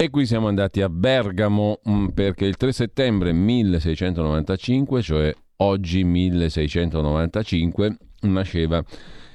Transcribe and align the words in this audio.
E 0.00 0.10
qui 0.10 0.26
siamo 0.26 0.46
andati 0.46 0.80
a 0.80 0.88
Bergamo 0.88 1.80
mm, 1.88 2.06
perché 2.10 2.44
il 2.44 2.56
3 2.56 2.70
settembre 2.70 3.32
1695, 3.32 5.02
cioè 5.02 5.34
oggi 5.56 6.04
1695, 6.04 7.96
nasceva 8.20 8.80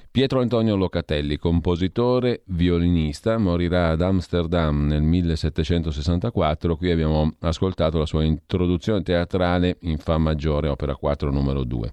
Pietro 0.09 0.39
Antonio 0.39 0.77
Locatelli, 0.77 1.35
compositore, 1.35 2.43
violinista, 2.45 3.37
morirà 3.37 3.89
ad 3.89 4.03
Amsterdam 4.03 4.85
nel 4.85 5.01
1764. 5.01 6.77
Qui 6.77 6.91
abbiamo 6.91 7.35
ascoltato 7.41 7.97
la 7.97 8.05
sua 8.05 8.23
introduzione 8.23 9.03
teatrale 9.03 9.79
in 9.81 9.97
Fa 9.97 10.17
maggiore, 10.17 10.69
opera 10.69 10.95
4, 10.95 11.29
numero 11.29 11.65
2. 11.65 11.91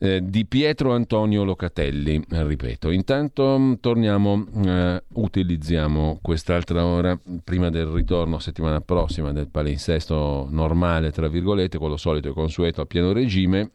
Eh, 0.00 0.20
di 0.22 0.46
Pietro 0.46 0.92
Antonio 0.92 1.42
Locatelli, 1.42 2.22
ripeto. 2.28 2.90
Intanto 2.90 3.58
mm, 3.58 3.72
torniamo, 3.80 4.46
eh, 4.64 5.02
utilizziamo 5.14 6.20
quest'altra 6.22 6.84
ora 6.84 7.18
prima 7.42 7.68
del 7.68 7.86
ritorno 7.86 8.38
settimana 8.38 8.80
prossima 8.80 9.32
del 9.32 9.48
palinsesto 9.48 10.46
normale, 10.50 11.10
tra 11.10 11.26
virgolette, 11.26 11.78
quello 11.78 11.96
solito 11.96 12.28
e 12.28 12.32
consueto 12.32 12.80
a 12.80 12.86
pieno 12.86 13.12
regime, 13.12 13.72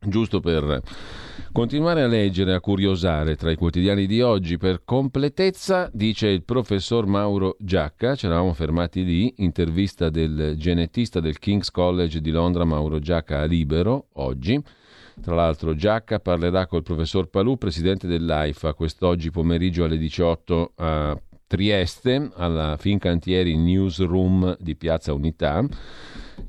giusto 0.00 0.40
per 0.40 0.80
continuare 1.52 2.00
a 2.00 2.06
leggere, 2.06 2.54
a 2.54 2.60
curiosare 2.60 3.36
tra 3.36 3.50
i 3.50 3.56
quotidiani 3.56 4.06
di 4.06 4.22
oggi. 4.22 4.56
Per 4.56 4.84
completezza, 4.86 5.90
dice 5.92 6.28
il 6.28 6.44
professor 6.44 7.04
Mauro 7.04 7.56
Giacca, 7.58 8.14
ci 8.14 8.24
eravamo 8.24 8.54
fermati 8.54 9.04
lì, 9.04 9.34
intervista 9.36 10.08
del 10.08 10.54
genetista 10.56 11.20
del 11.20 11.38
King's 11.38 11.70
College 11.70 12.22
di 12.22 12.30
Londra, 12.30 12.64
Mauro 12.64 12.98
Giacca 13.00 13.40
a 13.40 13.44
Libero, 13.44 14.06
oggi. 14.14 14.58
Tra 15.20 15.34
l'altro 15.34 15.74
Giacca 15.74 16.18
parlerà 16.20 16.66
col 16.66 16.82
professor 16.82 17.28
Palù, 17.28 17.56
presidente 17.56 18.06
dell'AIFA, 18.06 18.74
quest'oggi 18.74 19.30
pomeriggio 19.30 19.84
alle 19.84 19.98
18 19.98 20.72
a 20.76 21.20
Trieste, 21.52 22.30
alla 22.36 22.78
Fincantieri 22.78 23.58
Newsroom 23.58 24.56
di 24.58 24.74
Piazza 24.74 25.12
Unità. 25.12 25.62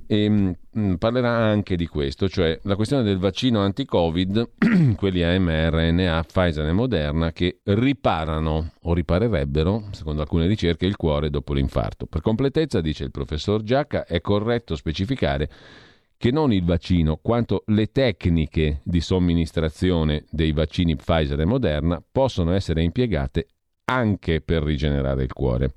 E 0.08 0.30
mm, 0.30 0.94
parlerà 0.94 1.30
anche 1.30 1.76
di 1.76 1.88
questo, 1.88 2.30
cioè 2.30 2.58
la 2.64 2.76
questione 2.78 3.04
del 3.04 3.18
vaccino 3.18 3.60
anti-Covid, 3.60 4.52
quelli 4.96 5.24
a 5.24 5.38
mRNA, 5.38 6.24
Pfizer 6.24 6.66
e 6.66 6.72
Moderna, 6.72 7.34
che 7.34 7.60
riparano 7.64 8.72
o 8.82 8.94
riparerebbero, 8.94 9.90
secondo 9.92 10.22
alcune 10.22 10.48
ricerche, 10.48 10.86
il 10.86 10.96
cuore 10.96 11.30
dopo 11.30 11.54
l'infarto. 11.54 12.06
Per 12.06 12.22
completezza, 12.22 12.80
dice 12.80 13.04
il 13.04 13.12
professor 13.12 13.62
Giacca, 13.62 14.06
è 14.06 14.22
corretto 14.22 14.78
specificare 14.78 15.50
che 16.24 16.32
non 16.32 16.54
il 16.54 16.64
vaccino, 16.64 17.20
quanto 17.22 17.64
le 17.66 17.88
tecniche 17.88 18.80
di 18.86 19.02
somministrazione 19.02 20.24
dei 20.30 20.54
vaccini 20.54 20.96
Pfizer 20.96 21.38
e 21.38 21.44
Moderna 21.44 22.02
possono 22.10 22.54
essere 22.54 22.82
impiegate 22.82 23.48
anche 23.92 24.40
per 24.40 24.64
rigenerare 24.64 25.24
il 25.24 25.34
cuore. 25.34 25.74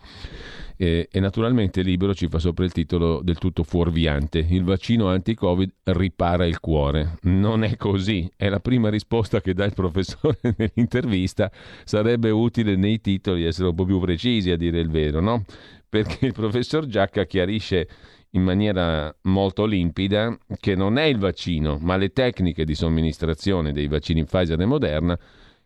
E, 0.76 1.08
e, 1.10 1.18
naturalmente 1.18 1.82
Libero 1.82 2.14
ci 2.14 2.28
fa 2.28 2.38
sopra 2.38 2.64
il 2.64 2.70
titolo 2.70 3.22
del 3.24 3.38
tutto 3.38 3.64
fuorviante. 3.64 4.38
Il 4.38 4.62
vaccino 4.62 5.08
anti-Covid 5.08 5.72
ripara 5.82 6.46
il 6.46 6.60
cuore. 6.60 7.18
Non 7.22 7.64
è 7.64 7.76
così. 7.76 8.30
È 8.36 8.48
la 8.48 8.60
prima 8.60 8.88
risposta 8.88 9.40
che 9.40 9.52
dà 9.52 9.64
il 9.64 9.74
professore 9.74 10.38
nell'intervista. 10.56 11.50
Sarebbe 11.82 12.30
utile 12.30 12.76
nei 12.76 13.00
titoli 13.00 13.44
essere 13.44 13.66
un 13.66 13.74
po' 13.74 13.84
più 13.84 13.98
precisi 13.98 14.52
a 14.52 14.56
dire 14.56 14.78
il 14.78 14.90
vero, 14.90 15.20
no? 15.20 15.44
Perché 15.88 16.26
il 16.26 16.32
professor 16.32 16.86
Giacca 16.86 17.24
chiarisce 17.24 17.88
in 18.30 18.42
maniera 18.42 19.14
molto 19.22 19.64
limpida 19.64 20.36
che 20.58 20.74
non 20.74 20.98
è 20.98 21.04
il 21.04 21.18
vaccino, 21.18 21.78
ma 21.80 21.96
le 21.96 22.10
tecniche 22.10 22.64
di 22.64 22.74
somministrazione 22.74 23.72
dei 23.72 23.88
vaccini 23.88 24.24
Pfizer 24.24 24.60
e 24.60 24.66
Moderna 24.66 25.18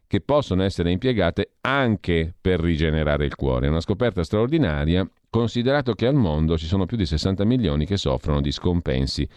che 0.06 0.20
possono 0.20 0.64
essere 0.64 0.90
impiegate 0.90 1.52
anche 1.60 2.34
per 2.40 2.58
rigenerare 2.58 3.24
il 3.24 3.36
cuore. 3.36 3.66
È 3.66 3.70
una 3.70 3.80
scoperta 3.80 4.24
straordinaria, 4.24 5.08
considerato 5.30 5.94
che 5.94 6.06
al 6.06 6.16
mondo 6.16 6.58
ci 6.58 6.66
sono 6.66 6.84
più 6.84 6.96
di 6.96 7.06
60 7.06 7.44
milioni 7.44 7.86
che 7.86 7.96
soffrono 7.96 8.40
di 8.40 8.50
scompensi 8.50 9.28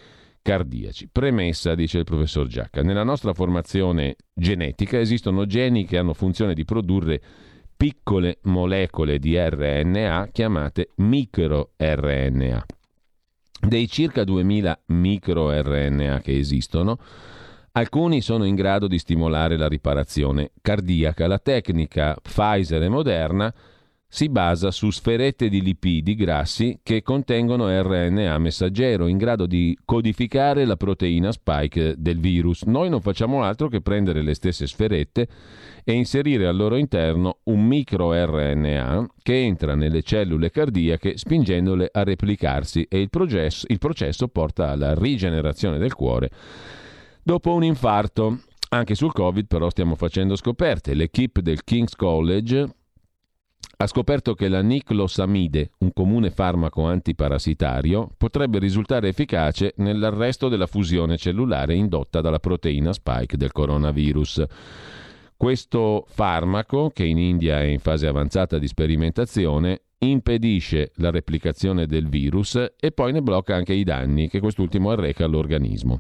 cardiaci. 0.42 1.10
Premessa, 1.12 1.76
dice 1.76 2.00
il 2.00 2.04
professor 2.04 2.48
Giacca, 2.48 2.82
nella 2.82 3.04
nostra 3.04 3.34
formazione 3.34 4.16
genetica 4.34 5.00
esistono 5.00 5.46
geni 5.46 5.86
che 5.86 6.00
hanno 6.00 6.14
funzione 6.14 6.56
di 6.56 6.66
produrre 6.66 7.22
piccole 7.78 8.40
molecole 8.44 9.20
di 9.20 9.38
RNA 9.38 10.30
chiamate 10.32 10.90
microRNA. 10.96 12.66
Dei 13.66 13.88
circa 13.88 14.26
2000 14.26 14.82
microRNA 14.88 16.20
che 16.20 16.38
esistono, 16.38 17.00
alcuni 17.72 18.20
sono 18.20 18.44
in 18.44 18.56
grado 18.56 18.88
di 18.88 19.00
stimolare 19.00 19.56
la 19.56 19.70
riparazione 19.70 20.52
cardiaca. 20.62 21.28
La 21.28 21.40
tecnica 21.40 22.16
Pfizer 22.22 22.84
e 22.84 22.90
Moderna 22.90 23.54
si 24.06 24.28
basa 24.28 24.70
su 24.70 24.92
sferette 24.92 25.48
di 25.48 25.62
lipidi 25.62 26.14
grassi 26.14 26.82
che 26.84 27.02
contengono 27.02 27.70
RNA 27.70 28.38
messaggero 28.38 29.08
in 29.08 29.18
grado 29.18 29.46
di 29.46 29.76
codificare 29.86 30.66
la 30.66 30.76
proteina 30.76 31.32
spike 31.32 31.96
del 31.98 32.20
virus. 32.20 32.64
Noi 32.64 32.90
non 32.90 33.02
facciamo 33.02 33.44
altro 33.44 33.70
che 33.70 33.82
prendere 33.82 34.22
le 34.22 34.36
stesse 34.36 34.68
sferette 34.68 35.28
e 35.84 35.94
inserire 35.94 36.48
al 36.48 36.56
loro 36.56 36.78
interno 36.78 37.40
un 37.44 37.66
microRNA 37.66 39.08
che 39.22 39.42
entra 39.42 39.76
nelle 39.76 40.02
cellule 40.02 40.50
cardiache 40.50 41.18
spingendole 41.18 41.90
a 41.92 42.04
replicarsi 42.04 42.86
e 42.90 43.02
il 43.02 43.10
processo, 43.10 43.66
il 43.70 43.80
processo 43.80 44.28
porta 44.28 44.70
alla 44.70 44.94
rigenerazione 44.94 45.78
del 45.78 45.94
cuore 45.94 46.30
dopo 47.24 47.54
un 47.54 47.64
infarto. 47.64 48.40
Anche 48.70 48.96
sul 48.96 49.14
Covid 49.14 49.46
però 49.46 49.70
stiamo 49.70 49.96
facendo 49.96 50.36
scoperte. 50.36 50.96
L'equipe 50.96 51.44
del 51.44 51.64
King's 51.64 51.96
College 51.96 52.68
ha 53.78 53.88
scoperto 53.88 54.34
che 54.34 54.48
la 54.48 54.62
niclosamide, 54.62 55.72
un 55.80 55.94
comune 55.94 56.32
farmaco 56.32 56.86
antiparassitario, 56.86 58.10
potrebbe 58.18 58.58
risultare 58.58 59.10
efficace 59.10 59.74
nell'arresto 59.78 60.48
della 60.48 60.66
fusione 60.66 61.18
cellulare 61.18 61.76
indotta 61.76 62.20
dalla 62.22 62.40
proteina 62.40 62.94
spike 62.94 63.38
del 63.38 63.52
coronavirus. 63.52 64.44
Questo 65.44 66.06
farmaco, 66.08 66.90
che 66.94 67.04
in 67.04 67.18
India 67.18 67.60
è 67.60 67.66
in 67.66 67.80
fase 67.80 68.08
avanzata 68.08 68.58
di 68.58 68.66
sperimentazione, 68.66 69.82
impedisce 69.98 70.94
la 70.96 71.12
replicazione 71.12 71.86
del 71.86 72.08
virus 72.08 72.56
e 72.80 72.92
poi 72.94 73.12
ne 73.12 73.22
blocca 73.22 73.54
anche 73.54 73.74
i 73.74 73.84
danni 73.84 74.30
che 74.30 74.40
quest'ultimo 74.40 74.92
arreca 74.92 75.26
all'organismo. 75.26 76.00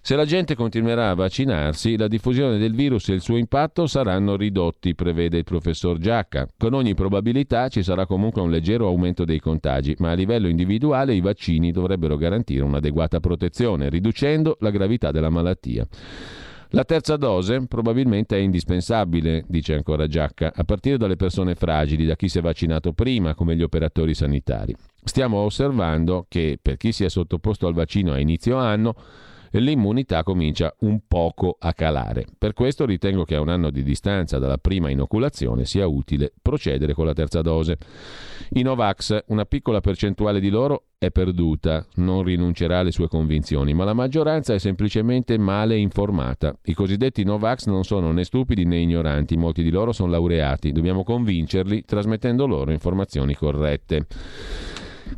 Se 0.00 0.16
la 0.16 0.24
gente 0.24 0.54
continuerà 0.54 1.10
a 1.10 1.14
vaccinarsi, 1.14 1.98
la 1.98 2.08
diffusione 2.08 2.56
del 2.56 2.74
virus 2.74 3.10
e 3.10 3.12
il 3.12 3.20
suo 3.20 3.36
impatto 3.36 3.86
saranno 3.86 4.34
ridotti, 4.34 4.94
prevede 4.94 5.36
il 5.36 5.44
professor 5.44 5.98
Giacca. 5.98 6.48
Con 6.56 6.72
ogni 6.72 6.94
probabilità 6.94 7.68
ci 7.68 7.82
sarà 7.82 8.06
comunque 8.06 8.40
un 8.40 8.48
leggero 8.48 8.86
aumento 8.86 9.26
dei 9.26 9.40
contagi, 9.40 9.94
ma 9.98 10.12
a 10.12 10.14
livello 10.14 10.48
individuale 10.48 11.12
i 11.12 11.20
vaccini 11.20 11.70
dovrebbero 11.70 12.16
garantire 12.16 12.64
un'adeguata 12.64 13.20
protezione, 13.20 13.90
riducendo 13.90 14.56
la 14.60 14.70
gravità 14.70 15.10
della 15.10 15.28
malattia. 15.28 15.86
La 16.72 16.84
terza 16.84 17.16
dose 17.16 17.66
probabilmente 17.66 18.36
è 18.36 18.38
indispensabile, 18.38 19.44
dice 19.48 19.74
ancora 19.74 20.06
Giacca, 20.06 20.52
a 20.54 20.62
partire 20.62 20.98
dalle 20.98 21.16
persone 21.16 21.56
fragili, 21.56 22.06
da 22.06 22.14
chi 22.14 22.28
si 22.28 22.38
è 22.38 22.40
vaccinato 22.40 22.92
prima, 22.92 23.34
come 23.34 23.56
gli 23.56 23.62
operatori 23.62 24.14
sanitari. 24.14 24.72
Stiamo 25.02 25.38
osservando 25.38 26.26
che 26.28 26.60
per 26.62 26.76
chi 26.76 26.92
si 26.92 27.02
è 27.02 27.08
sottoposto 27.08 27.66
al 27.66 27.74
vaccino 27.74 28.12
a 28.12 28.20
inizio 28.20 28.56
anno, 28.56 28.94
l'immunità 29.58 30.22
comincia 30.22 30.74
un 30.80 31.00
poco 31.08 31.56
a 31.58 31.72
calare. 31.72 32.26
Per 32.38 32.52
questo 32.52 32.86
ritengo 32.86 33.24
che 33.24 33.34
a 33.34 33.40
un 33.40 33.48
anno 33.48 33.70
di 33.70 33.82
distanza 33.82 34.38
dalla 34.38 34.58
prima 34.58 34.90
inoculazione 34.90 35.64
sia 35.64 35.86
utile 35.86 36.32
procedere 36.40 36.94
con 36.94 37.06
la 37.06 37.12
terza 37.12 37.42
dose. 37.42 37.78
I 38.50 38.62
Novax, 38.62 39.24
una 39.28 39.44
piccola 39.44 39.80
percentuale 39.80 40.40
di 40.40 40.48
loro 40.48 40.84
è 40.98 41.10
perduta, 41.10 41.86
non 41.94 42.22
rinuncerà 42.22 42.80
alle 42.80 42.90
sue 42.90 43.08
convinzioni, 43.08 43.72
ma 43.72 43.84
la 43.84 43.94
maggioranza 43.94 44.52
è 44.54 44.58
semplicemente 44.58 45.38
male 45.38 45.76
informata. 45.76 46.54
I 46.64 46.74
cosiddetti 46.74 47.24
Novax 47.24 47.66
non 47.66 47.84
sono 47.84 48.12
né 48.12 48.24
stupidi 48.24 48.64
né 48.64 48.78
ignoranti, 48.78 49.36
molti 49.36 49.62
di 49.62 49.70
loro 49.70 49.92
sono 49.92 50.10
laureati, 50.10 50.72
dobbiamo 50.72 51.02
convincerli 51.02 51.84
trasmettendo 51.84 52.46
loro 52.46 52.70
informazioni 52.70 53.34
corrette. 53.34 54.06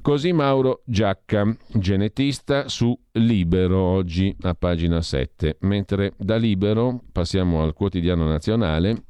Così 0.01 0.33
Mauro 0.33 0.83
Giacca, 0.85 1.57
genetista 1.75 2.69
su 2.69 2.99
Libero, 3.13 3.79
oggi 3.79 4.35
a 4.43 4.55
pagina 4.55 5.01
7. 5.01 5.59
Mentre 5.61 6.15
da 6.17 6.37
Libero 6.37 7.03
passiamo 7.13 7.63
al 7.63 7.75
quotidiano 7.75 8.27
nazionale 8.27 9.05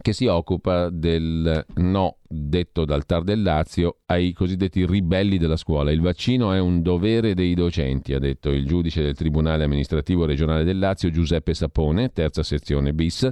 che 0.00 0.12
si 0.12 0.26
occupa 0.26 0.90
del 0.90 1.64
no 1.76 2.18
detto 2.26 2.84
dal 2.84 3.04
TAR 3.04 3.24
del 3.24 3.42
Lazio 3.42 3.98
ai 4.06 4.32
cosiddetti 4.32 4.86
ribelli 4.86 5.38
della 5.38 5.56
scuola. 5.56 5.90
Il 5.90 6.00
vaccino 6.00 6.52
è 6.52 6.58
un 6.58 6.82
dovere 6.82 7.34
dei 7.34 7.54
docenti, 7.54 8.14
ha 8.14 8.18
detto 8.18 8.50
il 8.50 8.66
giudice 8.66 9.02
del 9.02 9.14
Tribunale 9.14 9.64
amministrativo 9.64 10.24
regionale 10.24 10.64
del 10.64 10.78
Lazio 10.78 11.10
Giuseppe 11.10 11.54
Sapone, 11.54 12.12
terza 12.12 12.42
sezione 12.42 12.92
bis 12.92 13.28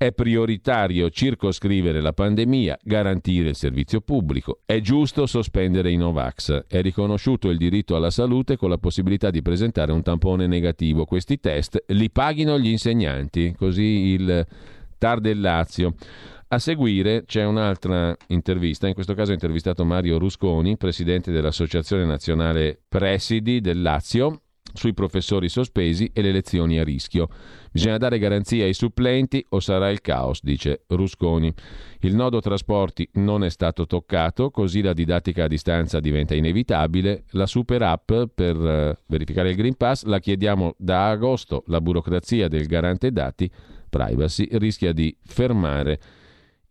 è 0.00 0.12
prioritario 0.12 1.10
circoscrivere 1.10 2.00
la 2.00 2.14
pandemia, 2.14 2.78
garantire 2.82 3.50
il 3.50 3.54
servizio 3.54 4.00
pubblico. 4.00 4.60
È 4.64 4.80
giusto 4.80 5.26
sospendere 5.26 5.90
i 5.90 5.98
Novax. 5.98 6.64
È 6.66 6.80
riconosciuto 6.80 7.50
il 7.50 7.58
diritto 7.58 7.96
alla 7.96 8.08
salute 8.08 8.56
con 8.56 8.70
la 8.70 8.78
possibilità 8.78 9.28
di 9.28 9.42
presentare 9.42 9.92
un 9.92 10.00
tampone 10.00 10.46
negativo. 10.46 11.04
Questi 11.04 11.38
test 11.38 11.84
li 11.88 12.08
paghino 12.08 12.58
gli 12.58 12.68
insegnanti, 12.68 13.54
così 13.54 13.82
il 13.82 14.46
TAR 14.96 15.20
del 15.20 15.38
Lazio. 15.38 15.92
A 16.48 16.58
seguire 16.58 17.24
c'è 17.26 17.44
un'altra 17.44 18.16
intervista, 18.28 18.88
in 18.88 18.94
questo 18.94 19.12
caso 19.12 19.32
ha 19.32 19.34
intervistato 19.34 19.84
Mario 19.84 20.16
Rusconi, 20.16 20.78
presidente 20.78 21.30
dell'Associazione 21.30 22.06
Nazionale 22.06 22.80
Presidi 22.88 23.60
del 23.60 23.82
Lazio, 23.82 24.44
sui 24.72 24.94
professori 24.94 25.48
sospesi 25.48 26.10
e 26.12 26.22
le 26.22 26.32
lezioni 26.32 26.78
a 26.78 26.84
rischio. 26.84 27.28
Bisogna 27.72 27.98
dare 27.98 28.18
garanzia 28.18 28.64
ai 28.64 28.74
supplenti 28.74 29.44
o 29.50 29.60
sarà 29.60 29.90
il 29.90 30.00
caos, 30.00 30.40
dice 30.42 30.82
Rusconi. 30.88 31.52
Il 32.00 32.14
nodo 32.14 32.40
trasporti 32.40 33.08
non 33.14 33.44
è 33.44 33.50
stato 33.50 33.86
toccato, 33.86 34.50
così 34.50 34.82
la 34.82 34.92
didattica 34.92 35.44
a 35.44 35.48
distanza 35.48 36.00
diventa 36.00 36.34
inevitabile. 36.34 37.24
La 37.30 37.46
super 37.46 37.82
app 37.82 38.12
per 38.34 38.56
eh, 38.56 38.98
verificare 39.06 39.50
il 39.50 39.56
Green 39.56 39.76
Pass 39.76 40.04
la 40.04 40.18
chiediamo 40.18 40.74
da 40.76 41.10
agosto. 41.10 41.62
La 41.66 41.80
burocrazia 41.80 42.48
del 42.48 42.66
garante 42.66 43.12
dati 43.12 43.50
privacy 43.88 44.48
rischia 44.52 44.92
di 44.92 45.14
fermare 45.24 46.00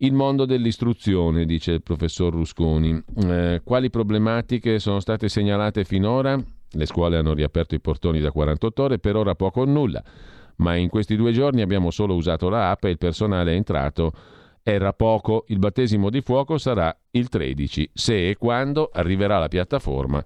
il 0.02 0.12
mondo 0.12 0.46
dell'istruzione, 0.46 1.44
dice 1.44 1.72
il 1.72 1.82
professor 1.82 2.32
Rusconi. 2.32 3.02
Eh, 3.22 3.60
quali 3.62 3.90
problematiche 3.90 4.78
sono 4.78 5.00
state 5.00 5.28
segnalate 5.28 5.84
finora? 5.84 6.42
Le 6.72 6.86
scuole 6.86 7.16
hanno 7.16 7.34
riaperto 7.34 7.74
i 7.74 7.80
portoni 7.80 8.20
da 8.20 8.30
48 8.30 8.82
ore, 8.82 8.98
per 8.98 9.16
ora 9.16 9.34
poco 9.34 9.62
o 9.62 9.64
nulla. 9.64 10.02
Ma 10.56 10.76
in 10.76 10.88
questi 10.88 11.16
due 11.16 11.32
giorni 11.32 11.62
abbiamo 11.62 11.90
solo 11.90 12.14
usato 12.14 12.48
la 12.48 12.70
app 12.70 12.84
e 12.84 12.90
il 12.90 12.98
personale 12.98 13.52
è 13.52 13.56
entrato. 13.56 14.12
Era 14.62 14.92
poco, 14.92 15.44
il 15.48 15.58
battesimo 15.58 16.10
di 16.10 16.20
fuoco 16.20 16.58
sarà 16.58 16.94
il 17.12 17.28
13, 17.28 17.90
se 17.94 18.28
e 18.28 18.36
quando 18.36 18.90
arriverà 18.92 19.38
la 19.38 19.48
piattaforma 19.48 20.22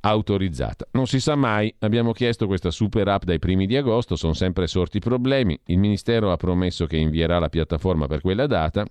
autorizzata. 0.00 0.86
Non 0.92 1.06
si 1.06 1.20
sa 1.20 1.34
mai, 1.34 1.72
abbiamo 1.80 2.12
chiesto 2.12 2.46
questa 2.46 2.70
super 2.70 3.08
app 3.08 3.24
dai 3.24 3.38
primi 3.38 3.66
di 3.66 3.76
agosto, 3.76 4.16
sono 4.16 4.34
sempre 4.34 4.66
sorti 4.66 4.98
problemi, 4.98 5.58
il 5.66 5.78
Ministero 5.78 6.30
ha 6.30 6.36
promesso 6.36 6.86
che 6.86 6.96
invierà 6.96 7.38
la 7.38 7.48
piattaforma 7.48 8.06
per 8.06 8.20
quella 8.20 8.46
data, 8.46 8.84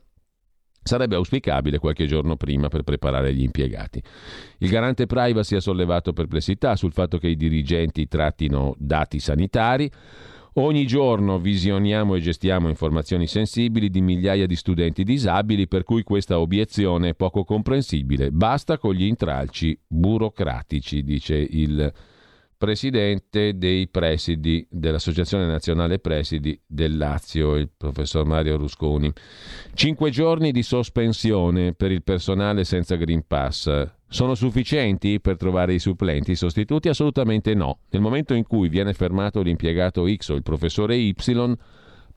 Sarebbe 0.88 1.16
auspicabile 1.16 1.80
qualche 1.80 2.06
giorno 2.06 2.36
prima 2.36 2.68
per 2.68 2.84
preparare 2.84 3.34
gli 3.34 3.42
impiegati. 3.42 4.00
Il 4.60 4.70
garante 4.70 5.08
privacy 5.08 5.56
ha 5.56 5.60
sollevato 5.60 6.14
perplessità 6.14 6.76
sul 6.76 6.92
fatto 6.92 7.18
che 7.18 7.28
i 7.28 7.36
dirigenti 7.36 8.08
trattino 8.08 8.76
dati 8.78 9.20
sanitari. 9.20 9.90
Ogni 10.58 10.86
giorno 10.86 11.40
visioniamo 11.40 12.14
e 12.14 12.20
gestiamo 12.20 12.70
informazioni 12.70 13.26
sensibili 13.26 13.90
di 13.90 14.00
migliaia 14.00 14.46
di 14.46 14.56
studenti 14.56 15.04
disabili, 15.04 15.68
per 15.68 15.84
cui 15.84 16.04
questa 16.04 16.40
obiezione 16.40 17.10
è 17.10 17.16
poco 17.16 17.44
comprensibile. 17.44 18.30
Basta 18.30 18.78
con 18.78 18.94
gli 18.94 19.06
intralci 19.06 19.76
burocratici, 19.88 21.04
dice 21.04 21.36
il 21.36 21.92
presidente 22.58 23.58
dei 23.58 23.88
presidi 23.88 24.66
dell'Associazione 24.70 25.46
Nazionale 25.46 26.00
Presidi 26.00 26.60
del 26.66 26.98
Lazio, 26.98 27.56
il 27.56 27.70
professor 27.76 28.26
Mario 28.26 28.58
Rusconi. 28.58 29.12
Cinque 29.74 30.10
giorni 30.10 30.52
di 30.52 30.64
sospensione 30.64 31.74
per 31.74 31.92
il 31.92 32.04
personale 32.04 32.64
senza 32.64 32.96
Green 32.96 33.26
Pass. 33.28 33.92
Sono 34.08 34.36
sufficienti 34.36 35.20
per 35.20 35.36
trovare 35.36 35.74
i 35.74 35.80
supplenti 35.80 36.32
i 36.32 36.36
sostituti? 36.36 36.88
Assolutamente 36.88 37.54
no. 37.54 37.80
Nel 37.90 38.02
momento 38.02 38.34
in 38.34 38.44
cui 38.44 38.70
viene 38.70 38.94
fermato 38.94 39.42
l'impiegato 39.42 40.06
X 40.08 40.30
o 40.30 40.36
il 40.36 40.44
professore 40.44 40.96
Y, 40.96 41.14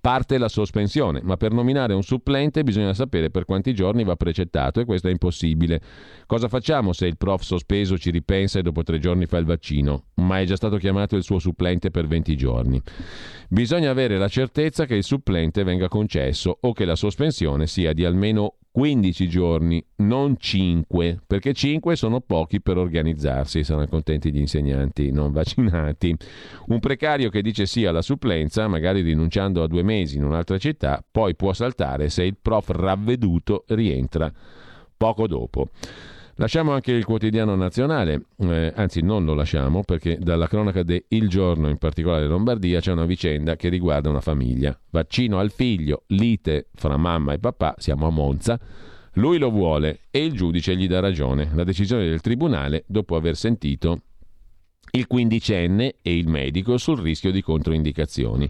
parte 0.01 0.39
la 0.39 0.49
sospensione, 0.49 1.21
ma 1.23 1.37
per 1.37 1.53
nominare 1.53 1.95
un 1.95 2.03
supplente 2.03 2.63
bisogna 2.63 2.95
sapere 2.95 3.31
per 3.31 3.45
quanti 3.45 3.75
giorni 3.75 4.05
va 4.05 4.17
precettato 4.17 4.81
e 4.81 4.85
questo 4.85 5.09
è 5.09 5.11
impossibile. 5.11 5.81
Cosa 6.27 6.49
facciamo 6.49 6.93
se 6.93 7.07
il 7.07 7.17
prof 7.17 7.43
sospeso 7.43 7.99
ci 7.99 8.11
ripensa 8.11 8.59
e 8.59 8.63
dopo 8.63 8.83
tre 8.83 8.99
giorni 8.99 9.27
fa 9.27 9.39
il 9.39 9.45
vaccino, 9.45 10.05
ma 10.15 10.41
è 10.41 10.45
già 10.45 10.57
stato 10.57 10.77
chiamato 10.77 11.17
il 11.17 11.23
suo 11.23 11.39
supplente 11.39 11.91
per 11.91 12.07
20 12.07 12.37
giorni? 12.37 12.81
Bisogna 13.49 13.91
avere 13.91 14.19
la 14.19 14.29
certezza 14.29 14.85
che 14.85 14.95
il 14.95 15.05
supplente 15.05 15.65
venga 15.65 15.89
concesso 15.89 16.57
o 16.61 16.73
che 16.73 16.85
la 16.85 16.97
sospensione 16.97 17.67
sia 17.67 17.93
di 17.93 18.05
almeno 18.05 18.58
15 18.79 19.29
giorni, 19.29 19.85
non 19.97 20.37
5, 20.39 21.23
perché 21.27 21.53
5 21.53 21.97
sono 21.97 22.21
pochi 22.21 22.61
per 22.61 22.77
organizzarsi, 22.77 23.65
saranno 23.65 23.89
contenti 23.89 24.31
gli 24.31 24.39
insegnanti 24.39 25.11
non 25.11 25.33
vaccinati. 25.33 26.15
Un 26.67 26.79
precario 26.79 27.29
che 27.29 27.43
dice 27.43 27.67
sì 27.67 27.87
alla 27.87 28.03
supplenza, 28.03 28.69
magari 28.69 29.01
rinunciando 29.01 29.65
a 29.65 29.67
due 29.67 29.83
mesi 29.83 30.19
in 30.19 30.23
un'altra 30.23 30.59
città, 30.59 31.05
poi 31.11 31.35
può 31.35 31.53
saltare 31.55 32.09
se 32.09 32.23
il 32.23 32.37
prof 32.41 32.69
ravveduto 32.69 33.65
rientra 33.67 34.33
poco 34.97 35.27
dopo. 35.27 35.71
Lasciamo 36.41 36.71
anche 36.71 36.93
il 36.93 37.05
quotidiano 37.05 37.57
nazionale, 37.57 38.27
eh, 38.37 38.73
anzi 38.77 39.01
non 39.01 39.25
lo 39.25 39.35
lasciamo 39.35 39.83
perché 39.83 40.19
dalla 40.21 40.47
cronaca 40.47 40.85
de 40.85 41.07
Il 41.09 41.29
Giorno, 41.29 41.69
in 41.69 41.79
particolare 41.79 42.29
Lombardia, 42.29 42.79
c'è 42.79 42.93
una 42.93 43.07
vicenda 43.07 43.57
che 43.57 43.69
riguarda 43.69 44.09
una 44.09 44.21
famiglia. 44.21 44.79
Vaccino 44.91 45.41
al 45.41 45.51
figlio, 45.51 46.05
lite 46.09 46.69
fra 46.77 46.97
mamma 46.97 47.33
e 47.33 47.41
papà, 47.41 47.75
siamo 47.79 48.07
a 48.07 48.11
Monza. 48.11 48.57
Lui 49.15 49.39
lo 49.39 49.51
vuole 49.51 50.03
e 50.13 50.25
il 50.25 50.35
giudice 50.35 50.77
gli 50.77 50.87
dà 50.87 51.01
ragione. 51.01 51.51
La 51.55 51.65
decisione 51.65 52.09
del 52.09 52.21
tribunale, 52.21 52.85
dopo 52.87 53.17
aver 53.17 53.35
sentito 53.35 54.03
il 54.93 55.09
quindicenne 55.09 55.97
e 56.01 56.17
il 56.17 56.29
medico 56.29 56.79
sul 56.79 57.01
rischio 57.01 57.33
di 57.33 57.43
controindicazioni. 57.43 58.49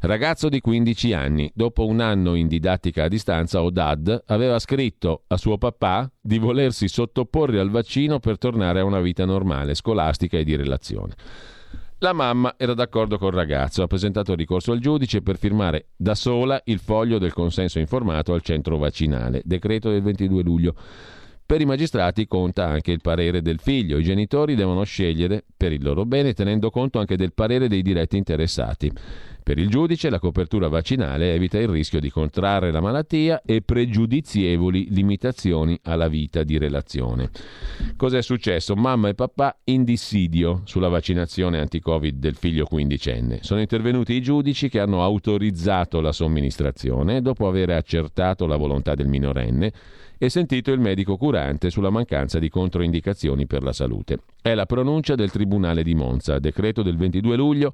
Ragazzo 0.00 0.48
di 0.48 0.60
15 0.60 1.12
anni, 1.12 1.50
dopo 1.52 1.84
un 1.84 1.98
anno 1.98 2.36
in 2.36 2.46
didattica 2.46 3.04
a 3.04 3.08
distanza 3.08 3.62
o 3.62 3.70
DAD, 3.70 4.22
aveva 4.26 4.60
scritto 4.60 5.24
a 5.26 5.36
suo 5.36 5.58
papà 5.58 6.08
di 6.20 6.38
volersi 6.38 6.86
sottoporre 6.86 7.58
al 7.58 7.70
vaccino 7.70 8.20
per 8.20 8.38
tornare 8.38 8.78
a 8.78 8.84
una 8.84 9.00
vita 9.00 9.24
normale, 9.24 9.74
scolastica 9.74 10.38
e 10.38 10.44
di 10.44 10.54
relazione. 10.54 11.14
La 11.98 12.12
mamma 12.12 12.54
era 12.56 12.74
d'accordo 12.74 13.18
col 13.18 13.32
ragazzo, 13.32 13.82
ha 13.82 13.88
presentato 13.88 14.36
ricorso 14.36 14.70
al 14.70 14.78
giudice 14.78 15.20
per 15.20 15.36
firmare 15.36 15.88
da 15.96 16.14
sola 16.14 16.60
il 16.66 16.78
foglio 16.78 17.18
del 17.18 17.32
consenso 17.32 17.80
informato 17.80 18.32
al 18.32 18.42
centro 18.42 18.78
vaccinale, 18.78 19.42
decreto 19.44 19.90
del 19.90 20.02
22 20.02 20.42
luglio. 20.44 20.74
Per 21.44 21.62
i 21.62 21.64
magistrati 21.64 22.26
conta 22.26 22.66
anche 22.66 22.92
il 22.92 23.00
parere 23.00 23.40
del 23.40 23.58
figlio. 23.58 23.96
I 23.96 24.02
genitori 24.02 24.54
devono 24.54 24.84
scegliere 24.84 25.42
per 25.56 25.72
il 25.72 25.82
loro 25.82 26.04
bene 26.04 26.34
tenendo 26.34 26.68
conto 26.68 26.98
anche 26.98 27.16
del 27.16 27.32
parere 27.32 27.68
dei 27.68 27.80
diretti 27.80 28.18
interessati. 28.18 28.92
Per 29.48 29.56
il 29.56 29.70
giudice 29.70 30.10
la 30.10 30.18
copertura 30.18 30.68
vaccinale 30.68 31.32
evita 31.32 31.58
il 31.58 31.68
rischio 31.68 32.00
di 32.00 32.10
contrarre 32.10 32.70
la 32.70 32.82
malattia 32.82 33.40
e 33.46 33.62
pregiudizievoli 33.62 34.88
limitazioni 34.90 35.78
alla 35.84 36.06
vita 36.06 36.42
di 36.42 36.58
relazione. 36.58 37.30
Cos'è 37.96 38.20
successo? 38.20 38.76
Mamma 38.76 39.08
e 39.08 39.14
papà 39.14 39.56
in 39.64 39.84
dissidio 39.84 40.60
sulla 40.64 40.88
vaccinazione 40.88 41.60
anti-Covid 41.60 42.18
del 42.18 42.34
figlio 42.34 42.66
quindicenne. 42.66 43.38
Sono 43.40 43.60
intervenuti 43.60 44.12
i 44.12 44.20
giudici 44.20 44.68
che 44.68 44.80
hanno 44.80 45.02
autorizzato 45.02 46.02
la 46.02 46.12
somministrazione 46.12 47.22
dopo 47.22 47.48
aver 47.48 47.70
accertato 47.70 48.46
la 48.46 48.56
volontà 48.56 48.94
del 48.94 49.08
minorenne 49.08 49.72
e 50.18 50.28
sentito 50.28 50.72
il 50.72 50.80
medico 50.80 51.16
curante 51.16 51.70
sulla 51.70 51.88
mancanza 51.88 52.38
di 52.38 52.50
controindicazioni 52.50 53.46
per 53.46 53.62
la 53.62 53.72
salute. 53.72 54.18
È 54.42 54.52
la 54.52 54.66
pronuncia 54.66 55.14
del 55.14 55.30
Tribunale 55.30 55.82
di 55.82 55.94
Monza, 55.94 56.38
decreto 56.38 56.82
del 56.82 56.98
22 56.98 57.34
luglio 57.34 57.72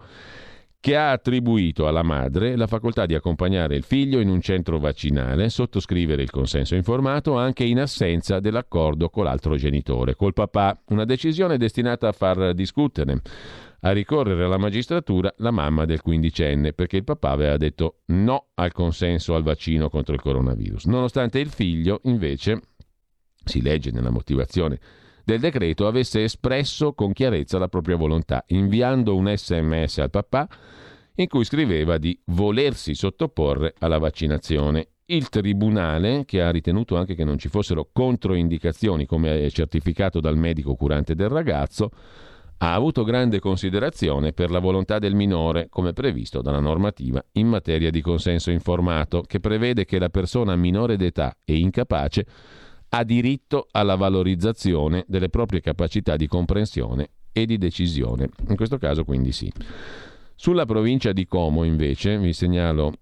che 0.84 0.96
ha 0.96 1.12
attribuito 1.12 1.88
alla 1.88 2.02
madre 2.02 2.56
la 2.56 2.66
facoltà 2.66 3.06
di 3.06 3.14
accompagnare 3.14 3.74
il 3.74 3.84
figlio 3.84 4.20
in 4.20 4.28
un 4.28 4.42
centro 4.42 4.78
vaccinale, 4.78 5.48
sottoscrivere 5.48 6.20
il 6.20 6.30
consenso 6.30 6.74
informato 6.74 7.38
anche 7.38 7.64
in 7.64 7.80
assenza 7.80 8.38
dell'accordo 8.38 9.08
con 9.08 9.24
l'altro 9.24 9.56
genitore, 9.56 10.14
col 10.14 10.34
papà, 10.34 10.78
una 10.88 11.06
decisione 11.06 11.56
destinata 11.56 12.08
a 12.08 12.12
far 12.12 12.52
discutere. 12.52 13.22
A 13.80 13.92
ricorrere 13.92 14.44
alla 14.44 14.58
magistratura 14.58 15.32
la 15.38 15.50
mamma 15.50 15.86
del 15.86 16.02
quindicenne, 16.02 16.74
perché 16.74 16.98
il 16.98 17.04
papà 17.04 17.30
aveva 17.30 17.56
detto 17.56 18.00
no 18.08 18.48
al 18.52 18.72
consenso 18.72 19.34
al 19.34 19.42
vaccino 19.42 19.88
contro 19.88 20.12
il 20.12 20.20
coronavirus. 20.20 20.84
Nonostante 20.84 21.38
il 21.38 21.48
figlio, 21.48 22.00
invece, 22.02 22.60
si 23.42 23.62
legge 23.62 23.90
nella 23.90 24.10
motivazione 24.10 24.78
del 25.24 25.40
decreto 25.40 25.86
avesse 25.86 26.22
espresso 26.22 26.92
con 26.92 27.12
chiarezza 27.12 27.58
la 27.58 27.68
propria 27.68 27.96
volontà, 27.96 28.44
inviando 28.48 29.16
un 29.16 29.32
sms 29.34 29.98
al 29.98 30.10
papà 30.10 30.48
in 31.16 31.28
cui 31.28 31.44
scriveva 31.44 31.96
di 31.96 32.18
volersi 32.26 32.94
sottoporre 32.94 33.74
alla 33.78 33.98
vaccinazione. 33.98 34.88
Il 35.06 35.28
tribunale, 35.28 36.24
che 36.24 36.42
ha 36.42 36.50
ritenuto 36.50 36.96
anche 36.96 37.14
che 37.14 37.24
non 37.24 37.38
ci 37.38 37.48
fossero 37.48 37.88
controindicazioni, 37.92 39.06
come 39.06 39.48
certificato 39.50 40.20
dal 40.20 40.36
medico 40.36 40.74
curante 40.74 41.14
del 41.14 41.28
ragazzo, 41.28 41.90
ha 42.58 42.72
avuto 42.72 43.04
grande 43.04 43.40
considerazione 43.40 44.32
per 44.32 44.50
la 44.50 44.58
volontà 44.58 44.98
del 44.98 45.14
minore, 45.14 45.68
come 45.68 45.92
previsto 45.92 46.40
dalla 46.40 46.60
normativa 46.60 47.22
in 47.32 47.46
materia 47.46 47.90
di 47.90 48.00
consenso 48.00 48.50
informato, 48.50 49.22
che 49.22 49.40
prevede 49.40 49.84
che 49.84 49.98
la 49.98 50.08
persona 50.08 50.56
minore 50.56 50.96
d'età 50.96 51.36
e 51.44 51.56
incapace 51.56 52.26
ha 52.96 53.02
diritto 53.02 53.66
alla 53.72 53.96
valorizzazione 53.96 55.04
delle 55.08 55.28
proprie 55.28 55.60
capacità 55.60 56.14
di 56.16 56.28
comprensione 56.28 57.10
e 57.32 57.44
di 57.44 57.58
decisione. 57.58 58.28
In 58.48 58.54
questo 58.54 58.78
caso 58.78 59.04
quindi 59.04 59.32
sì. 59.32 59.52
Sulla 60.36 60.64
provincia 60.64 61.12
di 61.12 61.26
Como 61.26 61.64
invece 61.64 62.16
vi 62.18 62.32
segnalo 62.32 62.92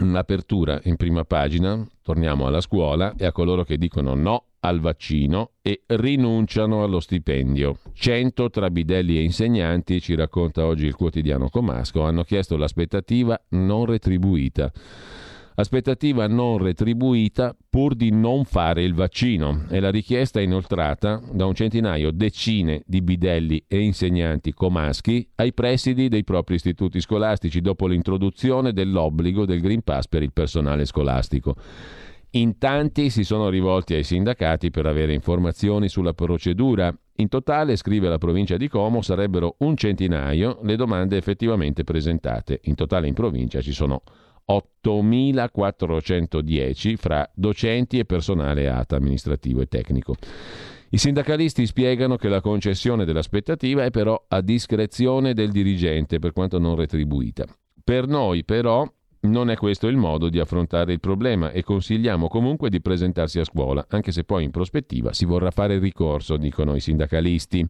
un'apertura 0.00 0.80
in 0.84 0.96
prima 0.96 1.24
pagina, 1.24 1.82
torniamo 2.02 2.46
alla 2.46 2.60
scuola 2.60 3.14
e 3.16 3.24
a 3.24 3.32
coloro 3.32 3.64
che 3.64 3.78
dicono 3.78 4.14
no 4.14 4.44
al 4.60 4.80
vaccino 4.80 5.52
e 5.62 5.82
rinunciano 5.86 6.82
allo 6.82 7.00
stipendio. 7.00 7.78
Cento 7.94 8.50
tra 8.50 8.68
bidelli 8.68 9.16
e 9.16 9.22
insegnanti, 9.22 10.02
ci 10.02 10.14
racconta 10.14 10.66
oggi 10.66 10.84
il 10.84 10.94
quotidiano 10.94 11.48
Comasco, 11.48 12.02
hanno 12.02 12.22
chiesto 12.22 12.58
l'aspettativa 12.58 13.40
non 13.50 13.86
retribuita. 13.86 14.70
Aspettativa 15.60 16.26
non 16.26 16.56
retribuita 16.56 17.54
pur 17.68 17.94
di 17.94 18.10
non 18.10 18.46
fare 18.46 18.82
il 18.82 18.94
vaccino. 18.94 19.66
È 19.68 19.78
la 19.78 19.90
richiesta 19.90 20.40
inoltrata 20.40 21.20
da 21.30 21.44
un 21.44 21.52
centinaio, 21.52 22.12
decine 22.12 22.82
di 22.86 23.02
bidelli 23.02 23.62
e 23.68 23.80
insegnanti 23.80 24.54
comaschi 24.54 25.28
ai 25.34 25.52
presidi 25.52 26.08
dei 26.08 26.24
propri 26.24 26.54
istituti 26.54 26.98
scolastici 27.02 27.60
dopo 27.60 27.86
l'introduzione 27.86 28.72
dell'obbligo 28.72 29.44
del 29.44 29.60
Green 29.60 29.82
Pass 29.82 30.08
per 30.08 30.22
il 30.22 30.32
personale 30.32 30.86
scolastico. 30.86 31.54
In 32.30 32.56
tanti 32.56 33.10
si 33.10 33.22
sono 33.22 33.50
rivolti 33.50 33.92
ai 33.92 34.04
sindacati 34.04 34.70
per 34.70 34.86
avere 34.86 35.12
informazioni 35.12 35.90
sulla 35.90 36.14
procedura. 36.14 36.90
In 37.16 37.28
totale, 37.28 37.76
scrive 37.76 38.08
la 38.08 38.16
provincia 38.16 38.56
di 38.56 38.66
Como, 38.68 39.02
sarebbero 39.02 39.56
un 39.58 39.76
centinaio 39.76 40.60
le 40.62 40.76
domande 40.76 41.18
effettivamente 41.18 41.84
presentate. 41.84 42.60
In 42.62 42.76
totale 42.76 43.08
in 43.08 43.14
provincia 43.14 43.60
ci 43.60 43.72
sono 43.72 44.00
8.410 44.50 46.96
fra 46.96 47.30
docenti 47.34 47.98
e 47.98 48.04
personale 48.04 48.68
ATA 48.68 48.96
amministrativo 48.96 49.60
e 49.60 49.66
tecnico. 49.66 50.14
I 50.92 50.98
sindacalisti 50.98 51.66
spiegano 51.66 52.16
che 52.16 52.28
la 52.28 52.40
concessione 52.40 53.04
dell'aspettativa 53.04 53.84
è 53.84 53.90
però 53.90 54.24
a 54.26 54.40
discrezione 54.40 55.34
del 55.34 55.52
dirigente, 55.52 56.18
per 56.18 56.32
quanto 56.32 56.58
non 56.58 56.74
retribuita. 56.74 57.44
Per 57.84 58.08
noi, 58.08 58.44
però, 58.44 58.84
non 59.22 59.50
è 59.50 59.56
questo 59.56 59.86
il 59.86 59.96
modo 59.96 60.28
di 60.28 60.40
affrontare 60.40 60.92
il 60.92 60.98
problema 60.98 61.52
e 61.52 61.62
consigliamo 61.62 62.26
comunque 62.26 62.70
di 62.70 62.80
presentarsi 62.80 63.38
a 63.38 63.44
scuola, 63.44 63.86
anche 63.88 64.10
se 64.10 64.24
poi 64.24 64.42
in 64.44 64.50
prospettiva 64.50 65.12
si 65.12 65.26
vorrà 65.26 65.52
fare 65.52 65.78
ricorso, 65.78 66.36
dicono 66.36 66.74
i 66.74 66.80
sindacalisti. 66.80 67.64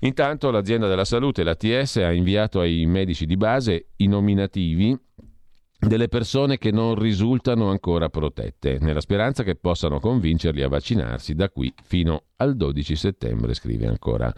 Intanto 0.00 0.50
l'azienda 0.50 0.88
della 0.88 1.04
salute, 1.04 1.42
l'ATS, 1.42 1.96
ha 1.96 2.12
inviato 2.12 2.60
ai 2.60 2.86
medici 2.86 3.26
di 3.26 3.36
base 3.36 3.88
i 3.96 4.06
nominativi 4.06 4.98
delle 5.78 6.08
persone 6.08 6.58
che 6.58 6.70
non 6.70 6.94
risultano 6.94 7.70
ancora 7.70 8.08
protette, 8.08 8.78
nella 8.80 9.00
speranza 9.00 9.42
che 9.42 9.56
possano 9.56 10.00
convincerli 10.00 10.62
a 10.62 10.68
vaccinarsi 10.68 11.34
da 11.34 11.50
qui 11.50 11.72
fino 11.82 12.24
al 12.36 12.56
12 12.56 12.96
settembre, 12.96 13.54
scrive 13.54 13.86
ancora 13.86 14.32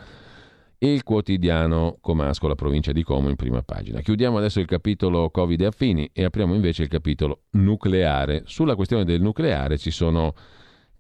il 0.81 1.03
quotidiano 1.03 1.99
Comasco, 2.01 2.47
la 2.47 2.55
provincia 2.55 2.93
di 2.93 3.03
Como, 3.03 3.29
in 3.29 3.37
prima 3.37 3.63
pagina. 3.63 4.01
Chiudiamo 4.01 4.39
adesso 4.39 4.61
il 4.61 4.67
capitolo 4.67 5.31
Covid 5.31 5.61
e 5.61 5.67
affini 5.67 6.09
e 6.13 6.25
apriamo 6.25 6.55
invece 6.55 6.83
il 6.83 6.89
capitolo 6.89 7.43
nucleare. 7.51 8.43
Sulla 8.47 8.77
questione 8.77 9.05
del 9.05 9.21
nucleare 9.21 9.77
ci 9.77 9.91
sono 9.91 10.35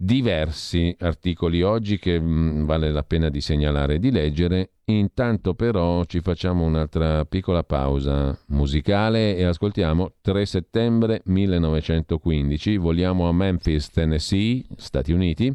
diversi 0.00 0.95
articoli 1.00 1.61
oggi 1.62 1.99
che 1.99 2.21
mh, 2.21 2.25
mm, 2.25 2.64
vale 2.64 2.93
la 2.93 3.02
pena 3.02 3.28
di 3.28 3.40
segnalare 3.40 3.95
e 3.95 3.99
di 3.99 4.12
leggere. 4.12 4.71
Intanto 4.85 5.55
però 5.55 6.05
ci 6.05 6.21
facciamo 6.21 6.64
un'altra 6.64 7.26
piccola 7.26 7.62
pausa 7.62 8.38
musicale 8.47 9.37
e 9.37 9.45
ascoltiamo 9.45 10.14
3 10.23 10.47
settembre 10.47 11.21
1915, 11.25 12.78
voliamo 12.78 13.28
a 13.28 13.33
Memphis, 13.33 13.90
Tennessee, 13.90 14.64
Stati 14.76 15.12
Uniti. 15.12 15.52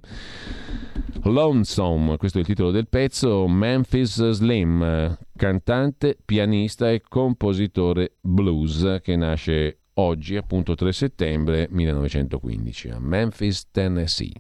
Lonesome, 1.24 2.18
questo 2.18 2.38
è 2.38 2.42
il 2.42 2.48
titolo 2.48 2.70
del 2.70 2.88
pezzo, 2.90 3.48
Memphis 3.48 4.30
Slim, 4.32 5.18
cantante, 5.36 6.18
pianista 6.24 6.92
e 6.92 7.02
compositore 7.02 8.18
blues 8.22 9.00
che 9.02 9.16
nasce 9.16 9.83
oggi, 9.96 10.36
appunto 10.36 10.76
3 10.76 10.92
settembre 10.92 11.68
1915, 11.70 12.90
a 12.90 13.00
Memphis, 13.00 13.68
Tennessee. 13.72 14.34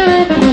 abbiamo 0.00 0.49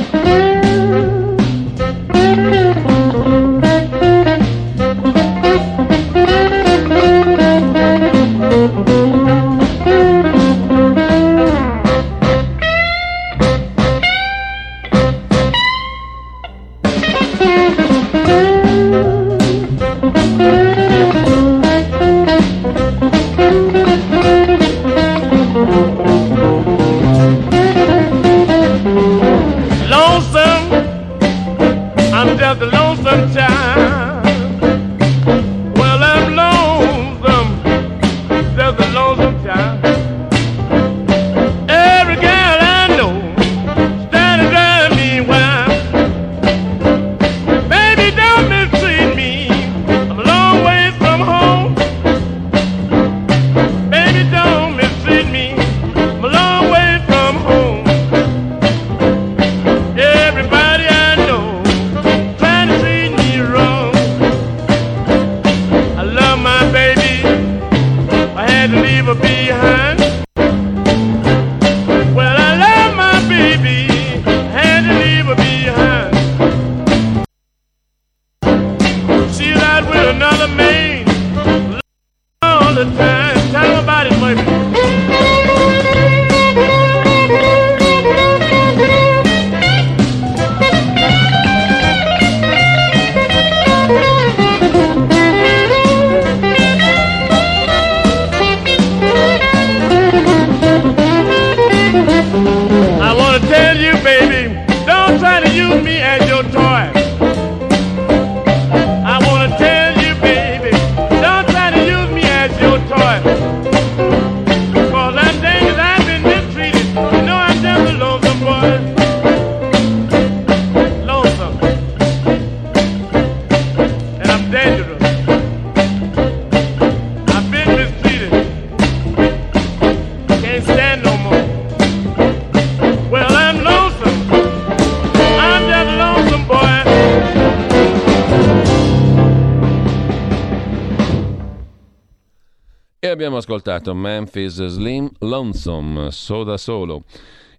Slim 144.66 145.10
Lonesome, 145.20 146.12
so 146.12 146.44
da 146.44 146.58
solo. 146.58 147.04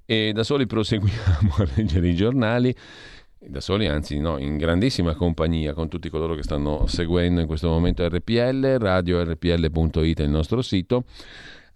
E 0.04 0.32
da 0.32 0.42
soli 0.42 0.66
proseguiamo 0.66 1.54
a 1.58 1.68
leggere 1.76 2.08
i 2.08 2.14
giornali, 2.14 2.74
da 3.38 3.60
soli 3.60 3.86
anzi 3.86 4.18
no, 4.18 4.38
in 4.38 4.56
grandissima 4.56 5.14
compagnia 5.14 5.74
con 5.74 5.88
tutti 5.88 6.08
coloro 6.08 6.34
che 6.34 6.42
stanno 6.42 6.86
seguendo 6.86 7.40
in 7.40 7.46
questo 7.46 7.68
momento 7.68 8.06
RPL, 8.06 8.78
radio 8.78 9.22
rpl.it 9.22 10.20
è 10.20 10.24
il 10.24 10.30
nostro 10.30 10.62
sito. 10.62 11.04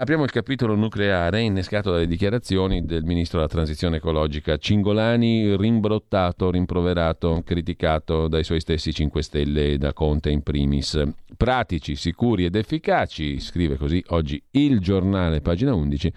Apriamo 0.03 0.25
il 0.25 0.33
capitolo 0.33 0.75
nucleare 0.75 1.43
innescato 1.43 1.93
dalle 1.93 2.09
dichiarazioni 2.09 2.85
del 2.85 3.05
ministro 3.05 3.39
della 3.39 3.49
transizione 3.49 3.99
ecologica 3.99 4.57
Cingolani, 4.57 5.57
rimbrottato, 5.57 6.51
rimproverato, 6.51 7.41
criticato 7.47 8.27
dai 8.27 8.43
suoi 8.43 8.59
stessi 8.59 8.93
5 8.93 9.23
Stelle 9.23 9.67
e 9.67 9.79
da 9.79 9.93
Conte 9.93 10.31
in 10.31 10.43
primis. 10.43 11.01
Pratici, 11.37 11.95
sicuri 11.95 12.47
ed 12.47 12.57
efficaci, 12.57 13.39
scrive 13.39 13.77
così 13.77 14.03
oggi 14.09 14.43
il 14.51 14.81
giornale, 14.81 15.41
pagina 15.41 15.73
11 15.73 16.13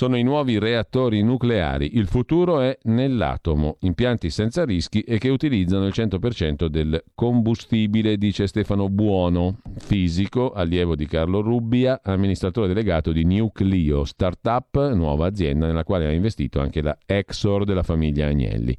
sono 0.00 0.16
i 0.16 0.22
nuovi 0.22 0.58
reattori 0.58 1.22
nucleari. 1.22 1.98
Il 1.98 2.06
futuro 2.06 2.62
è 2.62 2.78
nell'atomo, 2.84 3.76
impianti 3.80 4.30
senza 4.30 4.64
rischi 4.64 5.02
e 5.02 5.18
che 5.18 5.28
utilizzano 5.28 5.84
il 5.84 5.92
100% 5.94 6.68
del 6.68 7.04
combustibile, 7.14 8.16
dice 8.16 8.46
Stefano 8.46 8.88
Buono, 8.88 9.58
fisico, 9.76 10.52
allievo 10.52 10.96
di 10.96 11.04
Carlo 11.04 11.42
Rubbia, 11.42 12.00
amministratore 12.02 12.68
delegato 12.68 13.12
di 13.12 13.24
Nucleo, 13.24 14.04
startup, 14.04 14.94
nuova 14.94 15.26
azienda 15.26 15.66
nella 15.66 15.84
quale 15.84 16.06
ha 16.06 16.12
investito 16.12 16.60
anche 16.60 16.80
la 16.80 16.96
Exor 17.04 17.66
della 17.66 17.82
famiglia 17.82 18.26
Agnelli. 18.26 18.74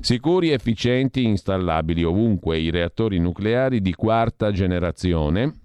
Sicuri, 0.00 0.48
efficienti, 0.48 1.26
installabili 1.26 2.04
ovunque 2.04 2.58
i 2.58 2.70
reattori 2.70 3.18
nucleari 3.18 3.82
di 3.82 3.92
quarta 3.94 4.50
generazione 4.50 5.60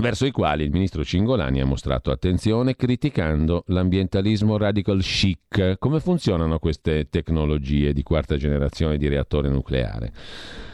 verso 0.00 0.26
i 0.26 0.32
quali 0.32 0.64
il 0.64 0.70
ministro 0.70 1.04
Cingolani 1.04 1.60
ha 1.60 1.66
mostrato 1.66 2.10
attenzione 2.10 2.74
criticando 2.74 3.62
l'ambientalismo 3.68 4.56
radical 4.56 5.00
chic. 5.00 5.76
Come 5.78 6.00
funzionano 6.00 6.58
queste 6.58 7.08
tecnologie 7.08 7.92
di 7.92 8.02
quarta 8.02 8.36
generazione 8.36 8.96
di 8.96 9.08
reattore 9.08 9.48
nucleare? 9.48 10.12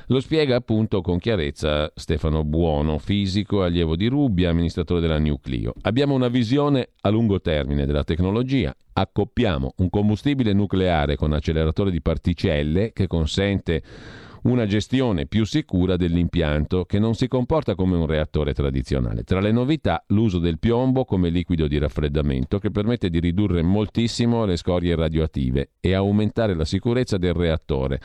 Lo 0.06 0.18
spiega 0.18 0.56
appunto 0.56 1.02
con 1.02 1.20
chiarezza 1.20 1.92
Stefano 1.94 2.42
Buono, 2.42 2.98
fisico, 2.98 3.62
allievo 3.62 3.94
di 3.94 4.08
Rubbia, 4.08 4.50
amministratore 4.50 5.00
della 5.00 5.20
Nucleo. 5.20 5.72
Abbiamo 5.82 6.14
una 6.14 6.26
visione 6.26 6.88
a 7.02 7.10
lungo 7.10 7.40
termine 7.40 7.86
della 7.86 8.02
tecnologia, 8.02 8.74
accoppiamo 8.92 9.74
un 9.76 9.88
combustibile 9.88 10.52
nucleare 10.52 11.14
con 11.14 11.32
acceleratore 11.32 11.92
di 11.92 12.00
particelle 12.00 12.92
che 12.92 13.06
consente 13.06 13.82
una 14.42 14.66
gestione 14.66 15.26
più 15.26 15.44
sicura 15.44 15.96
dell'impianto 15.96 16.84
che 16.84 16.98
non 16.98 17.14
si 17.14 17.28
comporta 17.28 17.74
come 17.74 17.96
un 17.96 18.06
reattore 18.06 18.54
tradizionale. 18.54 19.24
Tra 19.24 19.40
le 19.40 19.52
novità 19.52 20.02
l'uso 20.08 20.38
del 20.38 20.58
piombo 20.58 21.04
come 21.04 21.28
liquido 21.28 21.66
di 21.66 21.78
raffreddamento 21.78 22.58
che 22.58 22.70
permette 22.70 23.10
di 23.10 23.20
ridurre 23.20 23.62
moltissimo 23.62 24.44
le 24.44 24.56
scorie 24.56 24.94
radioattive 24.94 25.70
e 25.80 25.94
aumentare 25.94 26.54
la 26.54 26.64
sicurezza 26.64 27.18
del 27.18 27.34
reattore 27.34 28.00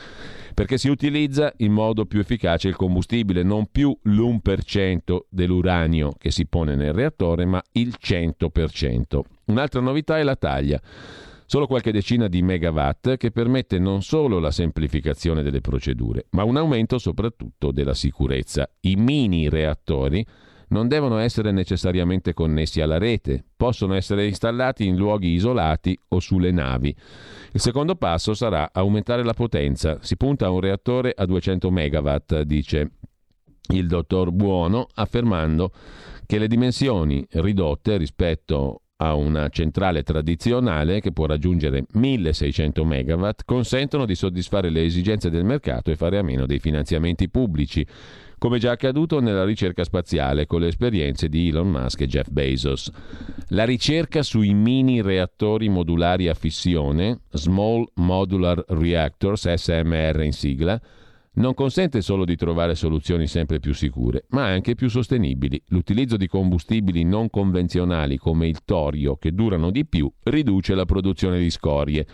perché 0.56 0.78
si 0.78 0.88
utilizza 0.88 1.52
in 1.58 1.72
modo 1.72 2.06
più 2.06 2.18
efficace 2.18 2.68
il 2.68 2.76
combustibile, 2.76 3.42
non 3.42 3.66
più 3.70 3.94
l'1% 4.04 5.18
dell'uranio 5.28 6.14
che 6.16 6.30
si 6.30 6.46
pone 6.46 6.74
nel 6.74 6.94
reattore, 6.94 7.44
ma 7.44 7.62
il 7.72 7.94
100%. 8.00 9.20
Un'altra 9.48 9.80
novità 9.82 10.18
è 10.18 10.22
la 10.22 10.34
taglia 10.34 10.80
solo 11.46 11.66
qualche 11.66 11.92
decina 11.92 12.28
di 12.28 12.42
megawatt 12.42 13.16
che 13.16 13.30
permette 13.30 13.78
non 13.78 14.02
solo 14.02 14.38
la 14.38 14.50
semplificazione 14.50 15.42
delle 15.42 15.60
procedure, 15.60 16.26
ma 16.30 16.44
un 16.44 16.56
aumento 16.56 16.98
soprattutto 16.98 17.72
della 17.72 17.94
sicurezza. 17.94 18.68
I 18.80 18.96
mini 18.96 19.48
reattori 19.48 20.26
non 20.68 20.88
devono 20.88 21.18
essere 21.18 21.52
necessariamente 21.52 22.34
connessi 22.34 22.80
alla 22.80 22.98
rete, 22.98 23.44
possono 23.56 23.94
essere 23.94 24.26
installati 24.26 24.84
in 24.84 24.96
luoghi 24.96 25.28
isolati 25.28 25.98
o 26.08 26.18
sulle 26.18 26.50
navi. 26.50 26.94
Il 27.52 27.60
secondo 27.60 27.94
passo 27.94 28.34
sarà 28.34 28.70
aumentare 28.72 29.22
la 29.22 29.32
potenza. 29.32 29.98
Si 30.00 30.16
punta 30.16 30.46
a 30.46 30.50
un 30.50 30.60
reattore 30.60 31.12
a 31.16 31.24
200 31.24 31.70
megawatt, 31.70 32.40
dice 32.40 32.90
il 33.68 33.86
dottor 33.86 34.32
Buono, 34.32 34.88
affermando 34.94 35.72
che 36.26 36.38
le 36.38 36.48
dimensioni 36.48 37.24
ridotte 37.30 37.96
rispetto 37.96 38.82
a 38.98 39.14
una 39.14 39.48
centrale 39.50 40.02
tradizionale 40.02 41.00
che 41.00 41.12
può 41.12 41.26
raggiungere 41.26 41.84
1600 41.92 42.84
MW 42.84 43.28
consentono 43.44 44.06
di 44.06 44.14
soddisfare 44.14 44.70
le 44.70 44.84
esigenze 44.84 45.28
del 45.28 45.44
mercato 45.44 45.90
e 45.90 45.96
fare 45.96 46.18
a 46.18 46.22
meno 46.22 46.46
dei 46.46 46.58
finanziamenti 46.58 47.28
pubblici, 47.28 47.86
come 48.38 48.58
già 48.58 48.70
accaduto 48.72 49.20
nella 49.20 49.44
ricerca 49.44 49.84
spaziale 49.84 50.46
con 50.46 50.60
le 50.60 50.68
esperienze 50.68 51.28
di 51.28 51.48
Elon 51.48 51.68
Musk 51.68 52.00
e 52.02 52.06
Jeff 52.06 52.28
Bezos. 52.30 52.90
La 53.48 53.64
ricerca 53.64 54.22
sui 54.22 54.54
mini 54.54 55.02
reattori 55.02 55.68
modulari 55.68 56.28
a 56.28 56.34
fissione, 56.34 57.20
Small 57.32 57.84
Modular 57.94 58.64
Reactors, 58.68 59.52
SMR 59.52 60.22
in 60.22 60.32
sigla, 60.32 60.80
non 61.36 61.54
consente 61.54 62.00
solo 62.00 62.24
di 62.24 62.36
trovare 62.36 62.74
soluzioni 62.74 63.26
sempre 63.26 63.60
più 63.60 63.74
sicure, 63.74 64.24
ma 64.30 64.46
anche 64.46 64.74
più 64.74 64.88
sostenibili. 64.88 65.60
L'utilizzo 65.68 66.16
di 66.16 66.28
combustibili 66.28 67.04
non 67.04 67.28
convenzionali 67.28 68.16
come 68.16 68.46
il 68.46 68.64
torio, 68.64 69.16
che 69.16 69.32
durano 69.32 69.70
di 69.70 69.84
più, 69.86 70.10
riduce 70.24 70.74
la 70.74 70.84
produzione 70.84 71.38
di 71.38 71.50
scorie. 71.50 72.06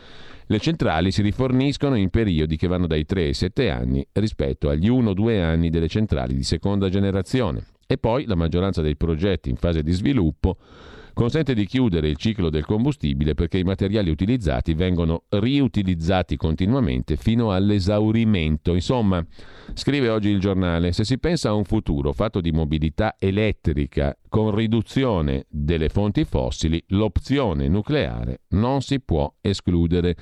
Le 0.46 0.58
centrali 0.58 1.12
si 1.12 1.22
riforniscono 1.22 1.94
in 1.94 2.10
periodi 2.10 2.56
che 2.56 2.66
vanno 2.66 2.86
dai 2.86 3.04
3 3.04 3.24
ai 3.24 3.34
7 3.34 3.70
anni 3.70 4.06
rispetto 4.12 4.68
agli 4.68 4.90
1-2 4.90 5.40
anni 5.40 5.70
delle 5.70 5.88
centrali 5.88 6.34
di 6.34 6.42
seconda 6.42 6.88
generazione. 6.88 7.64
E 7.86 7.98
poi 7.98 8.24
la 8.26 8.34
maggioranza 8.34 8.82
dei 8.82 8.96
progetti 8.96 9.50
in 9.50 9.56
fase 9.56 9.82
di 9.82 9.92
sviluppo 9.92 10.56
consente 11.12 11.54
di 11.54 11.66
chiudere 11.66 12.08
il 12.08 12.16
ciclo 12.16 12.50
del 12.50 12.64
combustibile 12.64 13.34
perché 13.34 13.58
i 13.58 13.64
materiali 13.64 14.10
utilizzati 14.10 14.74
vengono 14.74 15.24
riutilizzati 15.28 16.36
continuamente 16.36 17.16
fino 17.16 17.52
all'esaurimento. 17.52 18.74
Insomma, 18.74 19.24
scrive 19.74 20.08
oggi 20.08 20.28
il 20.28 20.40
giornale, 20.40 20.92
se 20.92 21.04
si 21.04 21.18
pensa 21.18 21.50
a 21.50 21.54
un 21.54 21.64
futuro 21.64 22.12
fatto 22.12 22.40
di 22.40 22.52
mobilità 22.52 23.16
elettrica 23.18 24.16
con 24.28 24.54
riduzione 24.54 25.46
delle 25.48 25.88
fonti 25.88 26.24
fossili, 26.24 26.82
l'opzione 26.88 27.68
nucleare 27.68 28.42
non 28.48 28.80
si 28.80 29.00
può 29.00 29.32
escludere. 29.40 30.16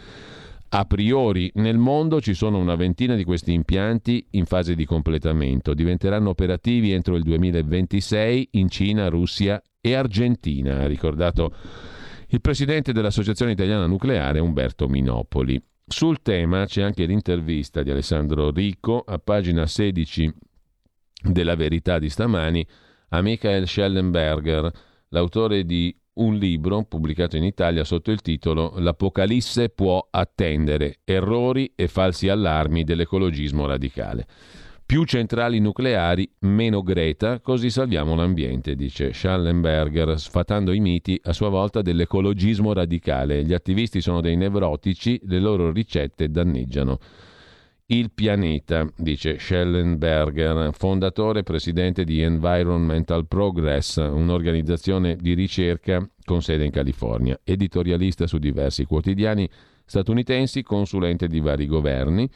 A 0.72 0.84
priori 0.84 1.50
nel 1.54 1.78
mondo 1.78 2.20
ci 2.20 2.32
sono 2.32 2.58
una 2.58 2.76
ventina 2.76 3.16
di 3.16 3.24
questi 3.24 3.52
impianti 3.52 4.24
in 4.32 4.44
fase 4.44 4.76
di 4.76 4.84
completamento. 4.84 5.74
Diventeranno 5.74 6.30
operativi 6.30 6.92
entro 6.92 7.16
il 7.16 7.24
2026 7.24 8.50
in 8.52 8.68
Cina, 8.68 9.08
Russia 9.08 9.60
e 9.80 9.94
Argentina, 9.94 10.82
ha 10.82 10.86
ricordato 10.86 11.52
il 12.28 12.40
presidente 12.40 12.92
dell'Associazione 12.92 13.50
Italiana 13.50 13.86
Nucleare 13.86 14.38
Umberto 14.38 14.86
Minopoli. 14.86 15.60
Sul 15.84 16.22
tema 16.22 16.66
c'è 16.66 16.82
anche 16.82 17.04
l'intervista 17.04 17.82
di 17.82 17.90
Alessandro 17.90 18.52
Rico 18.52 19.02
a 19.04 19.18
pagina 19.18 19.66
16 19.66 20.32
della 21.20 21.56
Verità 21.56 21.98
di 21.98 22.08
stamani 22.08 22.64
a 23.08 23.20
Michael 23.22 23.66
Schellenberger, 23.66 24.70
l'autore 25.08 25.64
di 25.64 25.92
un 26.20 26.36
libro 26.36 26.82
pubblicato 26.84 27.36
in 27.36 27.44
Italia 27.44 27.84
sotto 27.84 28.10
il 28.10 28.20
titolo 28.20 28.74
L'Apocalisse 28.76 29.68
può 29.70 30.06
attendere, 30.10 30.98
errori 31.04 31.72
e 31.74 31.88
falsi 31.88 32.28
allarmi 32.28 32.84
dell'ecologismo 32.84 33.66
radicale. 33.66 34.26
Più 34.84 35.04
centrali 35.04 35.60
nucleari, 35.60 36.28
meno 36.40 36.82
Greta, 36.82 37.40
così 37.40 37.70
salviamo 37.70 38.16
l'ambiente, 38.16 38.74
dice 38.74 39.12
Schallenberger, 39.12 40.18
sfatando 40.18 40.72
i 40.72 40.80
miti 40.80 41.18
a 41.24 41.32
sua 41.32 41.48
volta 41.48 41.80
dell'ecologismo 41.80 42.72
radicale. 42.72 43.44
Gli 43.44 43.52
attivisti 43.52 44.00
sono 44.00 44.20
dei 44.20 44.36
nevrotici, 44.36 45.20
le 45.26 45.38
loro 45.38 45.70
ricette 45.70 46.28
danneggiano 46.28 46.98
il 47.90 48.12
pianeta, 48.12 48.86
dice 48.96 49.38
Schellenberger, 49.38 50.70
fondatore 50.72 51.40
e 51.40 51.42
presidente 51.42 52.04
di 52.04 52.20
Environmental 52.20 53.26
Progress, 53.26 53.96
un'organizzazione 53.96 55.16
di 55.16 55.34
ricerca 55.34 56.08
con 56.24 56.40
sede 56.40 56.64
in 56.64 56.70
California, 56.70 57.38
editorialista 57.42 58.28
su 58.28 58.38
diversi 58.38 58.84
quotidiani 58.84 59.48
statunitensi, 59.84 60.62
consulente 60.62 61.26
di 61.26 61.40
vari 61.40 61.66
governi 61.66 62.28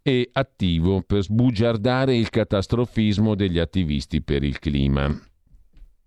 e 0.00 0.28
attivo 0.32 1.02
per 1.02 1.22
sbugiardare 1.22 2.14
il 2.14 2.30
catastrofismo 2.30 3.34
degli 3.34 3.58
attivisti 3.58 4.22
per 4.22 4.44
il 4.44 4.60
clima. 4.60 5.12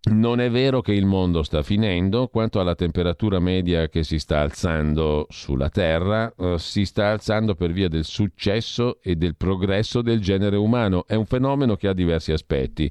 Non 0.09 0.39
è 0.39 0.49
vero 0.49 0.81
che 0.81 0.93
il 0.93 1.05
mondo 1.05 1.43
sta 1.43 1.61
finendo, 1.61 2.29
quanto 2.29 2.61
alla 2.61 2.75
temperatura 2.75 3.39
media 3.39 3.89
che 3.89 4.03
si 4.03 4.19
sta 4.19 4.39
alzando 4.39 5.27
sulla 5.29 5.69
Terra, 5.69 6.33
eh, 6.37 6.55
si 6.57 6.85
sta 6.85 7.09
alzando 7.09 7.55
per 7.55 7.73
via 7.73 7.89
del 7.89 8.05
successo 8.05 8.99
e 9.01 9.17
del 9.17 9.35
progresso 9.35 10.01
del 10.01 10.21
genere 10.21 10.55
umano. 10.55 11.05
È 11.05 11.15
un 11.15 11.25
fenomeno 11.25 11.75
che 11.75 11.89
ha 11.89 11.93
diversi 11.93 12.31
aspetti. 12.31 12.89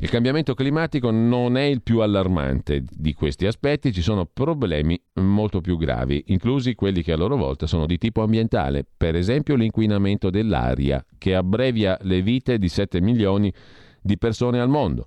Il 0.00 0.10
cambiamento 0.10 0.54
climatico 0.54 1.12
non 1.12 1.56
è 1.56 1.62
il 1.62 1.80
più 1.80 2.00
allarmante 2.00 2.82
di 2.90 3.14
questi 3.14 3.46
aspetti, 3.46 3.92
ci 3.92 4.02
sono 4.02 4.26
problemi 4.26 5.00
molto 5.14 5.60
più 5.60 5.76
gravi, 5.76 6.24
inclusi 6.26 6.74
quelli 6.74 7.02
che 7.02 7.12
a 7.12 7.16
loro 7.16 7.36
volta 7.36 7.68
sono 7.68 7.86
di 7.86 7.98
tipo 7.98 8.22
ambientale, 8.22 8.84
per 8.96 9.14
esempio 9.14 9.54
l'inquinamento 9.54 10.28
dell'aria, 10.28 11.04
che 11.18 11.36
abbrevia 11.36 11.96
le 12.02 12.20
vite 12.20 12.58
di 12.58 12.68
7 12.68 13.00
milioni 13.00 13.52
di 14.00 14.18
persone 14.18 14.60
al 14.60 14.68
mondo 14.68 15.06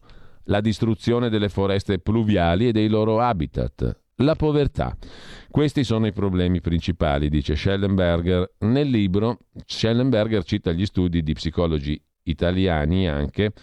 la 0.52 0.60
distruzione 0.60 1.30
delle 1.30 1.48
foreste 1.48 1.98
pluviali 2.00 2.68
e 2.68 2.72
dei 2.74 2.90
loro 2.90 3.22
habitat, 3.22 4.00
la 4.18 4.36
povertà. 4.36 4.96
Questi 5.50 5.86
sono 5.86 6.06
i 6.06 6.12
problemi 6.12 6.60
principali, 6.60 7.30
dice 7.30 7.56
Schellenberger. 7.56 8.56
Nel 8.60 8.90
libro 8.90 9.40
Schellenberger 9.66 10.44
cita 10.44 10.74
gli 10.74 10.86
studi 10.86 11.24
di 11.24 11.34
psicologi 11.34 12.00
italiani 12.24 13.08
anche 13.08 13.54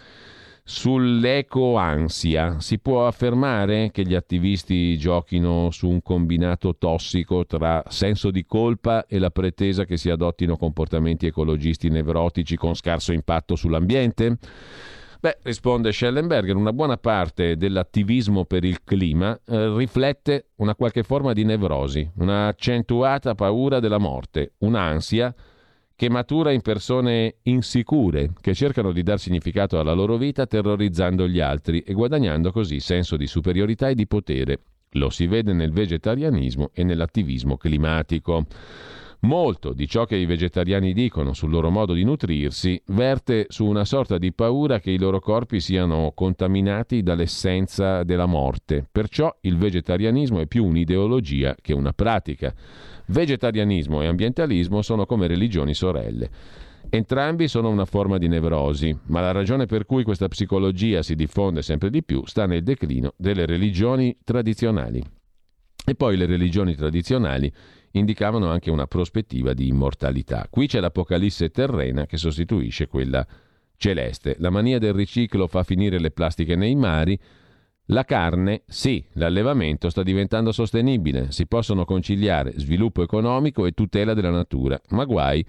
sull'ecoansia. 0.63 2.59
Si 2.59 2.79
può 2.79 3.05
affermare 3.05 3.91
che 3.91 4.03
gli 4.03 4.15
attivisti 4.15 4.97
giochino 4.97 5.69
su 5.69 5.87
un 5.87 6.01
combinato 6.01 6.75
tossico 6.75 7.45
tra 7.45 7.83
senso 7.87 8.31
di 8.31 8.45
colpa 8.45 9.05
e 9.05 9.19
la 9.19 9.29
pretesa 9.29 9.85
che 9.85 9.97
si 9.97 10.09
adottino 10.09 10.57
comportamenti 10.57 11.27
ecologisti 11.27 11.89
nevrotici 11.89 12.55
con 12.55 12.73
scarso 12.73 13.13
impatto 13.13 13.55
sull'ambiente? 13.55 14.37
Beh, 15.21 15.39
risponde 15.41 15.91
Schellenberger, 15.91 16.55
una 16.55 16.71
buona 16.71 16.95
parte 16.95 17.57
dell'attivismo 17.57 18.45
per 18.45 18.63
il 18.63 18.85
clima 18.85 19.37
eh, 19.45 19.75
riflette 19.75 20.51
una 20.57 20.75
qualche 20.75 21.03
forma 21.03 21.33
di 21.33 21.43
nevrosi, 21.43 22.09
una 22.19 22.47
accentuata 22.47 23.35
paura 23.35 23.81
della 23.81 23.97
morte, 23.97 24.53
un'ansia 24.59 25.35
che 25.93 26.09
matura 26.09 26.53
in 26.53 26.61
persone 26.61 27.35
insicure, 27.43 28.31
che 28.39 28.53
cercano 28.53 28.93
di 28.93 29.03
dar 29.03 29.19
significato 29.19 29.77
alla 29.77 29.91
loro 29.91 30.15
vita 30.15 30.45
terrorizzando 30.45 31.27
gli 31.27 31.41
altri 31.41 31.81
e 31.81 31.91
guadagnando 31.91 32.53
così 32.53 32.79
senso 32.79 33.17
di 33.17 33.27
superiorità 33.27 33.89
e 33.89 33.95
di 33.95 34.07
potere. 34.07 34.61
Lo 34.91 35.09
si 35.09 35.27
vede 35.27 35.51
nel 35.51 35.73
vegetarianismo 35.73 36.69
e 36.73 36.85
nell'attivismo 36.85 37.57
climatico. 37.57 38.45
Molto 39.21 39.73
di 39.73 39.85
ciò 39.85 40.05
che 40.05 40.15
i 40.15 40.25
vegetariani 40.25 40.93
dicono 40.93 41.33
sul 41.33 41.49
loro 41.49 41.69
modo 41.69 41.91
di 41.91 42.05
nutrirsi 42.05 42.81
verte 42.87 43.47
su 43.49 43.65
una 43.65 43.83
sorta 43.83 44.17
di 44.17 44.31
paura 44.31 44.79
che 44.79 44.91
i 44.91 44.97
loro 44.97 45.19
corpi 45.19 45.59
siano 45.59 46.13
contaminati 46.15 47.03
dall'essenza 47.03 48.03
della 48.03 48.27
morte. 48.27 48.87
Perciò 48.89 49.35
il 49.41 49.57
vegetarianismo 49.57 50.39
è 50.39 50.47
più 50.47 50.63
un'ideologia 50.63 51.53
che 51.59 51.73
una 51.73 51.91
pratica. 51.91 52.53
Vegetarianismo 53.07 54.01
e 54.01 54.07
ambientalismo 54.07 54.81
sono 54.81 55.05
come 55.05 55.27
religioni 55.27 55.73
sorelle. 55.73 56.29
Entrambi 56.87 57.49
sono 57.49 57.69
una 57.69 57.85
forma 57.85 58.17
di 58.17 58.29
nevrosi, 58.29 58.97
ma 59.07 59.19
la 59.19 59.31
ragione 59.31 59.65
per 59.65 59.85
cui 59.85 60.03
questa 60.03 60.29
psicologia 60.29 61.01
si 61.03 61.15
diffonde 61.15 61.61
sempre 61.61 61.89
di 61.89 62.03
più 62.03 62.25
sta 62.25 62.45
nel 62.45 62.63
declino 62.63 63.13
delle 63.17 63.45
religioni 63.45 64.15
tradizionali. 64.23 65.03
E 65.85 65.95
poi 65.95 66.17
le 66.17 66.25
religioni 66.25 66.75
tradizionali 66.75 67.51
indicavano 67.91 68.49
anche 68.49 68.69
una 68.69 68.87
prospettiva 68.87 69.53
di 69.53 69.67
immortalità. 69.67 70.47
Qui 70.49 70.67
c'è 70.67 70.79
l'Apocalisse 70.79 71.49
terrena 71.49 72.05
che 72.05 72.17
sostituisce 72.17 72.87
quella 72.87 73.25
celeste. 73.77 74.35
La 74.39 74.49
mania 74.49 74.77
del 74.77 74.93
riciclo 74.93 75.47
fa 75.47 75.63
finire 75.63 75.99
le 75.99 76.11
plastiche 76.11 76.55
nei 76.55 76.75
mari. 76.75 77.19
La 77.91 78.03
carne, 78.05 78.61
sì, 78.67 79.03
l'allevamento 79.13 79.89
sta 79.89 80.03
diventando 80.03 80.51
sostenibile, 80.51 81.31
si 81.31 81.47
possono 81.47 81.85
conciliare 81.85 82.53
sviluppo 82.57 83.01
economico 83.01 83.65
e 83.65 83.71
tutela 83.71 84.13
della 84.13 84.29
natura, 84.29 84.79
ma 84.89 85.05
guai 85.05 85.43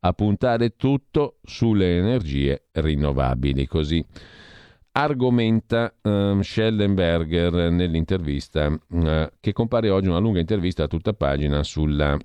a 0.00 0.12
puntare 0.12 0.76
tutto 0.76 1.38
sulle 1.42 1.96
energie 1.96 2.66
rinnovabili. 2.72 3.66
Così 3.66 4.04
argomenta 4.92 5.94
um, 6.02 6.40
Schellenberger 6.40 7.70
nell'intervista 7.70 8.66
uh, 8.66 9.28
che 9.40 9.52
compare 9.52 9.90
oggi 9.90 10.08
una 10.08 10.18
lunga 10.18 10.40
intervista 10.40 10.84
a 10.84 10.88
tutta 10.88 11.12
pagina 11.12 11.62
sulla 11.62 12.16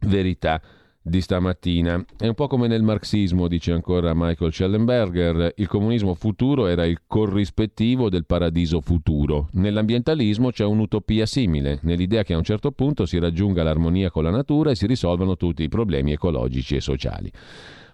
verità 0.00 0.60
di 1.02 1.20
stamattina. 1.20 2.04
È 2.16 2.26
un 2.26 2.34
po' 2.34 2.46
come 2.46 2.68
nel 2.68 2.82
marxismo, 2.82 3.48
dice 3.48 3.72
ancora 3.72 4.12
Michael 4.14 4.52
Schellenberger, 4.52 5.54
il 5.56 5.66
comunismo 5.66 6.14
futuro 6.14 6.66
era 6.66 6.84
il 6.84 7.00
corrispettivo 7.06 8.10
del 8.10 8.26
paradiso 8.26 8.80
futuro. 8.80 9.48
Nell'ambientalismo 9.52 10.50
c'è 10.50 10.64
un'utopia 10.64 11.26
simile, 11.26 11.78
nell'idea 11.82 12.22
che 12.22 12.34
a 12.34 12.36
un 12.36 12.44
certo 12.44 12.70
punto 12.72 13.06
si 13.06 13.18
raggiunga 13.18 13.62
l'armonia 13.62 14.10
con 14.10 14.24
la 14.24 14.30
natura 14.30 14.70
e 14.70 14.76
si 14.76 14.86
risolvano 14.86 15.36
tutti 15.36 15.62
i 15.62 15.68
problemi 15.68 16.12
ecologici 16.12 16.76
e 16.76 16.80
sociali. 16.80 17.32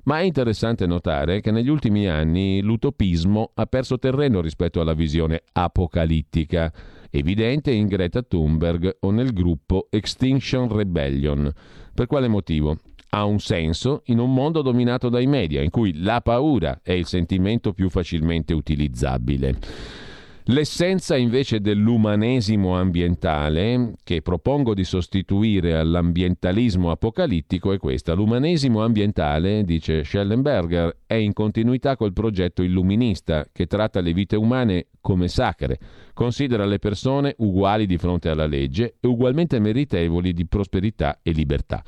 Ma 0.07 0.21
è 0.21 0.23
interessante 0.23 0.87
notare 0.87 1.41
che 1.41 1.51
negli 1.51 1.69
ultimi 1.69 2.09
anni 2.09 2.63
l'utopismo 2.63 3.51
ha 3.55 3.67
perso 3.67 3.99
terreno 3.99 4.41
rispetto 4.41 4.81
alla 4.81 4.95
visione 4.95 5.43
apocalittica, 5.53 6.73
evidente 7.11 7.73
in 7.73 7.89
Greta 7.89 8.23
Thunberg 8.23 8.99
o 9.01 9.11
nel 9.11 9.33
gruppo 9.33 9.89
Extinction 9.91 10.73
Rebellion. 10.73 11.51
Per 11.93 12.07
quale 12.07 12.29
motivo? 12.29 12.79
Ha 13.11 13.25
un 13.25 13.41
senso 13.41 14.03
in 14.07 14.21
un 14.21 14.33
mondo 14.33 14.63
dominato 14.63 15.09
dai 15.09 15.27
media, 15.27 15.61
in 15.61 15.71
cui 15.71 16.01
la 16.01 16.21
paura 16.21 16.79
è 16.85 16.93
il 16.93 17.07
sentimento 17.07 17.73
più 17.73 17.91
facilmente 17.91 18.55
utilizzabile. 18.55 19.59
L'essenza 20.49 21.17
invece 21.17 21.61
dell'umanesimo 21.61 22.79
ambientale, 22.79 23.95
che 24.05 24.23
propongo 24.23 24.75
di 24.75 24.85
sostituire 24.85 25.77
all'ambientalismo 25.77 26.93
apocalittico, 26.93 27.73
è 27.73 27.79
questa. 27.79 28.13
L'umanesimo 28.13 28.85
ambientale, 28.85 29.65
dice 29.65 30.05
Schellenberger, 30.05 30.99
è 31.05 31.15
in 31.15 31.33
continuità 31.33 31.97
col 31.97 32.13
progetto 32.13 32.63
illuminista, 32.63 33.45
che 33.51 33.67
tratta 33.67 33.99
le 33.99 34.13
vite 34.13 34.37
umane 34.37 34.87
come 35.01 35.27
sacre, 35.27 35.81
considera 36.15 36.65
le 36.65 36.79
persone 36.79 37.35
uguali 37.39 37.85
di 37.85 37.99
fronte 37.99 38.29
alla 38.29 38.47
legge 38.47 38.99
e 39.01 39.09
ugualmente 39.09 39.59
meritevoli 39.59 40.33
di 40.33 40.47
prosperità 40.47 41.19
e 41.25 41.33
libertà. 41.33 41.83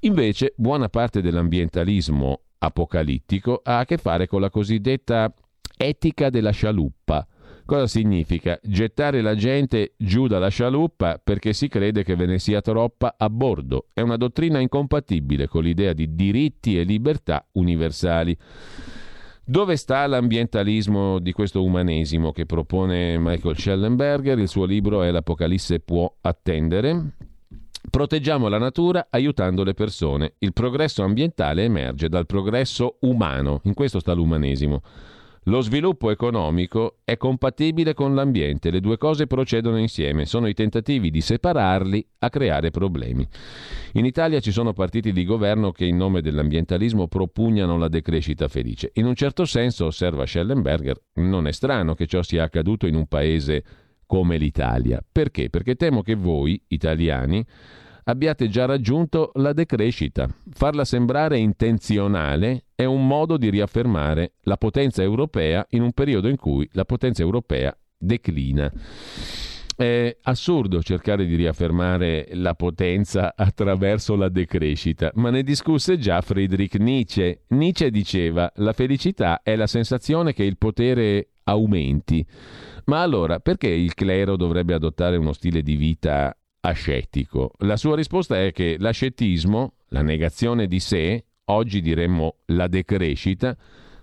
Invece, 0.00 0.54
buona 0.56 0.88
parte 0.88 1.20
dell'ambientalismo 1.20 2.40
apocalittico 2.56 3.60
ha 3.62 3.80
a 3.80 3.84
che 3.84 3.98
fare 3.98 4.26
con 4.26 4.40
la 4.40 4.48
cosiddetta 4.48 5.30
etica 5.76 6.30
della 6.30 6.52
scialuppa, 6.52 7.26
Cosa 7.64 7.86
significa? 7.86 8.58
Gettare 8.62 9.22
la 9.22 9.34
gente 9.34 9.94
giù 9.96 10.26
dalla 10.26 10.48
scialuppa 10.48 11.20
perché 11.22 11.52
si 11.52 11.68
crede 11.68 12.02
che 12.02 12.16
ve 12.16 12.26
ne 12.26 12.38
sia 12.38 12.60
troppa 12.60 13.14
a 13.16 13.30
bordo. 13.30 13.86
È 13.92 14.00
una 14.00 14.16
dottrina 14.16 14.58
incompatibile 14.58 15.46
con 15.46 15.62
l'idea 15.62 15.92
di 15.92 16.14
diritti 16.14 16.78
e 16.78 16.82
libertà 16.82 17.46
universali. 17.52 18.36
Dove 19.44 19.76
sta 19.76 20.06
l'ambientalismo 20.06 21.18
di 21.18 21.32
questo 21.32 21.64
umanesimo 21.64 22.32
che 22.32 22.46
propone 22.46 23.18
Michael 23.18 23.56
Schellenberger? 23.56 24.38
Il 24.38 24.48
suo 24.48 24.64
libro 24.64 25.02
è 25.02 25.10
L'Apocalisse 25.10 25.80
può 25.80 26.12
attendere. 26.20 27.14
Proteggiamo 27.90 28.48
la 28.48 28.58
natura 28.58 29.08
aiutando 29.10 29.64
le 29.64 29.74
persone. 29.74 30.34
Il 30.38 30.52
progresso 30.52 31.02
ambientale 31.02 31.64
emerge 31.64 32.08
dal 32.08 32.26
progresso 32.26 32.98
umano. 33.00 33.60
In 33.64 33.74
questo 33.74 33.98
sta 33.98 34.12
l'umanesimo. 34.12 34.80
Lo 35.46 35.60
sviluppo 35.60 36.12
economico 36.12 36.98
è 37.02 37.16
compatibile 37.16 37.94
con 37.94 38.14
l'ambiente, 38.14 38.70
le 38.70 38.78
due 38.78 38.96
cose 38.96 39.26
procedono 39.26 39.76
insieme, 39.76 40.24
sono 40.24 40.46
i 40.46 40.54
tentativi 40.54 41.10
di 41.10 41.20
separarli 41.20 42.06
a 42.20 42.30
creare 42.30 42.70
problemi. 42.70 43.26
In 43.94 44.04
Italia 44.04 44.38
ci 44.38 44.52
sono 44.52 44.72
partiti 44.72 45.10
di 45.10 45.24
governo 45.24 45.72
che 45.72 45.84
in 45.84 45.96
nome 45.96 46.20
dell'ambientalismo 46.20 47.08
propugnano 47.08 47.76
la 47.76 47.88
decrescita 47.88 48.46
felice. 48.46 48.92
In 48.94 49.06
un 49.06 49.16
certo 49.16 49.44
senso, 49.44 49.86
osserva 49.86 50.26
Schellenberger, 50.26 50.96
non 51.14 51.48
è 51.48 51.52
strano 51.52 51.94
che 51.94 52.06
ciò 52.06 52.22
sia 52.22 52.44
accaduto 52.44 52.86
in 52.86 52.94
un 52.94 53.08
paese 53.08 53.64
come 54.06 54.36
l'Italia. 54.36 55.02
Perché? 55.10 55.50
Perché 55.50 55.74
temo 55.74 56.02
che 56.02 56.14
voi, 56.14 56.62
italiani, 56.68 57.44
abbiate 58.04 58.48
già 58.48 58.64
raggiunto 58.64 59.32
la 59.34 59.52
decrescita. 59.52 60.28
Farla 60.50 60.84
sembrare 60.84 61.38
intenzionale 61.38 62.66
è 62.74 62.84
un 62.84 63.06
modo 63.06 63.36
di 63.36 63.50
riaffermare 63.50 64.34
la 64.42 64.56
potenza 64.56 65.02
europea 65.02 65.64
in 65.70 65.82
un 65.82 65.92
periodo 65.92 66.28
in 66.28 66.36
cui 66.36 66.68
la 66.72 66.84
potenza 66.84 67.22
europea 67.22 67.76
declina. 67.96 68.70
È 69.74 70.16
assurdo 70.22 70.82
cercare 70.82 71.24
di 71.24 71.34
riaffermare 71.34 72.28
la 72.32 72.54
potenza 72.54 73.34
attraverso 73.34 74.16
la 74.16 74.28
decrescita, 74.28 75.10
ma 75.14 75.30
ne 75.30 75.42
discusse 75.42 75.98
già 75.98 76.20
Friedrich 76.20 76.74
Nietzsche. 76.74 77.44
Nietzsche 77.48 77.90
diceva 77.90 78.52
la 78.56 78.72
felicità 78.74 79.40
è 79.42 79.56
la 79.56 79.66
sensazione 79.66 80.34
che 80.34 80.44
il 80.44 80.58
potere 80.58 81.30
aumenti. 81.44 82.24
Ma 82.84 83.00
allora 83.00 83.40
perché 83.40 83.68
il 83.68 83.94
clero 83.94 84.36
dovrebbe 84.36 84.74
adottare 84.74 85.16
uno 85.16 85.32
stile 85.32 85.62
di 85.62 85.76
vita 85.76 86.36
ascettico? 86.62 87.52
La 87.58 87.76
sua 87.76 87.94
risposta 87.94 88.40
è 88.40 88.52
che 88.52 88.76
l'ascetismo, 88.78 89.74
la 89.88 90.02
negazione 90.02 90.66
di 90.66 90.80
sé, 90.80 91.24
oggi 91.44 91.80
diremmo 91.80 92.36
la 92.46 92.66
decrescita, 92.66 93.56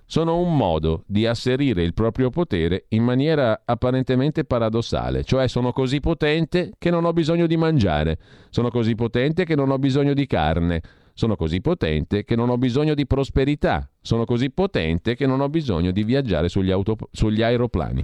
sono 0.05 0.39
un 0.39 0.57
modo 0.57 1.03
di 1.05 1.27
asserire 1.27 1.83
il 1.83 1.93
proprio 1.93 2.31
potere 2.31 2.85
in 2.89 3.03
maniera 3.03 3.61
apparentemente 3.63 4.43
paradossale, 4.43 5.23
cioè 5.23 5.47
sono 5.47 5.71
così 5.71 5.99
potente 5.99 6.71
che 6.79 6.89
non 6.89 7.05
ho 7.05 7.13
bisogno 7.13 7.45
di 7.45 7.57
mangiare, 7.57 8.17
sono 8.49 8.69
così 8.71 8.95
potente 8.95 9.45
che 9.45 9.55
non 9.55 9.69
ho 9.69 9.77
bisogno 9.77 10.13
di 10.15 10.25
carne, 10.25 10.81
sono 11.19 11.35
così 11.35 11.59
potente 11.59 12.23
che 12.23 12.37
non 12.37 12.47
ho 12.47 12.57
bisogno 12.57 12.93
di 12.93 13.05
prosperità. 13.05 13.89
Sono 14.01 14.23
così 14.23 14.51
potente 14.51 15.15
che 15.15 15.27
non 15.27 15.41
ho 15.41 15.49
bisogno 15.49 15.91
di 15.91 16.05
viaggiare 16.05 16.47
sugli, 16.47 16.71
auto, 16.71 16.95
sugli 17.11 17.41
aeroplani. 17.41 18.01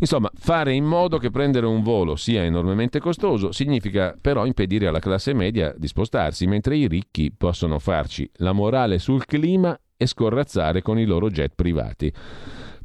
Insomma, 0.00 0.30
fare 0.34 0.74
in 0.74 0.84
modo 0.84 1.16
che 1.16 1.30
prendere 1.30 1.64
un 1.64 1.82
volo 1.82 2.14
sia 2.14 2.44
enormemente 2.44 3.00
costoso 3.00 3.52
significa 3.52 4.14
però 4.20 4.44
impedire 4.44 4.86
alla 4.86 4.98
classe 4.98 5.32
media 5.32 5.74
di 5.78 5.86
spostarsi, 5.86 6.46
mentre 6.46 6.76
i 6.76 6.86
ricchi 6.88 7.32
possono 7.32 7.78
farci 7.78 8.30
la 8.34 8.52
morale 8.52 8.98
sul 8.98 9.24
clima 9.24 9.74
e 9.96 10.06
scorrazzare 10.06 10.82
con 10.82 10.98
i 10.98 11.06
loro 11.06 11.30
jet 11.30 11.52
privati 11.56 12.12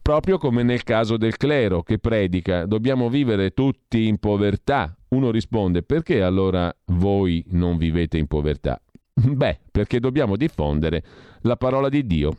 proprio 0.02 0.40
come 0.40 0.64
nel 0.64 0.82
caso 0.82 1.16
del 1.16 1.38
clero 1.38 1.84
che 1.84 2.00
predica 2.00 2.66
dobbiamo 2.66 3.08
vivere 3.08 3.52
tutti 3.52 4.08
in 4.08 4.18
povertà. 4.18 4.96
Uno 5.10 5.30
risponde 5.30 5.84
perché 5.84 6.24
allora 6.24 6.76
voi 6.86 7.46
non 7.50 7.78
vivete 7.78 8.18
in 8.18 8.26
povertà? 8.26 8.82
Beh, 9.36 9.60
perché 9.71 9.99
dobbiamo 9.99 10.36
diffondere 10.36 11.03
la 11.41 11.55
parola 11.55 11.89
di 11.89 12.05
Dio. 12.05 12.38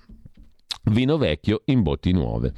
Vino 0.84 1.16
vecchio 1.16 1.62
in 1.66 1.82
botti 1.82 2.12
nuove. 2.12 2.52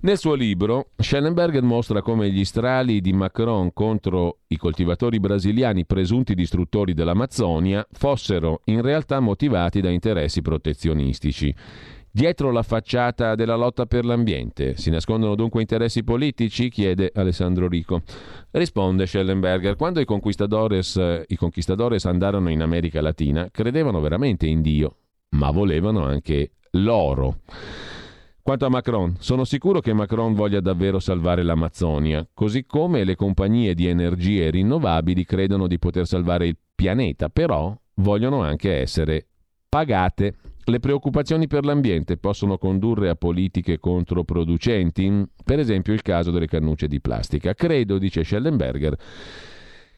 Nel 0.00 0.18
suo 0.18 0.34
libro, 0.34 0.90
Schellenberger 0.98 1.62
mostra 1.62 2.02
come 2.02 2.30
gli 2.30 2.44
strali 2.44 3.00
di 3.00 3.14
Macron 3.14 3.72
contro 3.72 4.40
i 4.48 4.56
coltivatori 4.58 5.18
brasiliani 5.18 5.86
presunti 5.86 6.34
distruttori 6.34 6.92
dell'Amazzonia 6.92 7.86
fossero 7.90 8.60
in 8.64 8.82
realtà 8.82 9.20
motivati 9.20 9.80
da 9.80 9.88
interessi 9.88 10.42
protezionistici. 10.42 11.54
Dietro 12.16 12.52
la 12.52 12.62
facciata 12.62 13.34
della 13.34 13.56
lotta 13.56 13.86
per 13.86 14.04
l'ambiente 14.04 14.76
si 14.76 14.88
nascondono 14.88 15.34
dunque 15.34 15.62
interessi 15.62 16.04
politici? 16.04 16.68
chiede 16.68 17.10
Alessandro 17.12 17.66
Rico. 17.66 18.02
Risponde 18.52 19.04
Schellenberger, 19.04 19.74
quando 19.74 19.98
i 19.98 20.04
conquistadores, 20.04 20.94
i 21.26 21.34
conquistadores 21.34 22.04
andarono 22.04 22.50
in 22.50 22.62
America 22.62 23.00
Latina 23.00 23.48
credevano 23.50 23.98
veramente 23.98 24.46
in 24.46 24.62
Dio, 24.62 24.98
ma 25.30 25.50
volevano 25.50 26.04
anche 26.04 26.52
l'oro. 26.74 27.40
Quanto 28.40 28.64
a 28.64 28.68
Macron, 28.68 29.16
sono 29.18 29.42
sicuro 29.42 29.80
che 29.80 29.92
Macron 29.92 30.34
voglia 30.34 30.60
davvero 30.60 31.00
salvare 31.00 31.42
l'Amazzonia, 31.42 32.28
così 32.32 32.64
come 32.64 33.02
le 33.02 33.16
compagnie 33.16 33.74
di 33.74 33.88
energie 33.88 34.50
rinnovabili 34.50 35.24
credono 35.24 35.66
di 35.66 35.80
poter 35.80 36.06
salvare 36.06 36.46
il 36.46 36.56
pianeta, 36.76 37.28
però 37.28 37.76
vogliono 37.94 38.40
anche 38.40 38.72
essere 38.72 39.26
pagate. 39.68 40.36
Le 40.66 40.80
preoccupazioni 40.80 41.46
per 41.46 41.66
l'ambiente 41.66 42.16
possono 42.16 42.56
condurre 42.56 43.10
a 43.10 43.16
politiche 43.16 43.78
controproducenti, 43.78 45.24
per 45.44 45.58
esempio 45.58 45.92
il 45.92 46.00
caso 46.00 46.30
delle 46.30 46.46
cannucce 46.46 46.88
di 46.88 47.02
plastica. 47.02 47.52
Credo, 47.52 47.98
dice 47.98 48.24
Schellenberger, 48.24 48.96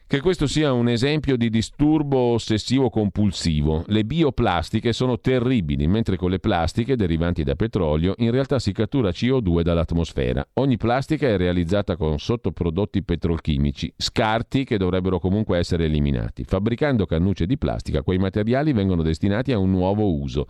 che 0.07 0.21
questo 0.21 0.47
sia 0.47 0.71
un 0.71 0.87
esempio 0.87 1.35
di 1.35 1.49
disturbo 1.49 2.17
ossessivo 2.17 2.89
compulsivo. 2.89 3.83
Le 3.87 4.05
bioplastiche 4.05 4.93
sono 4.93 5.19
terribili, 5.19 5.85
mentre 5.85 6.15
con 6.15 6.29
le 6.29 6.39
plastiche 6.39 6.95
derivanti 6.95 7.43
da 7.43 7.55
petrolio 7.55 8.13
in 8.19 8.31
realtà 8.31 8.57
si 8.57 8.71
cattura 8.71 9.09
CO2 9.09 9.63
dall'atmosfera. 9.63 10.47
Ogni 10.53 10.77
plastica 10.77 11.27
è 11.27 11.35
realizzata 11.35 11.97
con 11.97 12.19
sottoprodotti 12.19 13.03
petrolchimici, 13.03 13.93
scarti 13.97 14.63
che 14.63 14.77
dovrebbero 14.77 15.19
comunque 15.19 15.57
essere 15.57 15.83
eliminati. 15.85 16.45
Fabbricando 16.45 17.05
cannucce 17.05 17.45
di 17.45 17.57
plastica, 17.57 18.01
quei 18.01 18.17
materiali 18.17 18.71
vengono 18.71 19.01
destinati 19.01 19.51
a 19.51 19.57
un 19.57 19.71
nuovo 19.71 20.13
uso. 20.13 20.47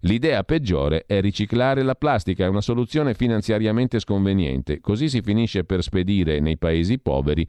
L'idea 0.00 0.42
peggiore 0.42 1.04
è 1.06 1.20
riciclare 1.20 1.82
la 1.82 1.96
plastica, 1.96 2.46
è 2.46 2.48
una 2.48 2.62
soluzione 2.62 3.12
finanziariamente 3.12 3.98
sconveniente, 3.98 4.80
così 4.80 5.10
si 5.10 5.20
finisce 5.20 5.64
per 5.64 5.82
spedire 5.82 6.40
nei 6.40 6.56
paesi 6.56 6.98
poveri 6.98 7.46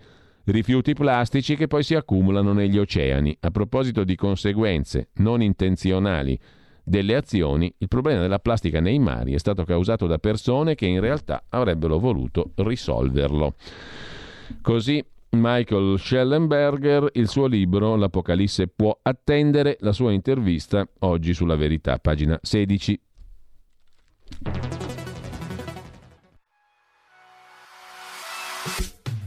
rifiuti 0.47 0.93
plastici 0.93 1.55
che 1.55 1.67
poi 1.67 1.83
si 1.83 1.95
accumulano 1.95 2.53
negli 2.53 2.77
oceani. 2.77 3.35
A 3.41 3.51
proposito 3.51 4.03
di 4.03 4.15
conseguenze 4.15 5.09
non 5.15 5.41
intenzionali 5.41 6.39
delle 6.83 7.15
azioni, 7.15 7.73
il 7.79 7.87
problema 7.87 8.21
della 8.21 8.39
plastica 8.39 8.79
nei 8.79 8.99
mari 8.99 9.33
è 9.33 9.39
stato 9.39 9.65
causato 9.65 10.07
da 10.07 10.19
persone 10.19 10.75
che 10.75 10.85
in 10.85 11.01
realtà 11.01 11.43
avrebbero 11.49 11.99
voluto 11.99 12.51
risolverlo. 12.55 13.55
Così 14.61 15.03
Michael 15.31 15.99
Schellenberger, 15.99 17.09
il 17.13 17.27
suo 17.27 17.47
libro 17.47 17.97
L'Apocalisse 17.97 18.69
può 18.69 18.97
attendere, 19.01 19.75
la 19.81 19.91
sua 19.91 20.13
intervista 20.13 20.87
oggi 20.99 21.33
sulla 21.33 21.57
verità, 21.57 21.97
pagina 21.99 22.39
16. 22.41 22.99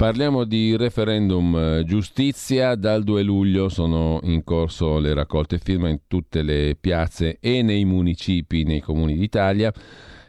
Parliamo 0.00 0.44
di 0.44 0.78
referendum 0.78 1.54
eh, 1.54 1.84
giustizia, 1.84 2.74
dal 2.74 3.04
2 3.04 3.22
luglio 3.22 3.68
sono 3.68 4.18
in 4.22 4.42
corso 4.44 4.98
le 4.98 5.12
raccolte 5.12 5.58
firma 5.58 5.90
in 5.90 5.98
tutte 6.08 6.40
le 6.40 6.74
piazze 6.80 7.36
e 7.38 7.60
nei 7.60 7.84
municipi, 7.84 8.64
nei 8.64 8.80
comuni 8.80 9.18
d'Italia. 9.18 9.70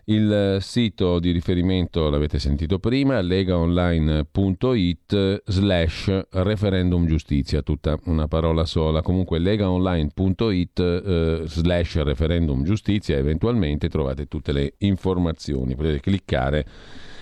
Il 0.03 0.57
sito 0.59 1.19
di 1.19 1.31
riferimento 1.31 2.09
l'avete 2.09 2.37
sentito 2.37 2.79
prima, 2.79 3.21
legaonline.it 3.21 5.43
slash 5.45 6.21
referendum 6.31 7.05
giustizia, 7.05 7.61
tutta 7.61 7.97
una 8.07 8.27
parola 8.27 8.65
sola. 8.65 9.01
Comunque 9.01 9.39
legaonline.it 9.39 10.79
eh, 10.79 11.43
slash 11.45 12.03
referendum 12.03 12.63
giustizia, 12.63 13.15
eventualmente 13.15 13.87
trovate 13.87 14.27
tutte 14.27 14.51
le 14.51 14.73
informazioni. 14.79 15.77
Potete 15.77 16.01
cliccare 16.01 16.65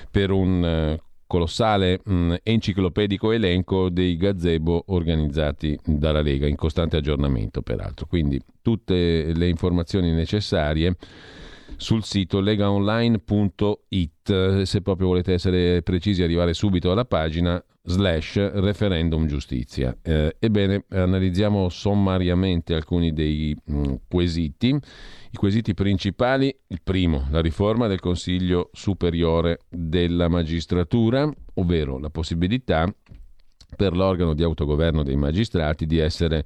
per 0.09 0.31
un 0.31 0.65
eh, 0.65 0.99
colossale 1.29 2.01
mh, 2.03 2.37
enciclopedico 2.41 3.31
elenco 3.31 3.89
dei 3.89 4.17
gazebo 4.17 4.85
organizzati 4.87 5.77
dalla 5.85 6.21
Lega, 6.21 6.47
in 6.47 6.55
costante 6.55 6.97
aggiornamento 6.97 7.61
peraltro. 7.61 8.07
Quindi 8.07 8.41
tutte 8.63 9.31
le 9.31 9.47
informazioni 9.47 10.11
necessarie 10.11 10.95
sul 11.77 12.03
sito 12.03 12.39
legaonline.it, 12.39 14.63
se 14.63 14.81
proprio 14.81 15.07
volete 15.07 15.33
essere 15.33 15.81
precisi 15.81 16.23
arrivare 16.23 16.53
subito 16.53 16.91
alla 16.91 17.05
pagina 17.05 17.63
slash 17.83 18.51
referendum 18.53 19.25
giustizia. 19.25 19.97
Eh, 20.01 20.35
ebbene, 20.39 20.85
analizziamo 20.89 21.69
sommariamente 21.69 22.75
alcuni 22.75 23.13
dei 23.13 23.55
mh, 23.63 23.93
quesiti. 24.07 24.77
I 25.31 25.37
quesiti 25.37 25.73
principali, 25.73 26.55
il 26.67 26.81
primo, 26.83 27.27
la 27.31 27.41
riforma 27.41 27.87
del 27.87 27.99
Consiglio 27.99 28.69
Superiore 28.73 29.59
della 29.69 30.27
Magistratura, 30.27 31.31
ovvero 31.55 31.99
la 31.99 32.09
possibilità 32.09 32.91
per 33.75 33.95
l'organo 33.95 34.33
di 34.33 34.43
autogoverno 34.43 35.03
dei 35.03 35.15
magistrati 35.15 35.85
di 35.85 35.97
essere 35.97 36.45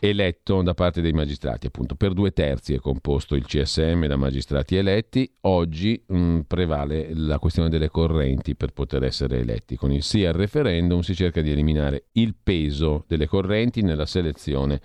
eletto 0.00 0.62
da 0.62 0.72
parte 0.72 1.02
dei 1.02 1.12
magistrati, 1.12 1.66
appunto 1.66 1.94
per 1.94 2.14
due 2.14 2.32
terzi 2.32 2.72
è 2.72 2.78
composto 2.78 3.34
il 3.34 3.44
CSM 3.44 4.06
da 4.06 4.16
magistrati 4.16 4.76
eletti, 4.76 5.30
oggi 5.42 6.02
mh, 6.06 6.18
mm, 6.18 6.40
prevale 6.46 7.10
la 7.12 7.38
questione 7.38 7.68
delle 7.68 7.90
correnti 7.90 8.56
per 8.56 8.72
poter 8.72 9.04
essere 9.04 9.40
eletti. 9.40 9.76
Con 9.76 9.92
il 9.92 10.02
sì 10.02 10.24
al 10.24 10.32
referendum 10.32 11.00
si 11.00 11.14
cerca 11.14 11.42
di 11.42 11.50
eliminare 11.50 12.06
il 12.12 12.34
peso 12.42 13.04
delle 13.06 13.26
correnti 13.26 13.82
nella 13.82 14.06
selezione 14.06 14.80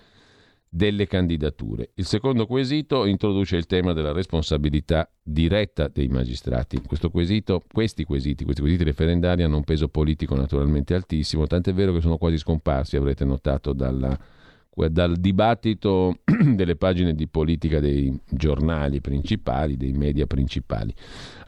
delle 0.68 1.06
candidature. 1.06 1.90
Il 1.94 2.06
secondo 2.06 2.46
quesito 2.46 3.06
introduce 3.06 3.56
il 3.56 3.66
tema 3.66 3.92
della 3.92 4.12
responsabilità 4.12 5.08
diretta 5.22 5.88
dei 5.88 6.08
magistrati. 6.08 6.80
Quesito, 7.10 7.62
questi 7.72 8.04
quesiti, 8.04 8.44
questi 8.44 8.60
quesiti 8.60 8.84
referendari 8.84 9.42
hanno 9.42 9.56
un 9.56 9.64
peso 9.64 9.88
politico 9.88 10.34
naturalmente 10.34 10.94
altissimo, 10.94 11.46
tant'è 11.46 11.72
vero 11.72 11.92
che 11.92 12.00
sono 12.00 12.18
quasi 12.18 12.38
scomparsi, 12.38 12.96
avrete 12.96 13.24
notato 13.24 13.72
dalla 13.72 14.18
dal 14.90 15.16
dibattito 15.16 16.18
delle 16.24 16.76
pagine 16.76 17.14
di 17.14 17.26
politica 17.28 17.80
dei 17.80 18.14
giornali 18.28 19.00
principali, 19.00 19.76
dei 19.76 19.92
media 19.92 20.26
principali, 20.26 20.94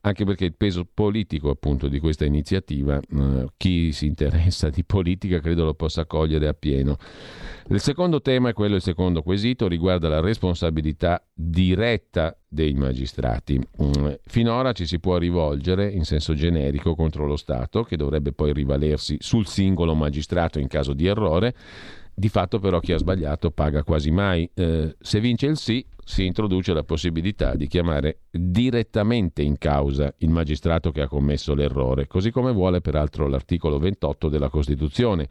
anche 0.01 0.25
perché 0.25 0.45
il 0.45 0.55
peso 0.55 0.87
politico 0.93 1.51
appunto 1.51 1.89
di 1.89 1.99
questa 1.99 2.25
iniziativa, 2.25 2.99
eh, 2.99 3.47
chi 3.57 3.93
si 3.93 4.07
interessa 4.07 4.71
di 4.71 4.85
politica 4.85 5.41
credo 5.41 5.65
lo 5.65 5.75
possa 5.75 6.07
cogliere 6.07 6.49
appieno. 6.49 6.97
Il 7.69 7.81
secondo 7.81 8.23
tema, 8.23 8.51
e 8.51 8.53
quello 8.53 8.77
il 8.77 8.83
secondo 8.83 9.23
quesito, 9.23 9.69
riguarda 9.69 10.09
la 10.09 10.21
responsabilità 10.21 11.23
diretta 11.33 12.37
dei 12.47 12.73
magistrati. 12.73 13.61
Mm, 13.83 14.13
finora 14.25 14.73
ci 14.73 14.87
si 14.87 14.99
può 15.01 15.19
rivolgere 15.19 15.91
in 15.91 16.05
senso 16.05 16.35
generico 16.35 16.95
contro 16.95 17.27
lo 17.27 17.37
Stato, 17.37 17.83
che 17.83 17.97
dovrebbe 17.97 18.33
poi 18.33 18.53
rivalersi 18.53 19.17
sul 19.21 19.47
singolo 19.47 19.95
magistrato 19.95 20.59
in 20.59 20.69
caso 20.69 20.95
di 20.95 21.07
errore, 21.07 21.55
di 22.19 22.29
fatto 22.29 22.59
però 22.59 22.81
chi 22.81 22.93
ha 22.93 22.99
sbagliato 22.99 23.53
paga 23.53 23.85
quasi 23.85 24.11
mai. 24.11 24.51
Eh, 24.53 24.97
se 24.99 25.21
vince 25.21 25.47
il 25.47 25.57
sì, 25.57 25.87
si 26.05 26.27
introduce 26.27 26.73
la 26.73 26.83
possibilità 26.83 27.55
di 27.55 27.69
chiamare 27.69 28.23
direttamente 28.31 29.43
in 29.43 29.57
causa 29.57 30.13
il 30.19 30.31
magistrato 30.31 30.91
che 30.91 31.03
ha 31.03 31.09
commesso 31.09 31.55
l'errore, 31.55 32.09
così 32.09 32.33
come 32.33 32.53
vuole 32.53 32.81
peraltro 32.81 33.29
l'articolo 33.29 33.79
28 33.79 34.29
della 34.29 34.49
Costituzione. 34.49 35.29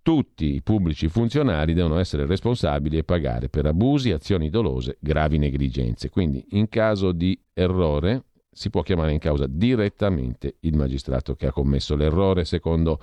Tutti 0.00 0.54
i 0.54 0.62
pubblici 0.62 1.08
funzionari 1.08 1.74
devono 1.74 1.98
essere 1.98 2.24
responsabili 2.24 2.96
e 2.96 3.04
pagare 3.04 3.48
per 3.48 3.66
abusi, 3.66 4.12
azioni 4.12 4.48
dolose, 4.48 4.96
gravi 5.00 5.36
negligenze. 5.36 6.08
Quindi 6.08 6.46
in 6.50 6.68
caso 6.68 7.12
di 7.12 7.38
errore 7.52 8.26
si 8.50 8.70
può 8.70 8.80
chiamare 8.80 9.12
in 9.12 9.18
causa 9.18 9.46
direttamente 9.46 10.56
il 10.60 10.76
magistrato 10.76 11.34
che 11.34 11.48
ha 11.48 11.52
commesso 11.52 11.94
l'errore 11.94 12.46
secondo 12.46 13.00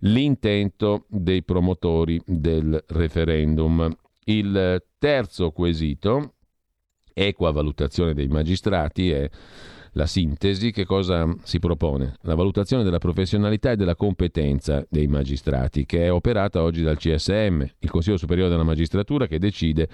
l'intento 0.00 1.04
dei 1.08 1.42
promotori 1.42 2.20
del 2.24 2.82
referendum. 2.88 3.94
Il 4.24 4.82
terzo 4.98 5.50
quesito, 5.50 6.34
equa 7.12 7.50
valutazione 7.52 8.14
dei 8.14 8.28
magistrati, 8.28 9.10
è 9.10 9.30
la 9.92 10.06
sintesi, 10.06 10.72
che 10.72 10.84
cosa 10.84 11.26
si 11.42 11.58
propone? 11.58 12.16
La 12.22 12.34
valutazione 12.34 12.84
della 12.84 12.98
professionalità 12.98 13.70
e 13.70 13.76
della 13.76 13.96
competenza 13.96 14.84
dei 14.90 15.06
magistrati, 15.06 15.86
che 15.86 16.04
è 16.04 16.12
operata 16.12 16.62
oggi 16.62 16.82
dal 16.82 16.98
CSM, 16.98 17.64
il 17.78 17.90
Consiglio 17.90 18.18
Superiore 18.18 18.50
della 18.50 18.62
Magistratura, 18.62 19.26
che 19.26 19.38
decide 19.38 19.88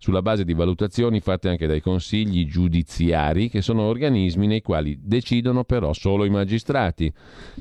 sulla 0.00 0.22
base 0.22 0.44
di 0.44 0.54
valutazioni 0.54 1.20
fatte 1.20 1.50
anche 1.50 1.66
dai 1.66 1.82
consigli 1.82 2.46
giudiziari, 2.46 3.50
che 3.50 3.60
sono 3.60 3.82
organismi 3.82 4.46
nei 4.46 4.62
quali 4.62 4.98
decidono 4.98 5.64
però 5.64 5.92
solo 5.92 6.24
i 6.24 6.30
magistrati. 6.30 7.12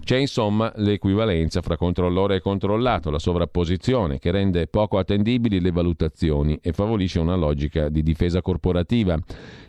C'è 0.02 0.16
insomma 0.16 0.72
l'equivalenza 0.78 1.62
fra 1.62 1.76
controllore 1.76 2.38
e 2.38 2.42
controllato, 2.42 3.10
la 3.10 3.20
sovrapposizione, 3.20 4.20
che 4.20 4.32
rende 4.32 4.68
poco 4.68 4.98
attendibili 4.98 5.60
le 5.60 5.72
valutazioni 5.72 6.58
e 6.62 6.72
favorisce 6.72 7.20
una 7.20 7.36
logica 7.36 7.90
di 7.90 8.02
difesa 8.02 8.42
corporativa. 8.42 9.20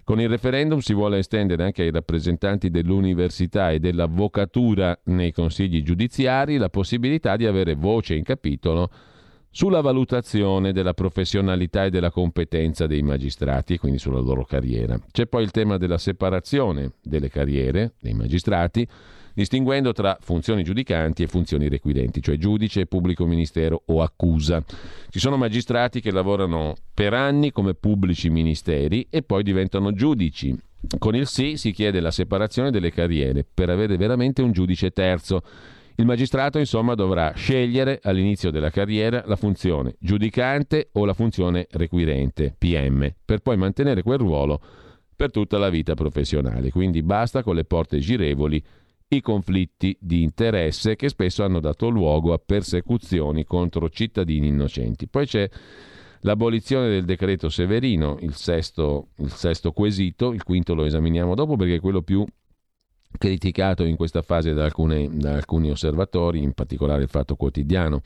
Con 0.04 0.20
il 0.20 0.28
referendum 0.28 0.78
si 0.78 0.94
vuole 0.94 1.18
estendere 1.18 1.64
anche 1.64 1.82
ai 1.82 1.90
rappresentanti 1.90 2.70
dell'università 2.70 3.72
e 3.72 3.80
dell'avvocatura 3.80 4.96
nei 5.06 5.32
consigli 5.32 5.82
giudiziari 5.82 6.56
la 6.56 6.68
possibilità 6.68 7.34
di 7.34 7.46
avere 7.46 7.74
voce 7.74 8.14
in 8.14 8.22
capitolo 8.22 8.90
sulla 9.50 9.80
valutazione 9.80 10.72
della 10.72 10.94
professionalità 10.94 11.84
e 11.84 11.90
della 11.90 12.10
competenza 12.10 12.86
dei 12.86 13.02
magistrati 13.02 13.74
e 13.74 13.78
quindi 13.78 13.98
sulla 13.98 14.20
loro 14.20 14.44
carriera. 14.44 14.98
C'è 15.10 15.26
poi 15.26 15.42
il 15.42 15.50
tema 15.50 15.76
della 15.76 15.98
separazione 15.98 16.92
delle 17.02 17.28
carriere 17.28 17.94
dei 18.00 18.14
magistrati, 18.14 18.86
distinguendo 19.34 19.92
tra 19.92 20.16
funzioni 20.20 20.62
giudicanti 20.62 21.24
e 21.24 21.26
funzioni 21.26 21.68
requirenti, 21.68 22.22
cioè 22.22 22.36
giudice, 22.36 22.86
pubblico 22.86 23.26
ministero 23.26 23.82
o 23.86 24.02
accusa. 24.02 24.62
Ci 25.08 25.18
sono 25.18 25.36
magistrati 25.36 26.00
che 26.00 26.12
lavorano 26.12 26.76
per 26.94 27.14
anni 27.14 27.50
come 27.50 27.74
pubblici 27.74 28.30
ministeri 28.30 29.06
e 29.10 29.22
poi 29.22 29.42
diventano 29.42 29.92
giudici. 29.92 30.56
Con 30.98 31.14
il 31.14 31.26
sì 31.26 31.56
si 31.56 31.72
chiede 31.72 32.00
la 32.00 32.10
separazione 32.10 32.70
delle 32.70 32.90
carriere 32.90 33.44
per 33.44 33.68
avere 33.68 33.96
veramente 33.96 34.42
un 34.42 34.52
giudice 34.52 34.90
terzo 34.90 35.42
il 36.00 36.06
magistrato, 36.06 36.58
insomma, 36.58 36.94
dovrà 36.94 37.32
scegliere 37.32 38.00
all'inizio 38.02 38.50
della 38.50 38.70
carriera 38.70 39.22
la 39.26 39.36
funzione 39.36 39.96
giudicante 39.98 40.88
o 40.92 41.04
la 41.04 41.12
funzione 41.12 41.66
requirente, 41.70 42.54
PM, 42.56 43.12
per 43.22 43.40
poi 43.40 43.58
mantenere 43.58 44.02
quel 44.02 44.18
ruolo 44.18 44.60
per 45.14 45.30
tutta 45.30 45.58
la 45.58 45.68
vita 45.68 45.94
professionale. 45.94 46.70
Quindi 46.70 47.02
basta 47.02 47.42
con 47.42 47.54
le 47.54 47.64
porte 47.64 47.98
girevoli 47.98 48.62
i 49.08 49.20
conflitti 49.20 49.94
di 50.00 50.22
interesse 50.22 50.96
che 50.96 51.10
spesso 51.10 51.44
hanno 51.44 51.60
dato 51.60 51.90
luogo 51.90 52.32
a 52.32 52.40
persecuzioni 52.44 53.44
contro 53.44 53.90
cittadini 53.90 54.48
innocenti. 54.48 55.06
Poi 55.06 55.26
c'è 55.26 55.48
l'abolizione 56.20 56.88
del 56.88 57.04
decreto 57.04 57.50
Severino, 57.50 58.16
il 58.20 58.34
sesto, 58.34 59.08
il 59.16 59.32
sesto 59.32 59.72
quesito, 59.72 60.32
il 60.32 60.44
quinto 60.44 60.74
lo 60.74 60.84
esaminiamo 60.84 61.34
dopo 61.34 61.56
perché 61.56 61.74
è 61.74 61.80
quello 61.80 62.00
più 62.00 62.24
criticato 63.18 63.84
in 63.84 63.96
questa 63.96 64.22
fase 64.22 64.52
da, 64.52 64.64
alcune, 64.64 65.08
da 65.12 65.34
alcuni 65.34 65.70
osservatori, 65.70 66.42
in 66.42 66.52
particolare 66.52 67.02
il 67.02 67.08
Fatto 67.08 67.36
Quotidiano, 67.36 68.02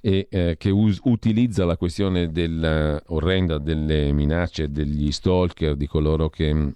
e 0.00 0.26
eh, 0.30 0.56
che 0.58 0.70
us- 0.70 1.00
utilizza 1.04 1.64
la 1.64 1.76
questione 1.76 2.30
della, 2.30 3.00
orrenda 3.06 3.58
delle 3.58 4.12
minacce 4.12 4.70
degli 4.70 5.10
stalker, 5.10 5.74
di 5.74 5.86
coloro 5.86 6.28
che 6.28 6.52
mm, 6.52 6.68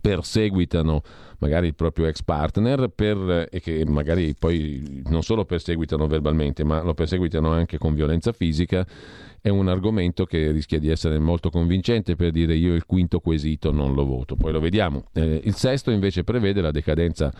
perseguitano 0.00 1.02
magari 1.38 1.66
il 1.66 1.74
proprio 1.74 2.06
ex 2.06 2.22
partner 2.22 2.88
per, 2.88 3.48
e 3.50 3.60
che 3.60 3.84
magari 3.86 4.34
poi 4.38 5.02
non 5.06 5.22
solo 5.22 5.44
perseguitano 5.44 6.06
verbalmente 6.06 6.62
ma 6.62 6.82
lo 6.82 6.94
perseguitano 6.94 7.50
anche 7.50 7.78
con 7.78 7.94
violenza 7.94 8.32
fisica 8.32 8.86
è 9.42 9.48
un 9.48 9.68
argomento 9.68 10.24
che 10.24 10.52
rischia 10.52 10.78
di 10.78 10.88
essere 10.88 11.18
molto 11.18 11.50
convincente 11.50 12.14
per 12.16 12.30
dire 12.30 12.54
io 12.54 12.74
il 12.74 12.86
quinto 12.86 13.18
quesito 13.18 13.72
non 13.72 13.92
lo 13.92 14.06
voto, 14.06 14.36
poi 14.36 14.52
lo 14.52 14.60
vediamo. 14.60 15.06
Eh, 15.12 15.40
il 15.44 15.54
sesto 15.54 15.90
invece 15.90 16.22
prevede 16.22 16.60
la 16.60 16.70
decadenza 16.70 17.32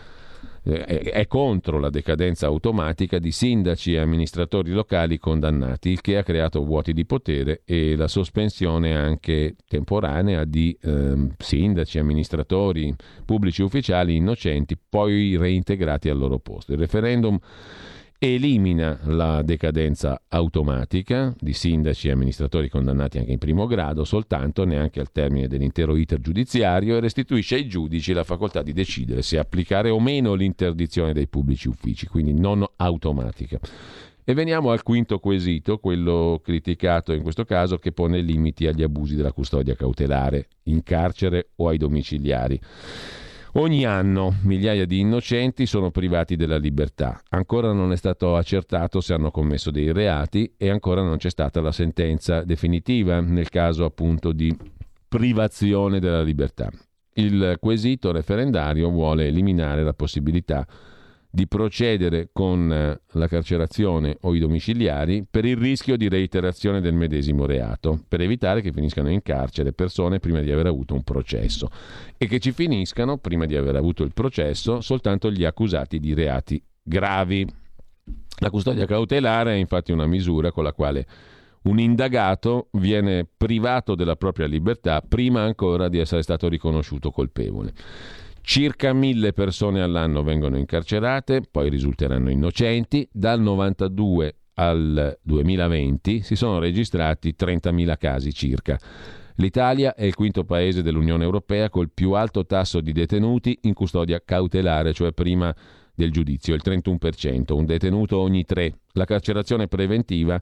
eh, 0.64 0.84
è 0.84 1.26
contro 1.26 1.78
la 1.78 1.90
decadenza 1.90 2.46
automatica 2.46 3.18
di 3.18 3.32
sindaci 3.32 3.94
e 3.94 3.98
amministratori 3.98 4.70
locali 4.70 5.18
condannati, 5.18 5.90
il 5.90 6.00
che 6.00 6.16
ha 6.16 6.22
creato 6.22 6.64
vuoti 6.64 6.92
di 6.92 7.04
potere 7.04 7.62
e 7.64 7.96
la 7.96 8.08
sospensione 8.08 8.96
anche 8.96 9.56
temporanea 9.68 10.44
di 10.44 10.76
eh, 10.80 11.28
sindaci, 11.36 11.98
amministratori, 11.98 12.94
pubblici 13.24 13.62
ufficiali 13.62 14.16
innocenti, 14.16 14.76
poi 14.76 15.36
reintegrati 15.36 16.08
al 16.08 16.18
loro 16.18 16.38
posto. 16.38 16.72
Il 16.72 16.78
referendum 16.78 17.38
elimina 18.24 19.00
la 19.06 19.42
decadenza 19.42 20.22
automatica 20.28 21.34
di 21.40 21.52
sindaci 21.52 22.06
e 22.06 22.12
amministratori 22.12 22.68
condannati 22.68 23.18
anche 23.18 23.32
in 23.32 23.38
primo 23.38 23.66
grado, 23.66 24.04
soltanto 24.04 24.64
neanche 24.64 25.00
al 25.00 25.10
termine 25.10 25.48
dell'intero 25.48 25.96
iter 25.96 26.20
giudiziario, 26.20 26.96
e 26.96 27.00
restituisce 27.00 27.56
ai 27.56 27.66
giudici 27.66 28.12
la 28.12 28.22
facoltà 28.22 28.62
di 28.62 28.72
decidere 28.72 29.22
se 29.22 29.38
applicare 29.38 29.90
o 29.90 29.98
meno 29.98 30.34
l'interdizione 30.34 31.12
dei 31.12 31.26
pubblici 31.26 31.66
uffici, 31.66 32.06
quindi 32.06 32.32
non 32.32 32.64
automatica. 32.76 33.58
E 34.24 34.34
veniamo 34.34 34.70
al 34.70 34.84
quinto 34.84 35.18
quesito, 35.18 35.78
quello 35.78 36.40
criticato 36.44 37.12
in 37.12 37.22
questo 37.22 37.44
caso, 37.44 37.78
che 37.78 37.90
pone 37.90 38.20
limiti 38.20 38.68
agli 38.68 38.84
abusi 38.84 39.16
della 39.16 39.32
custodia 39.32 39.74
cautelare 39.74 40.46
in 40.64 40.84
carcere 40.84 41.48
o 41.56 41.66
ai 41.66 41.76
domiciliari. 41.76 42.60
Ogni 43.54 43.84
anno 43.84 44.36
migliaia 44.44 44.86
di 44.86 45.00
innocenti 45.00 45.66
sono 45.66 45.90
privati 45.90 46.36
della 46.36 46.56
libertà. 46.56 47.20
Ancora 47.28 47.72
non 47.72 47.92
è 47.92 47.96
stato 47.96 48.34
accertato 48.34 49.02
se 49.02 49.12
hanno 49.12 49.30
commesso 49.30 49.70
dei 49.70 49.92
reati 49.92 50.54
e 50.56 50.70
ancora 50.70 51.02
non 51.02 51.18
c'è 51.18 51.28
stata 51.28 51.60
la 51.60 51.70
sentenza 51.70 52.44
definitiva 52.44 53.20
nel 53.20 53.50
caso 53.50 53.84
appunto 53.84 54.32
di 54.32 54.56
privazione 55.06 56.00
della 56.00 56.22
libertà. 56.22 56.70
Il 57.12 57.58
quesito 57.60 58.10
referendario 58.10 58.88
vuole 58.88 59.26
eliminare 59.26 59.82
la 59.82 59.92
possibilità 59.92 60.66
di 61.34 61.48
procedere 61.48 62.28
con 62.30 62.70
eh, 62.70 63.00
la 63.12 63.26
carcerazione 63.26 64.18
o 64.20 64.34
i 64.34 64.38
domiciliari 64.38 65.24
per 65.28 65.46
il 65.46 65.56
rischio 65.56 65.96
di 65.96 66.06
reiterazione 66.06 66.82
del 66.82 66.92
medesimo 66.92 67.46
reato, 67.46 68.04
per 68.06 68.20
evitare 68.20 68.60
che 68.60 68.70
finiscano 68.70 69.08
in 69.08 69.22
carcere 69.22 69.72
persone 69.72 70.18
prima 70.18 70.40
di 70.40 70.52
aver 70.52 70.66
avuto 70.66 70.92
un 70.92 71.02
processo 71.02 71.70
e 72.18 72.26
che 72.26 72.38
ci 72.38 72.52
finiscano, 72.52 73.16
prima 73.16 73.46
di 73.46 73.56
aver 73.56 73.76
avuto 73.76 74.02
il 74.02 74.12
processo, 74.12 74.82
soltanto 74.82 75.30
gli 75.30 75.44
accusati 75.44 75.98
di 75.98 76.12
reati 76.12 76.62
gravi. 76.82 77.46
La 78.40 78.50
custodia 78.50 78.84
cautelare 78.84 79.52
è 79.52 79.56
infatti 79.56 79.90
una 79.90 80.06
misura 80.06 80.52
con 80.52 80.64
la 80.64 80.74
quale 80.74 81.06
un 81.62 81.78
indagato 81.78 82.68
viene 82.72 83.26
privato 83.34 83.94
della 83.94 84.16
propria 84.16 84.46
libertà 84.46 85.00
prima 85.00 85.42
ancora 85.44 85.88
di 85.88 85.98
essere 85.98 86.22
stato 86.22 86.48
riconosciuto 86.48 87.10
colpevole. 87.10 87.72
Circa 88.44 88.92
mille 88.92 89.32
persone 89.32 89.80
all'anno 89.80 90.24
vengono 90.24 90.58
incarcerate, 90.58 91.42
poi 91.48 91.70
risulteranno 91.70 92.28
innocenti. 92.28 93.08
Dal 93.10 93.40
92 93.40 94.36
al 94.54 95.16
2020 95.22 96.22
si 96.22 96.34
sono 96.34 96.58
registrati 96.58 97.34
30.000 97.38 97.96
casi 97.96 98.32
circa. 98.32 98.78
L'Italia 99.36 99.94
è 99.94 100.04
il 100.04 100.14
quinto 100.14 100.44
paese 100.44 100.82
dell'Unione 100.82 101.24
Europea 101.24 101.70
col 101.70 101.90
più 101.90 102.12
alto 102.12 102.44
tasso 102.44 102.80
di 102.80 102.92
detenuti 102.92 103.60
in 103.62 103.74
custodia 103.74 104.20
cautelare, 104.22 104.92
cioè 104.92 105.12
prima 105.12 105.54
del 105.94 106.10
giudizio, 106.10 106.54
il 106.54 106.62
31%, 106.64 107.54
un 107.54 107.64
detenuto 107.64 108.18
ogni 108.18 108.44
tre. 108.44 108.80
La 108.92 109.04
carcerazione 109.04 109.68
preventiva 109.68 110.38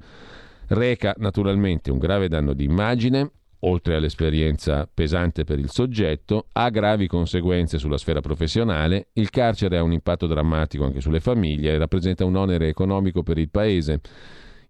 reca 0.69 1.15
naturalmente 1.19 1.91
un 1.91 1.99
grave 1.99 2.29
danno 2.29 2.55
di 2.55 2.65
immagine, 2.65 3.31
oltre 3.61 3.97
all'esperienza 3.97 4.89
pesante 4.93 5.45
per 5.45 5.59
il 5.59 5.71
soggetto, 5.71 6.47
ha 6.53 6.71
gravi 6.71 7.07
conseguenze 7.07 7.79
sulla 7.79 7.99
sfera 7.99 8.21
professionale, 8.21 9.09
il 9.15 9.31
carcere 9.31 9.77
ha 9.77 9.83
un 9.83 9.93
impatto 9.93 10.27
drammatico 10.27 10.85
anche 10.85 11.01
sulle 11.01 11.21
famiglie 11.21 11.73
e 11.73 11.79
rappresenta 11.79 12.25
un 12.25 12.37
onere 12.37 12.69
economico 12.69 13.23
per 13.23 13.39
il 13.39 13.51
Paese. 13.51 14.01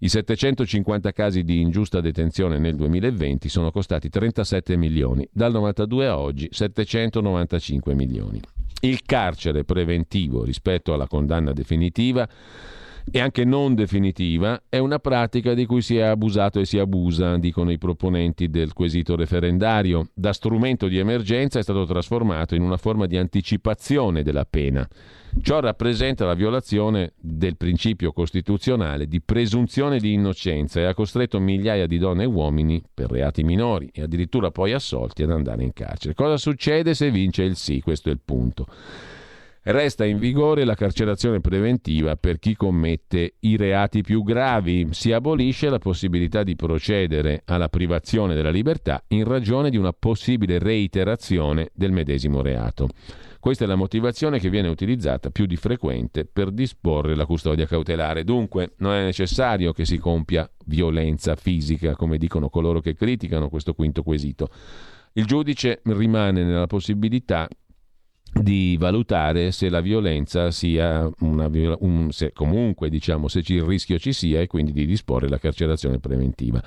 I 0.02 0.08
750 0.08 1.12
casi 1.12 1.44
di 1.44 1.60
ingiusta 1.60 2.00
detenzione 2.00 2.58
nel 2.58 2.74
2020 2.74 3.50
sono 3.50 3.70
costati 3.70 4.08
37 4.08 4.76
milioni, 4.76 5.28
dal 5.30 5.52
92 5.52 6.06
a 6.06 6.18
oggi 6.18 6.48
795 6.50 7.94
milioni. 7.94 8.40
Il 8.80 9.02
carcere 9.02 9.64
preventivo 9.64 10.42
rispetto 10.42 10.94
alla 10.94 11.06
condanna 11.06 11.52
definitiva 11.52 12.26
e 13.10 13.20
anche 13.20 13.44
non 13.44 13.74
definitiva, 13.74 14.62
è 14.68 14.78
una 14.78 14.98
pratica 14.98 15.54
di 15.54 15.66
cui 15.66 15.82
si 15.82 15.96
è 15.96 16.02
abusato 16.02 16.60
e 16.60 16.64
si 16.64 16.78
abusa, 16.78 17.36
dicono 17.36 17.70
i 17.70 17.78
proponenti 17.78 18.48
del 18.48 18.72
quesito 18.72 19.16
referendario. 19.16 20.08
Da 20.14 20.32
strumento 20.32 20.88
di 20.88 20.98
emergenza 20.98 21.58
è 21.58 21.62
stato 21.62 21.84
trasformato 21.84 22.54
in 22.54 22.62
una 22.62 22.76
forma 22.76 23.06
di 23.06 23.16
anticipazione 23.16 24.22
della 24.22 24.44
pena. 24.44 24.88
Ciò 25.42 25.60
rappresenta 25.60 26.24
la 26.24 26.34
violazione 26.34 27.12
del 27.20 27.56
principio 27.56 28.12
costituzionale 28.12 29.06
di 29.06 29.20
presunzione 29.20 29.98
di 29.98 30.12
innocenza 30.12 30.80
e 30.80 30.84
ha 30.84 30.94
costretto 30.94 31.38
migliaia 31.38 31.86
di 31.86 31.98
donne 31.98 32.24
e 32.24 32.26
uomini 32.26 32.82
per 32.92 33.10
reati 33.10 33.44
minori 33.44 33.88
e 33.92 34.02
addirittura 34.02 34.50
poi 34.50 34.72
assolti 34.72 35.22
ad 35.22 35.30
andare 35.30 35.62
in 35.62 35.72
carcere. 35.72 36.14
Cosa 36.14 36.36
succede 36.36 36.94
se 36.94 37.10
vince 37.10 37.44
il 37.44 37.54
sì? 37.54 37.80
Questo 37.80 38.08
è 38.08 38.12
il 38.12 38.20
punto. 38.24 38.66
Resta 39.62 40.06
in 40.06 40.18
vigore 40.18 40.64
la 40.64 40.74
carcerazione 40.74 41.42
preventiva 41.42 42.16
per 42.16 42.38
chi 42.38 42.56
commette 42.56 43.34
i 43.40 43.58
reati 43.58 44.00
più 44.00 44.22
gravi. 44.22 44.88
Si 44.92 45.12
abolisce 45.12 45.68
la 45.68 45.78
possibilità 45.78 46.42
di 46.42 46.56
procedere 46.56 47.42
alla 47.44 47.68
privazione 47.68 48.34
della 48.34 48.48
libertà 48.48 49.04
in 49.08 49.24
ragione 49.24 49.68
di 49.68 49.76
una 49.76 49.92
possibile 49.92 50.58
reiterazione 50.58 51.68
del 51.74 51.92
medesimo 51.92 52.40
reato. 52.40 52.88
Questa 53.38 53.64
è 53.64 53.66
la 53.66 53.74
motivazione 53.74 54.38
che 54.38 54.48
viene 54.48 54.68
utilizzata 54.68 55.28
più 55.28 55.44
di 55.44 55.56
frequente 55.56 56.24
per 56.24 56.52
disporre 56.52 57.14
la 57.14 57.26
custodia 57.26 57.66
cautelare. 57.66 58.24
Dunque 58.24 58.72
non 58.78 58.94
è 58.94 59.04
necessario 59.04 59.72
che 59.72 59.84
si 59.84 59.98
compia 59.98 60.50
violenza 60.64 61.36
fisica, 61.36 61.96
come 61.96 62.16
dicono 62.16 62.48
coloro 62.48 62.80
che 62.80 62.94
criticano 62.94 63.50
questo 63.50 63.74
quinto 63.74 64.02
quesito. 64.02 64.48
Il 65.12 65.26
giudice 65.26 65.82
rimane 65.84 66.44
nella 66.44 66.66
possibilità 66.66 67.46
di 68.32 68.76
valutare 68.78 69.50
se 69.50 69.68
la 69.68 69.80
violenza 69.80 70.50
sia 70.50 71.08
una 71.20 71.50
un, 71.80 72.10
se 72.10 72.32
comunque 72.32 72.88
diciamo 72.88 73.26
se 73.28 73.42
il 73.44 73.62
rischio 73.62 73.98
ci 73.98 74.12
sia 74.12 74.40
e 74.40 74.46
quindi 74.46 74.72
di 74.72 74.86
disporre 74.86 75.28
la 75.28 75.38
carcerazione 75.38 75.98
preventiva. 75.98 76.62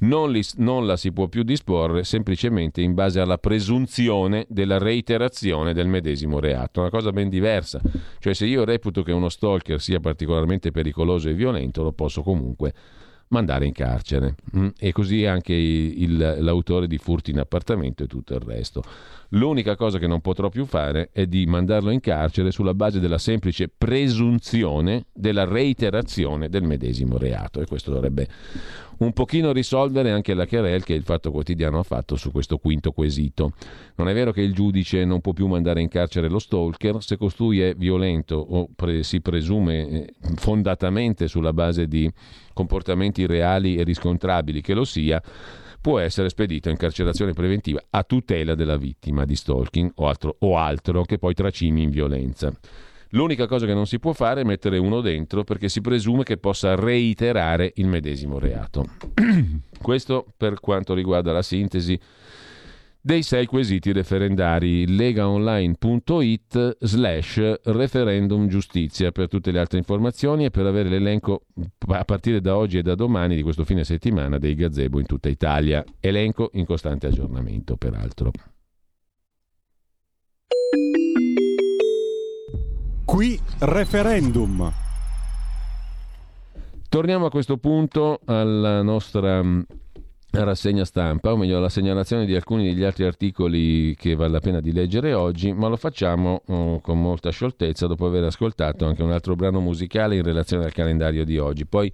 Non, 0.00 0.30
li, 0.30 0.42
non, 0.56 0.86
la 0.86 0.96
si 0.96 1.10
può 1.10 1.26
più 1.26 1.42
disporre 1.42 2.04
semplicemente 2.04 2.80
in 2.80 2.94
base 2.94 3.18
alla 3.18 3.38
presunzione 3.38 4.46
della 4.48 4.78
reiterazione 4.78 5.74
del 5.74 5.88
medesimo 5.88 6.38
reato, 6.38 6.80
una 6.80 6.90
cosa 6.90 7.10
ben 7.10 7.28
diversa. 7.28 7.80
Cioè 8.18 8.32
se 8.32 8.46
io 8.46 8.64
reputo 8.64 9.02
che 9.02 9.12
uno 9.12 9.28
stalker 9.28 9.80
sia 9.80 9.98
particolarmente 9.98 10.70
pericoloso 10.70 11.28
e 11.28 11.34
violento, 11.34 11.82
lo 11.82 11.92
posso 11.92 12.22
comunque 12.22 12.72
mandare 13.28 13.66
in 13.66 13.72
carcere. 13.72 14.34
Mm? 14.56 14.68
E 14.78 14.92
così 14.92 15.24
anche 15.24 15.52
il, 15.52 16.36
l'autore 16.40 16.86
di 16.86 16.98
furti 16.98 17.30
in 17.30 17.38
appartamento 17.38 18.02
e 18.02 18.06
tutto 18.06 18.34
il 18.34 18.40
resto. 18.40 18.82
L'unica 19.32 19.76
cosa 19.76 19.98
che 19.98 20.06
non 20.06 20.20
potrò 20.20 20.48
più 20.48 20.64
fare 20.64 21.10
è 21.12 21.26
di 21.26 21.44
mandarlo 21.44 21.90
in 21.90 22.00
carcere 22.00 22.50
sulla 22.50 22.72
base 22.72 22.98
della 22.98 23.18
semplice 23.18 23.68
presunzione 23.68 25.06
della 25.12 25.44
reiterazione 25.44 26.48
del 26.48 26.62
medesimo 26.62 27.18
reato 27.18 27.60
e 27.60 27.66
questo 27.66 27.90
dovrebbe 27.90 28.26
un 28.98 29.12
pochino 29.12 29.52
risolvere 29.52 30.10
anche 30.10 30.34
la 30.34 30.46
querel 30.46 30.84
che 30.84 30.94
il 30.94 31.02
Fatto 31.02 31.30
Quotidiano 31.30 31.78
ha 31.78 31.82
fatto 31.82 32.16
su 32.16 32.30
questo 32.30 32.58
quinto 32.58 32.92
quesito. 32.92 33.52
Non 33.96 34.08
è 34.08 34.14
vero 34.14 34.32
che 34.32 34.40
il 34.40 34.52
giudice 34.52 35.04
non 35.04 35.20
può 35.20 35.32
più 35.32 35.46
mandare 35.46 35.80
in 35.80 35.88
carcere 35.88 36.28
lo 36.28 36.38
stalker 36.38 37.02
se 37.02 37.16
costui 37.16 37.60
è 37.60 37.74
violento 37.74 38.36
o 38.36 38.68
pre- 38.74 39.02
si 39.02 39.20
presume 39.20 39.88
eh, 39.88 40.14
fondatamente 40.36 41.28
sulla 41.28 41.52
base 41.52 41.86
di 41.86 42.10
comportamenti 42.52 43.26
reali 43.26 43.76
e 43.76 43.84
riscontrabili 43.84 44.60
che 44.60 44.74
lo 44.74 44.84
sia 44.84 45.22
può 45.80 46.00
essere 46.00 46.28
spedito 46.28 46.70
in 46.70 46.76
carcerazione 46.76 47.32
preventiva 47.32 47.80
a 47.90 48.02
tutela 48.02 48.54
della 48.54 48.76
vittima 48.76 49.24
di 49.24 49.36
stalking 49.36 49.92
o 49.96 50.08
altro, 50.08 50.36
o 50.40 50.58
altro 50.58 51.02
che 51.02 51.18
poi 51.18 51.34
tracimi 51.34 51.82
in 51.82 51.90
violenza. 51.90 52.52
L'unica 53.10 53.46
cosa 53.46 53.66
che 53.66 53.74
non 53.74 53.86
si 53.86 53.98
può 53.98 54.12
fare 54.12 54.42
è 54.42 54.44
mettere 54.44 54.78
uno 54.78 55.00
dentro 55.00 55.44
perché 55.44 55.68
si 55.68 55.80
presume 55.80 56.24
che 56.24 56.36
possa 56.36 56.74
reiterare 56.74 57.72
il 57.76 57.86
medesimo 57.86 58.38
reato. 58.38 58.84
Questo 59.80 60.26
per 60.36 60.60
quanto 60.60 60.94
riguarda 60.94 61.32
la 61.32 61.42
sintesi 61.42 61.98
dei 63.00 63.22
sei 63.22 63.46
quesiti 63.46 63.92
referendari 63.92 64.86
legaonline.it 64.86 66.76
slash 66.80 67.60
referendum 67.62 68.48
giustizia 68.48 69.12
per 69.12 69.28
tutte 69.28 69.50
le 69.50 69.60
altre 69.60 69.78
informazioni 69.78 70.44
e 70.44 70.50
per 70.50 70.66
avere 70.66 70.90
l'elenco 70.90 71.46
a 71.86 72.04
partire 72.04 72.42
da 72.42 72.56
oggi 72.56 72.76
e 72.76 72.82
da 72.82 72.94
domani 72.94 73.36
di 73.36 73.42
questo 73.42 73.64
fine 73.64 73.84
settimana 73.84 74.36
dei 74.36 74.54
gazebo 74.54 74.98
in 74.98 75.06
tutta 75.06 75.30
Italia. 75.30 75.82
Elenco 76.00 76.50
in 76.54 76.66
costante 76.66 77.06
aggiornamento 77.06 77.76
peraltro. 77.76 78.30
Qui 83.08 83.40
referendum. 83.60 84.70
Torniamo 86.90 87.24
a 87.24 87.30
questo 87.30 87.56
punto 87.56 88.20
alla 88.26 88.82
nostra 88.82 89.42
rassegna 90.30 90.84
stampa, 90.84 91.32
o 91.32 91.38
meglio 91.38 91.56
alla 91.56 91.70
segnalazione 91.70 92.26
di 92.26 92.34
alcuni 92.34 92.64
degli 92.64 92.84
altri 92.84 93.04
articoli 93.04 93.96
che 93.96 94.14
vale 94.14 94.32
la 94.32 94.40
pena 94.40 94.60
di 94.60 94.72
leggere 94.72 95.14
oggi, 95.14 95.54
ma 95.54 95.68
lo 95.68 95.76
facciamo 95.76 96.42
oh, 96.48 96.80
con 96.80 97.00
molta 97.00 97.30
scioltezza 97.30 97.86
dopo 97.86 98.04
aver 98.04 98.24
ascoltato 98.24 98.84
anche 98.84 99.02
un 99.02 99.10
altro 99.10 99.34
brano 99.34 99.60
musicale 99.60 100.16
in 100.16 100.22
relazione 100.22 100.66
al 100.66 100.72
calendario 100.72 101.24
di 101.24 101.38
oggi. 101.38 101.64
Poi 101.64 101.90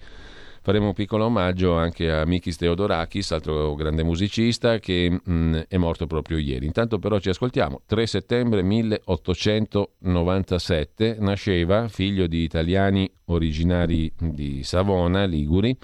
faremo 0.64 0.86
un 0.86 0.94
piccolo 0.94 1.26
omaggio 1.26 1.76
anche 1.76 2.10
a 2.10 2.24
Mikis 2.24 2.56
Theodorakis, 2.56 3.32
altro 3.32 3.74
grande 3.74 4.02
musicista 4.02 4.78
che 4.78 5.10
mh, 5.10 5.30
mm, 5.30 5.54
è 5.68 5.76
morto 5.76 6.06
proprio 6.06 6.38
ieri. 6.38 6.64
Intanto 6.64 6.98
però 6.98 7.18
ci 7.18 7.28
ascoltiamo. 7.28 7.82
3 7.84 8.06
settembre 8.06 8.62
1897 8.62 11.18
nasceva, 11.20 11.88
figlio 11.88 12.26
di 12.26 12.44
italiani 12.44 13.12
originari 13.26 14.10
di 14.16 14.62
Savona, 14.62 15.26
Liguri, 15.26 15.76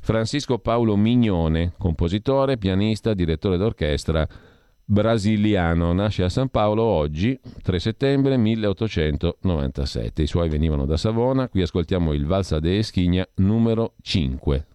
Francisco 0.00 0.58
Paolo 0.58 0.94
Mignone, 0.94 1.72
compositore, 1.76 2.56
pianista, 2.56 3.14
direttore 3.14 3.56
d'orchestra 3.56 4.28
brasiliano. 4.84 5.92
Nasce 5.92 6.24
a 6.24 6.28
San 6.28 6.48
Paolo 6.48 6.82
oggi, 6.82 7.38
3 7.62 7.78
settembre 7.78 8.36
1897. 8.36 10.22
I 10.22 10.26
suoi 10.26 10.48
venivano 10.48 10.84
da 10.86 10.96
Savona. 10.96 11.48
Qui 11.48 11.62
ascoltiamo 11.62 12.12
il 12.12 12.26
Valsa 12.26 12.60
de 12.60 12.78
Eschigna 12.78 13.26
numero 13.36 13.94
5. 14.02 14.66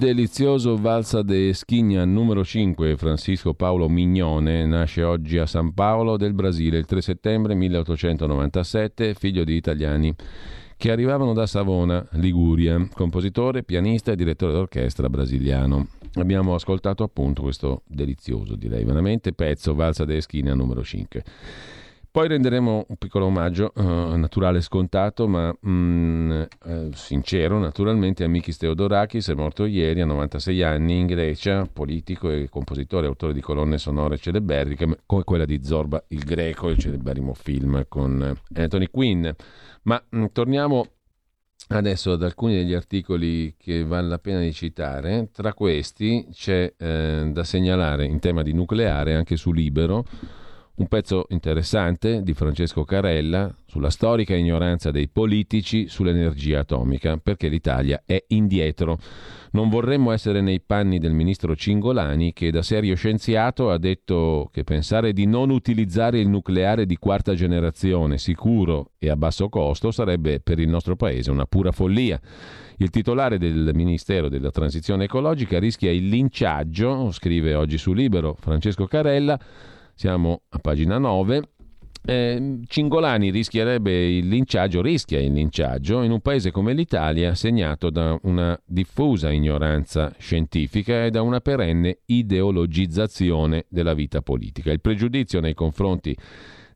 Delizioso 0.00 0.78
Valsa 0.78 1.20
de 1.20 1.52
Schigna 1.52 2.06
numero 2.06 2.42
5, 2.42 2.96
Francisco 2.96 3.52
Paolo 3.52 3.86
Mignone, 3.86 4.64
nasce 4.64 5.02
oggi 5.02 5.36
a 5.36 5.44
San 5.44 5.74
Paolo 5.74 6.16
del 6.16 6.32
Brasile 6.32 6.78
il 6.78 6.86
3 6.86 7.02
settembre 7.02 7.54
1897, 7.54 9.12
figlio 9.12 9.44
di 9.44 9.56
italiani 9.56 10.14
che 10.78 10.90
arrivavano 10.90 11.34
da 11.34 11.46
Savona, 11.46 12.02
Liguria, 12.12 12.88
compositore, 12.94 13.62
pianista 13.62 14.12
e 14.12 14.16
direttore 14.16 14.54
d'orchestra 14.54 15.10
brasiliano. 15.10 15.88
Abbiamo 16.14 16.54
ascoltato 16.54 17.02
appunto 17.02 17.42
questo 17.42 17.82
delizioso, 17.86 18.56
direi 18.56 18.84
veramente, 18.84 19.34
pezzo 19.34 19.74
Valsa 19.74 20.06
de 20.06 20.18
Schigna 20.22 20.54
numero 20.54 20.82
5. 20.82 21.24
Poi 22.12 22.26
renderemo 22.26 22.86
un 22.88 22.96
piccolo 22.96 23.26
omaggio, 23.26 23.70
uh, 23.72 23.82
naturale 24.16 24.60
scontato, 24.62 25.28
ma 25.28 25.56
mm, 25.64 26.42
eh, 26.64 26.88
sincero 26.92 27.60
naturalmente, 27.60 28.24
a 28.24 28.28
Mikis 28.28 28.56
Theodorakis, 28.56 29.28
è 29.28 29.34
morto 29.34 29.64
ieri 29.64 30.00
a 30.00 30.06
96 30.06 30.62
anni 30.64 30.98
in 30.98 31.06
Grecia, 31.06 31.68
politico 31.72 32.28
e 32.28 32.48
compositore, 32.48 33.06
autore 33.06 33.32
di 33.32 33.40
colonne 33.40 33.78
sonore 33.78 34.18
celeberriche, 34.18 35.02
come 35.06 35.22
quella 35.22 35.44
di 35.44 35.62
Zorba 35.62 36.02
il 36.08 36.24
Greco, 36.24 36.68
il 36.68 36.78
celeberrimo 36.78 37.32
film 37.32 37.84
con 37.86 38.36
Anthony 38.54 38.88
Quinn. 38.90 39.28
Ma 39.82 40.02
mh, 40.08 40.18
mm, 40.18 40.24
torniamo 40.32 40.86
adesso 41.68 42.10
ad 42.10 42.24
alcuni 42.24 42.54
degli 42.54 42.74
articoli 42.74 43.54
che 43.56 43.84
vale 43.84 44.08
la 44.08 44.18
pena 44.18 44.40
di 44.40 44.52
citare. 44.52 45.28
Tra 45.30 45.54
questi 45.54 46.26
c'è 46.32 46.74
eh, 46.76 47.30
da 47.32 47.44
segnalare 47.44 48.04
in 48.04 48.18
tema 48.18 48.42
di 48.42 48.52
nucleare 48.52 49.14
anche 49.14 49.36
su 49.36 49.52
Libero 49.52 50.04
un 50.80 50.88
pezzo 50.88 51.26
interessante 51.28 52.22
di 52.22 52.32
Francesco 52.32 52.84
Carella 52.84 53.54
sulla 53.66 53.90
storica 53.90 54.34
ignoranza 54.34 54.90
dei 54.90 55.08
politici 55.08 55.88
sull'energia 55.88 56.60
atomica, 56.60 57.18
perché 57.18 57.48
l'Italia 57.48 58.02
è 58.06 58.24
indietro. 58.28 58.98
Non 59.52 59.68
vorremmo 59.68 60.10
essere 60.10 60.40
nei 60.40 60.60
panni 60.60 60.98
del 60.98 61.12
ministro 61.12 61.54
Cingolani 61.54 62.32
che 62.32 62.50
da 62.50 62.62
serio 62.62 62.94
scienziato 62.94 63.70
ha 63.70 63.76
detto 63.76 64.48
che 64.52 64.64
pensare 64.64 65.12
di 65.12 65.26
non 65.26 65.50
utilizzare 65.50 66.18
il 66.18 66.28
nucleare 66.28 66.86
di 66.86 66.96
quarta 66.96 67.34
generazione 67.34 68.16
sicuro 68.16 68.92
e 68.98 69.10
a 69.10 69.16
basso 69.16 69.50
costo 69.50 69.90
sarebbe 69.90 70.40
per 70.40 70.58
il 70.58 70.68
nostro 70.68 70.96
paese 70.96 71.30
una 71.30 71.44
pura 71.44 71.72
follia. 71.72 72.18
Il 72.78 72.88
titolare 72.88 73.36
del 73.36 73.72
Ministero 73.74 74.30
della 74.30 74.50
Transizione 74.50 75.04
Ecologica 75.04 75.58
rischia 75.58 75.90
il 75.90 76.08
linciaggio, 76.08 77.10
scrive 77.12 77.54
oggi 77.54 77.76
su 77.76 77.92
Libero 77.92 78.34
Francesco 78.40 78.86
Carella, 78.86 79.38
siamo 80.00 80.44
a 80.48 80.58
pagina 80.58 80.96
9. 80.96 81.42
Eh, 82.06 82.60
Cingolani 82.66 83.28
rischierebbe 83.30 83.92
il 83.92 84.28
linciaggio, 84.28 84.80
rischia 84.80 85.20
il 85.20 85.30
linciaggio 85.30 86.00
in 86.00 86.10
un 86.10 86.20
paese 86.20 86.50
come 86.50 86.72
l'Italia 86.72 87.34
segnato 87.34 87.90
da 87.90 88.18
una 88.22 88.58
diffusa 88.64 89.30
ignoranza 89.30 90.10
scientifica 90.16 91.04
e 91.04 91.10
da 91.10 91.20
una 91.20 91.40
perenne 91.40 91.98
ideologizzazione 92.06 93.66
della 93.68 93.92
vita 93.92 94.22
politica. 94.22 94.72
Il 94.72 94.80
pregiudizio 94.80 95.40
nei 95.40 95.52
confronti 95.52 96.16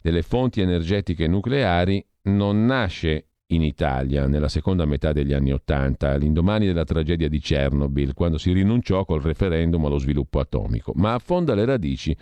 delle 0.02 0.20
fonti 0.20 0.60
energetiche 0.60 1.26
nucleari 1.26 2.04
non 2.24 2.66
nasce 2.66 3.28
in 3.46 3.62
Italia 3.62 4.26
nella 4.26 4.48
seconda 4.48 4.84
metà 4.84 5.14
degli 5.14 5.32
anni 5.32 5.50
Ottanta, 5.50 6.10
all'indomani 6.10 6.66
della 6.66 6.84
tragedia 6.84 7.30
di 7.30 7.38
Chernobyl, 7.38 8.12
quando 8.12 8.36
si 8.36 8.52
rinunciò 8.52 9.06
col 9.06 9.22
referendum 9.22 9.82
allo 9.86 9.98
sviluppo 9.98 10.40
atomico, 10.40 10.92
ma 10.96 11.14
affonda 11.14 11.54
le 11.54 11.64
radici 11.64 12.14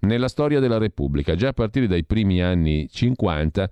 nella 0.00 0.28
storia 0.28 0.60
della 0.60 0.78
Repubblica. 0.78 1.34
Già 1.34 1.48
a 1.48 1.52
partire 1.52 1.86
dai 1.86 2.04
primi 2.04 2.42
anni 2.42 2.88
50, 2.88 3.70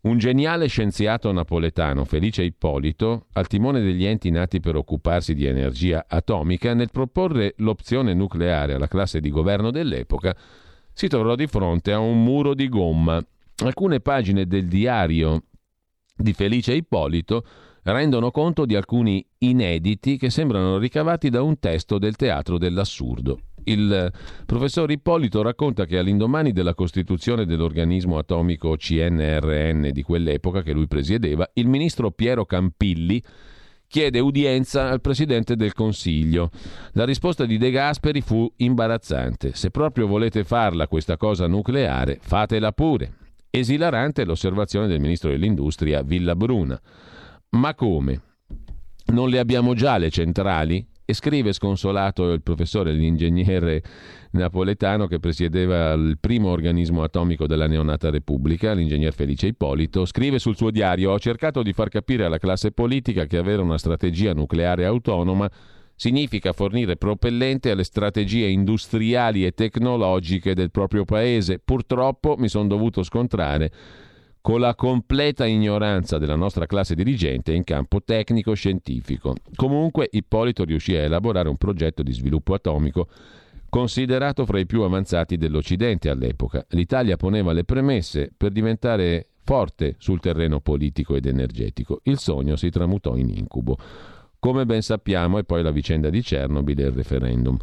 un 0.00 0.16
geniale 0.16 0.68
scienziato 0.68 1.32
napoletano, 1.32 2.04
Felice 2.04 2.42
Ippolito, 2.42 3.26
al 3.32 3.48
timone 3.48 3.80
degli 3.80 4.04
enti 4.04 4.30
nati 4.30 4.60
per 4.60 4.76
occuparsi 4.76 5.34
di 5.34 5.44
energia 5.44 6.04
atomica, 6.08 6.72
nel 6.72 6.90
proporre 6.92 7.54
l'opzione 7.58 8.14
nucleare 8.14 8.74
alla 8.74 8.88
classe 8.88 9.20
di 9.20 9.28
governo 9.28 9.70
dell'epoca, 9.70 10.36
si 10.92 11.08
trovò 11.08 11.34
di 11.34 11.46
fronte 11.46 11.92
a 11.92 11.98
un 11.98 12.22
muro 12.22 12.54
di 12.54 12.68
gomma. 12.68 13.22
Alcune 13.64 14.00
pagine 14.00 14.46
del 14.46 14.68
diario 14.68 15.42
di 16.14 16.32
Felice 16.32 16.74
Ippolito 16.74 17.44
rendono 17.82 18.30
conto 18.30 18.66
di 18.66 18.74
alcuni 18.74 19.24
inediti 19.38 20.16
che 20.16 20.30
sembrano 20.30 20.78
ricavati 20.78 21.28
da 21.28 21.42
un 21.42 21.58
testo 21.58 21.98
del 21.98 22.16
teatro 22.16 22.58
dell'assurdo. 22.58 23.38
Il 23.68 24.10
professor 24.46 24.90
Ippolito 24.90 25.42
racconta 25.42 25.84
che 25.84 25.98
all'indomani 25.98 26.52
della 26.52 26.74
costituzione 26.74 27.44
dell'organismo 27.44 28.16
atomico 28.16 28.76
CNRN 28.76 29.90
di 29.92 30.02
quell'epoca 30.02 30.62
che 30.62 30.72
lui 30.72 30.86
presiedeva, 30.86 31.48
il 31.54 31.68
ministro 31.68 32.10
Piero 32.10 32.46
Campilli 32.46 33.22
chiede 33.86 34.20
udienza 34.20 34.88
al 34.88 35.02
Presidente 35.02 35.54
del 35.54 35.74
Consiglio. 35.74 36.50
La 36.92 37.04
risposta 37.04 37.44
di 37.44 37.58
De 37.58 37.70
Gasperi 37.70 38.22
fu 38.22 38.50
imbarazzante. 38.56 39.54
Se 39.54 39.70
proprio 39.70 40.06
volete 40.06 40.44
farla 40.44 40.88
questa 40.88 41.18
cosa 41.18 41.46
nucleare, 41.46 42.18
fatela 42.22 42.72
pure. 42.72 43.16
Esilarante 43.50 44.24
l'osservazione 44.24 44.86
del 44.86 45.00
Ministro 45.00 45.28
dell'Industria 45.28 46.02
Villabruna. 46.02 46.80
Ma 47.50 47.74
come? 47.74 48.22
Non 49.06 49.28
le 49.28 49.38
abbiamo 49.38 49.74
già 49.74 49.98
le 49.98 50.10
centrali? 50.10 50.86
E 51.10 51.14
scrive 51.14 51.54
sconsolato 51.54 52.32
il 52.32 52.42
professore, 52.42 52.92
l'ingegnere 52.92 53.82
napoletano 54.32 55.06
che 55.06 55.18
presiedeva 55.18 55.94
il 55.94 56.18
primo 56.20 56.50
organismo 56.50 57.02
atomico 57.02 57.46
della 57.46 57.66
neonata 57.66 58.10
Repubblica, 58.10 58.74
l'ingegner 58.74 59.14
Felice 59.14 59.46
Ippolito, 59.46 60.04
scrive 60.04 60.38
sul 60.38 60.54
suo 60.54 60.70
diario 60.70 61.12
ho 61.12 61.18
cercato 61.18 61.62
di 61.62 61.72
far 61.72 61.88
capire 61.88 62.26
alla 62.26 62.36
classe 62.36 62.72
politica 62.72 63.24
che 63.24 63.38
avere 63.38 63.62
una 63.62 63.78
strategia 63.78 64.34
nucleare 64.34 64.84
autonoma 64.84 65.50
significa 65.94 66.52
fornire 66.52 66.98
propellente 66.98 67.70
alle 67.70 67.84
strategie 67.84 68.46
industriali 68.46 69.46
e 69.46 69.52
tecnologiche 69.52 70.52
del 70.52 70.70
proprio 70.70 71.06
paese. 71.06 71.58
Purtroppo 71.58 72.36
mi 72.36 72.48
sono 72.48 72.68
dovuto 72.68 73.02
scontrare 73.02 73.72
con 74.40 74.60
la 74.60 74.74
completa 74.74 75.46
ignoranza 75.46 76.18
della 76.18 76.36
nostra 76.36 76.66
classe 76.66 76.94
dirigente 76.94 77.52
in 77.52 77.64
campo 77.64 78.02
tecnico-scientifico. 78.02 79.34
Comunque 79.54 80.08
Ippolito 80.10 80.64
riuscì 80.64 80.94
a 80.94 81.02
elaborare 81.02 81.48
un 81.48 81.56
progetto 81.56 82.02
di 82.02 82.12
sviluppo 82.12 82.54
atomico 82.54 83.08
considerato 83.68 84.46
fra 84.46 84.58
i 84.58 84.66
più 84.66 84.82
avanzati 84.82 85.36
dell'Occidente 85.36 86.08
all'epoca. 86.08 86.64
L'Italia 86.70 87.16
poneva 87.16 87.52
le 87.52 87.64
premesse 87.64 88.32
per 88.34 88.50
diventare 88.50 89.28
forte 89.44 89.96
sul 89.98 90.20
terreno 90.20 90.60
politico 90.60 91.14
ed 91.14 91.26
energetico. 91.26 92.00
Il 92.04 92.18
sogno 92.18 92.56
si 92.56 92.70
tramutò 92.70 93.16
in 93.16 93.30
incubo. 93.30 93.76
Come 94.38 94.64
ben 94.66 94.82
sappiamo, 94.82 95.38
è 95.38 95.44
poi 95.44 95.62
la 95.62 95.70
vicenda 95.70 96.10
di 96.10 96.22
Chernobyl 96.22 96.80
e 96.80 96.84
il 96.84 96.92
referendum. 96.92 97.56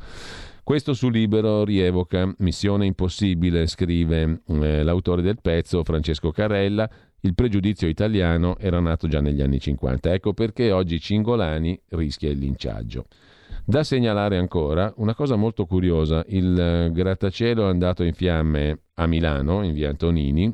Questo 0.66 0.95
su 0.95 1.09
Libero 1.09 1.63
rievoca 1.63 2.34
Missione 2.39 2.88
impossibile, 2.88 3.68
scrive 3.68 4.41
eh, 4.47 4.82
l'autore 4.82 5.22
del 5.22 5.38
pezzo 5.39 5.84
Francesco 5.84 6.32
Carella. 6.32 6.89
Il 7.20 7.36
pregiudizio 7.36 7.88
italiano 7.88 8.57
era 8.57 8.80
nato 8.80 9.07
già 9.07 9.22
negli 9.22 9.43
anni 9.43 9.59
50. 9.59 10.11
Ecco 10.11 10.34
perché 10.34 10.72
oggi 10.72 10.99
Cingolani 10.99 11.80
rischia 11.89 12.32
il 12.32 12.39
linciaggio. 12.39 13.05
Da 13.63 13.84
segnalare 13.84 14.39
ancora 14.39 14.91
una 14.97 15.13
cosa 15.13 15.36
molto 15.36 15.68
curiosa, 15.68 16.26
il 16.30 16.59
eh, 16.59 16.91
grattacielo 16.91 17.68
è 17.68 17.70
andato 17.70 18.01
in 18.01 18.13
fiamme 18.13 18.80
a 18.95 19.05
Milano, 19.05 19.63
in 19.63 19.72
via 19.72 19.89
Antonini, 19.89 20.51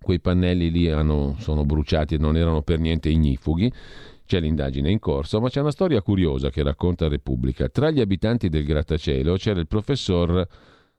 quei 0.00 0.20
pannelli 0.20 0.70
lì 0.70 0.90
hanno, 0.90 1.36
sono 1.40 1.66
bruciati 1.66 2.14
e 2.14 2.18
non 2.18 2.38
erano 2.38 2.62
per 2.62 2.78
niente 2.78 3.10
ignifughi, 3.10 3.70
c'è 4.30 4.38
l'indagine 4.38 4.92
in 4.92 5.00
corso, 5.00 5.40
ma 5.40 5.48
c'è 5.48 5.58
una 5.58 5.72
storia 5.72 6.00
curiosa 6.02 6.50
che 6.50 6.62
racconta 6.62 7.08
Repubblica. 7.08 7.68
Tra 7.68 7.90
gli 7.90 7.98
abitanti 7.98 8.48
del 8.48 8.62
grattacielo 8.62 9.34
c'era 9.34 9.58
il 9.58 9.66
professor 9.66 10.46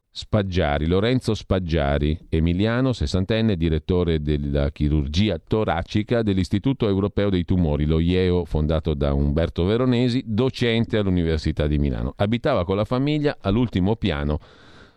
Spaggiari, 0.10 0.86
Lorenzo 0.86 1.34
Spaggiari, 1.34 2.28
emiliano, 2.28 2.92
sessantenne, 2.92 3.56
direttore 3.56 4.22
della 4.22 4.70
chirurgia 4.72 5.40
toracica 5.40 6.24
dell'Istituto 6.24 6.90
Europeo 6.90 7.30
dei 7.30 7.46
Tumori, 7.46 7.86
lo 7.86 8.02
IEO, 8.02 8.44
fondato 8.44 8.94
da 8.94 9.14
Umberto 9.14 9.64
Veronesi, 9.64 10.22
docente 10.26 10.98
all'Università 10.98 11.68
di 11.68 11.78
Milano. 11.78 12.12
Abitava 12.18 12.66
con 12.66 12.76
la 12.76 12.84
famiglia 12.84 13.38
all'ultimo 13.40 13.96
piano 13.96 14.40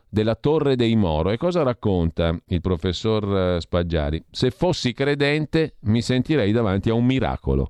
della 0.08 0.34
Torre 0.34 0.74
dei 0.74 0.96
Moro. 0.96 1.30
E 1.30 1.36
cosa 1.36 1.62
racconta 1.62 2.36
il 2.48 2.60
professor 2.60 3.60
Spaggiari? 3.60 4.24
Se 4.28 4.50
fossi 4.50 4.92
credente 4.92 5.76
mi 5.82 6.02
sentirei 6.02 6.50
davanti 6.50 6.90
a 6.90 6.94
un 6.94 7.04
miracolo. 7.04 7.68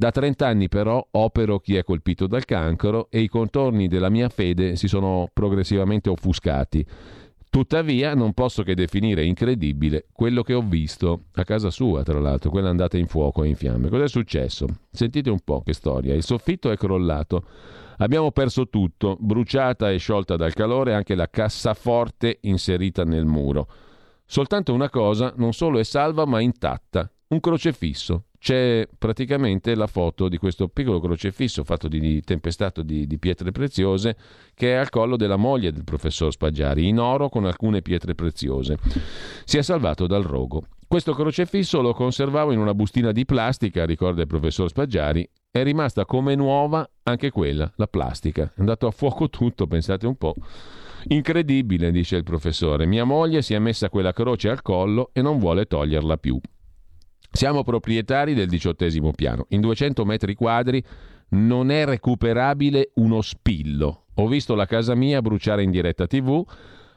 Da 0.00 0.10
30 0.10 0.46
anni 0.46 0.68
però 0.70 1.06
opero 1.10 1.58
chi 1.58 1.76
è 1.76 1.84
colpito 1.84 2.26
dal 2.26 2.46
cancro 2.46 3.08
e 3.10 3.20
i 3.20 3.28
contorni 3.28 3.86
della 3.86 4.08
mia 4.08 4.30
fede 4.30 4.74
si 4.76 4.88
sono 4.88 5.28
progressivamente 5.30 6.08
offuscati. 6.08 6.86
Tuttavia 7.50 8.14
non 8.14 8.32
posso 8.32 8.62
che 8.62 8.74
definire 8.74 9.26
incredibile 9.26 10.06
quello 10.10 10.42
che 10.42 10.54
ho 10.54 10.62
visto 10.62 11.24
a 11.34 11.44
casa 11.44 11.68
sua, 11.68 12.02
tra 12.02 12.18
l'altro, 12.18 12.48
quella 12.48 12.70
andata 12.70 12.96
in 12.96 13.08
fuoco 13.08 13.44
e 13.44 13.48
in 13.48 13.56
fiamme. 13.56 13.90
Cos'è 13.90 14.08
successo? 14.08 14.66
Sentite 14.90 15.28
un 15.28 15.40
po' 15.44 15.60
che 15.60 15.74
storia. 15.74 16.14
Il 16.14 16.22
soffitto 16.22 16.70
è 16.70 16.78
crollato. 16.78 17.44
Abbiamo 17.98 18.30
perso 18.30 18.70
tutto, 18.70 19.18
bruciata 19.20 19.90
e 19.90 19.98
sciolta 19.98 20.36
dal 20.36 20.54
calore 20.54 20.94
anche 20.94 21.14
la 21.14 21.28
cassaforte 21.28 22.38
inserita 22.44 23.04
nel 23.04 23.26
muro. 23.26 23.68
Soltanto 24.24 24.72
una 24.72 24.88
cosa 24.88 25.34
non 25.36 25.52
solo 25.52 25.78
è 25.78 25.82
salva 25.82 26.24
ma 26.24 26.40
intatta, 26.40 27.06
un 27.30 27.40
crocefisso. 27.40 28.24
C'è 28.38 28.88
praticamente 28.96 29.74
la 29.74 29.86
foto 29.86 30.28
di 30.28 30.38
questo 30.38 30.68
piccolo 30.68 30.98
crocefisso 30.98 31.62
fatto 31.62 31.88
di 31.88 32.22
tempestato 32.22 32.82
di, 32.82 33.06
di, 33.06 33.18
pietre 33.18 33.52
preziose 33.52 34.16
che 34.54 34.72
è 34.72 34.76
al 34.76 34.88
collo 34.88 35.16
della 35.16 35.36
moglie 35.36 35.72
del 35.72 35.84
professor 35.84 36.32
Spaggiari, 36.32 36.88
in 36.88 36.98
oro 36.98 37.28
con 37.28 37.44
alcune 37.44 37.82
pietre 37.82 38.14
preziose. 38.14 38.78
Si 39.44 39.58
è 39.58 39.62
salvato 39.62 40.06
dal 40.06 40.22
rogo. 40.22 40.64
Questo 40.88 41.12
crocefisso 41.14 41.82
lo 41.82 41.92
conservavo 41.92 42.50
in 42.50 42.58
una 42.58 42.74
bustina 42.74 43.12
di 43.12 43.24
plastica, 43.24 43.84
ricorda 43.84 44.22
il 44.22 44.26
professor 44.26 44.68
Spaggiari, 44.68 45.28
è 45.50 45.62
rimasta 45.62 46.04
come 46.04 46.34
nuova 46.34 46.88
anche 47.04 47.30
quella, 47.30 47.70
la 47.76 47.86
plastica. 47.86 48.50
È 48.54 48.58
andato 48.60 48.86
a 48.86 48.90
fuoco 48.90 49.28
tutto, 49.28 49.66
pensate 49.66 50.06
un 50.06 50.16
po'. 50.16 50.34
Incredibile, 51.08 51.92
dice 51.92 52.16
il 52.16 52.24
professore. 52.24 52.86
Mia 52.86 53.04
moglie 53.04 53.42
si 53.42 53.54
è 53.54 53.58
messa 53.58 53.88
quella 53.88 54.12
croce 54.12 54.48
al 54.48 54.62
collo 54.62 55.10
e 55.12 55.22
non 55.22 55.38
vuole 55.38 55.66
toglierla 55.66 56.16
più. 56.16 56.40
Siamo 57.30 57.62
proprietari 57.62 58.34
del 58.34 58.48
diciottesimo 58.48 59.12
piano. 59.12 59.46
In 59.50 59.60
200 59.60 60.04
metri 60.04 60.34
quadri 60.34 60.82
non 61.30 61.70
è 61.70 61.84
recuperabile 61.84 62.90
uno 62.94 63.20
spillo. 63.22 64.06
Ho 64.14 64.26
visto 64.26 64.54
la 64.54 64.66
casa 64.66 64.94
mia 64.94 65.22
bruciare 65.22 65.62
in 65.62 65.70
diretta 65.70 66.06
TV. 66.06 66.44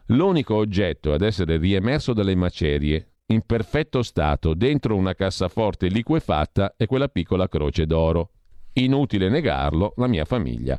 L'unico 0.08 0.56
oggetto 0.56 1.14
ad 1.14 1.22
essere 1.22 1.58
riemerso 1.58 2.14
dalle 2.14 2.36
macerie, 2.36 3.12
in 3.28 3.42
perfetto 3.46 4.02
stato, 4.02 4.54
dentro 4.54 4.96
una 4.96 5.14
cassaforte 5.14 5.88
liquefatta, 5.88 6.74
è 6.76 6.86
quella 6.88 7.08
piccola 7.08 7.48
croce 7.48 7.86
d'oro. 7.86 8.32
Inutile 8.74 9.30
negarlo, 9.30 9.94
la 9.98 10.08
mia 10.08 10.26
famiglia 10.26 10.78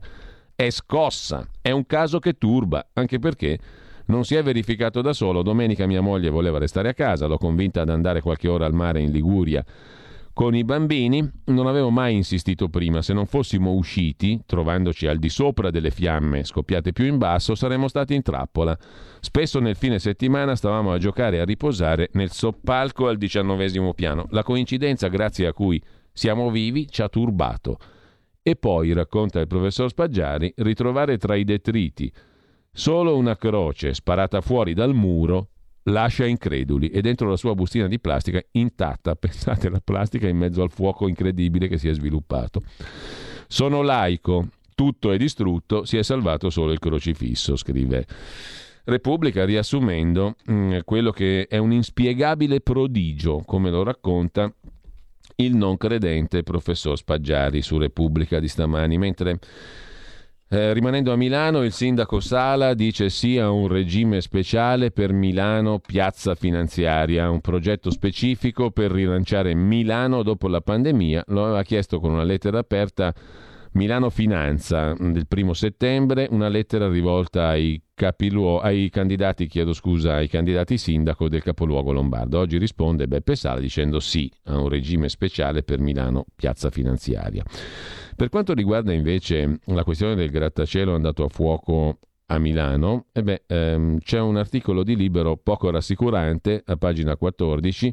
è 0.56 0.70
scossa. 0.70 1.48
È 1.60 1.70
un 1.70 1.86
caso 1.86 2.18
che 2.18 2.34
turba, 2.34 2.88
anche 2.92 3.18
perché 3.18 3.58
non 4.06 4.24
si 4.24 4.34
è 4.34 4.42
verificato 4.42 5.00
da 5.00 5.12
solo. 5.12 5.42
Domenica 5.42 5.86
mia 5.86 6.00
moglie 6.00 6.30
voleva 6.30 6.58
restare 6.58 6.88
a 6.88 6.94
casa, 6.94 7.26
l'ho 7.26 7.38
convinta 7.38 7.82
ad 7.82 7.88
andare 7.88 8.20
qualche 8.20 8.48
ora 8.48 8.66
al 8.66 8.74
mare 8.74 9.00
in 9.00 9.10
Liguria 9.10 9.64
con 10.34 10.54
i 10.54 10.64
bambini. 10.64 11.26
Non 11.46 11.66
avevo 11.66 11.88
mai 11.88 12.14
insistito 12.14 12.68
prima. 12.68 13.00
Se 13.00 13.14
non 13.14 13.24
fossimo 13.24 13.72
usciti, 13.72 14.42
trovandoci 14.44 15.06
al 15.06 15.18
di 15.18 15.30
sopra 15.30 15.70
delle 15.70 15.90
fiamme 15.90 16.44
scoppiate 16.44 16.92
più 16.92 17.06
in 17.06 17.16
basso, 17.16 17.54
saremmo 17.54 17.88
stati 17.88 18.14
in 18.14 18.22
trappola. 18.22 18.76
Spesso 19.20 19.60
nel 19.60 19.76
fine 19.76 19.98
settimana 19.98 20.56
stavamo 20.56 20.92
a 20.92 20.98
giocare 20.98 21.36
e 21.36 21.40
a 21.40 21.44
riposare 21.44 22.10
nel 22.12 22.30
soppalco 22.30 23.06
al 23.06 23.16
diciannovesimo 23.16 23.94
piano. 23.94 24.26
La 24.30 24.42
coincidenza 24.42 25.08
grazie 25.08 25.46
a 25.46 25.54
cui 25.54 25.80
siamo 26.12 26.50
vivi 26.50 26.88
ci 26.90 27.00
ha 27.00 27.08
turbato. 27.08 27.78
E 28.42 28.56
poi, 28.56 28.92
racconta 28.92 29.40
il 29.40 29.46
professor 29.46 29.88
Spaggiari, 29.88 30.52
ritrovare 30.56 31.16
tra 31.16 31.34
i 31.34 31.44
detriti 31.44 32.12
solo 32.74 33.16
una 33.16 33.36
croce 33.36 33.94
sparata 33.94 34.40
fuori 34.40 34.74
dal 34.74 34.94
muro 34.94 35.48
lascia 35.84 36.26
increduli 36.26 36.88
e 36.88 37.00
dentro 37.00 37.28
la 37.28 37.36
sua 37.36 37.54
bustina 37.54 37.86
di 37.86 38.00
plastica 38.00 38.42
intatta, 38.52 39.14
pensate 39.16 39.70
la 39.70 39.80
plastica 39.82 40.28
in 40.28 40.36
mezzo 40.36 40.62
al 40.62 40.70
fuoco 40.70 41.08
incredibile 41.08 41.68
che 41.68 41.78
si 41.78 41.88
è 41.88 41.94
sviluppato. 41.94 42.62
Sono 43.46 43.82
laico, 43.82 44.48
tutto 44.74 45.12
è 45.12 45.16
distrutto, 45.16 45.84
si 45.84 45.96
è 45.96 46.02
salvato 46.02 46.50
solo 46.50 46.72
il 46.72 46.78
crocifisso, 46.78 47.56
scrive 47.56 48.06
Repubblica 48.84 49.44
riassumendo 49.44 50.34
mh, 50.44 50.52
mm, 50.52 50.78
quello 50.84 51.10
che 51.10 51.46
è 51.46 51.56
un 51.56 51.72
inspiegabile 51.72 52.60
prodigio, 52.60 53.42
come 53.46 53.70
lo 53.70 53.82
racconta 53.82 54.52
il 55.36 55.56
non 55.56 55.76
credente 55.76 56.42
professor 56.42 56.96
Spaggiari 56.96 57.62
su 57.62 57.78
Repubblica 57.78 58.38
di 58.38 58.48
stamani, 58.48 58.98
mentre 58.98 59.38
eh, 60.54 60.72
rimanendo 60.72 61.12
a 61.12 61.16
Milano, 61.16 61.64
il 61.64 61.72
sindaco 61.72 62.20
Sala 62.20 62.74
dice 62.74 63.10
sì 63.10 63.38
a 63.38 63.50
un 63.50 63.66
regime 63.66 64.20
speciale 64.20 64.92
per 64.92 65.12
Milano 65.12 65.80
Piazza 65.80 66.36
Finanziaria, 66.36 67.28
un 67.28 67.40
progetto 67.40 67.90
specifico 67.90 68.70
per 68.70 68.92
rilanciare 68.92 69.52
Milano 69.54 70.22
dopo 70.22 70.46
la 70.46 70.60
pandemia. 70.60 71.24
Lo 71.28 71.46
aveva 71.46 71.64
chiesto 71.64 71.98
con 71.98 72.12
una 72.12 72.22
lettera 72.22 72.60
aperta 72.60 73.12
Milano 73.74 74.08
Finanza 74.08 74.94
del 74.94 75.26
primo 75.26 75.52
settembre, 75.52 76.28
una 76.30 76.46
lettera 76.46 76.88
rivolta 76.88 77.48
ai, 77.48 77.82
capiluo- 77.92 78.60
ai 78.60 78.88
candidati, 78.88 79.48
chiedo 79.48 79.72
scusa, 79.72 80.14
ai 80.14 80.28
candidati 80.28 80.78
sindaco 80.78 81.28
del 81.28 81.42
capoluogo 81.42 81.90
lombardo. 81.90 82.38
Oggi 82.38 82.56
risponde 82.58 83.08
Beppe 83.08 83.34
Sala 83.34 83.58
dicendo 83.58 83.98
sì 83.98 84.30
a 84.44 84.58
un 84.58 84.68
regime 84.68 85.08
speciale 85.08 85.64
per 85.64 85.80
Milano 85.80 86.24
Piazza 86.36 86.70
Finanziaria. 86.70 87.42
Per 88.14 88.28
quanto 88.28 88.54
riguarda 88.54 88.92
invece 88.92 89.58
la 89.64 89.82
questione 89.82 90.14
del 90.14 90.30
grattacielo 90.30 90.94
andato 90.94 91.24
a 91.24 91.28
fuoco 91.28 91.98
a 92.26 92.38
Milano, 92.38 93.06
eh 93.12 93.24
beh, 93.24 93.42
ehm, 93.48 93.98
c'è 93.98 94.20
un 94.20 94.36
articolo 94.36 94.84
di 94.84 94.94
Libero 94.94 95.36
poco 95.36 95.70
rassicurante 95.70 96.62
a 96.64 96.76
pagina 96.76 97.16
14 97.16 97.92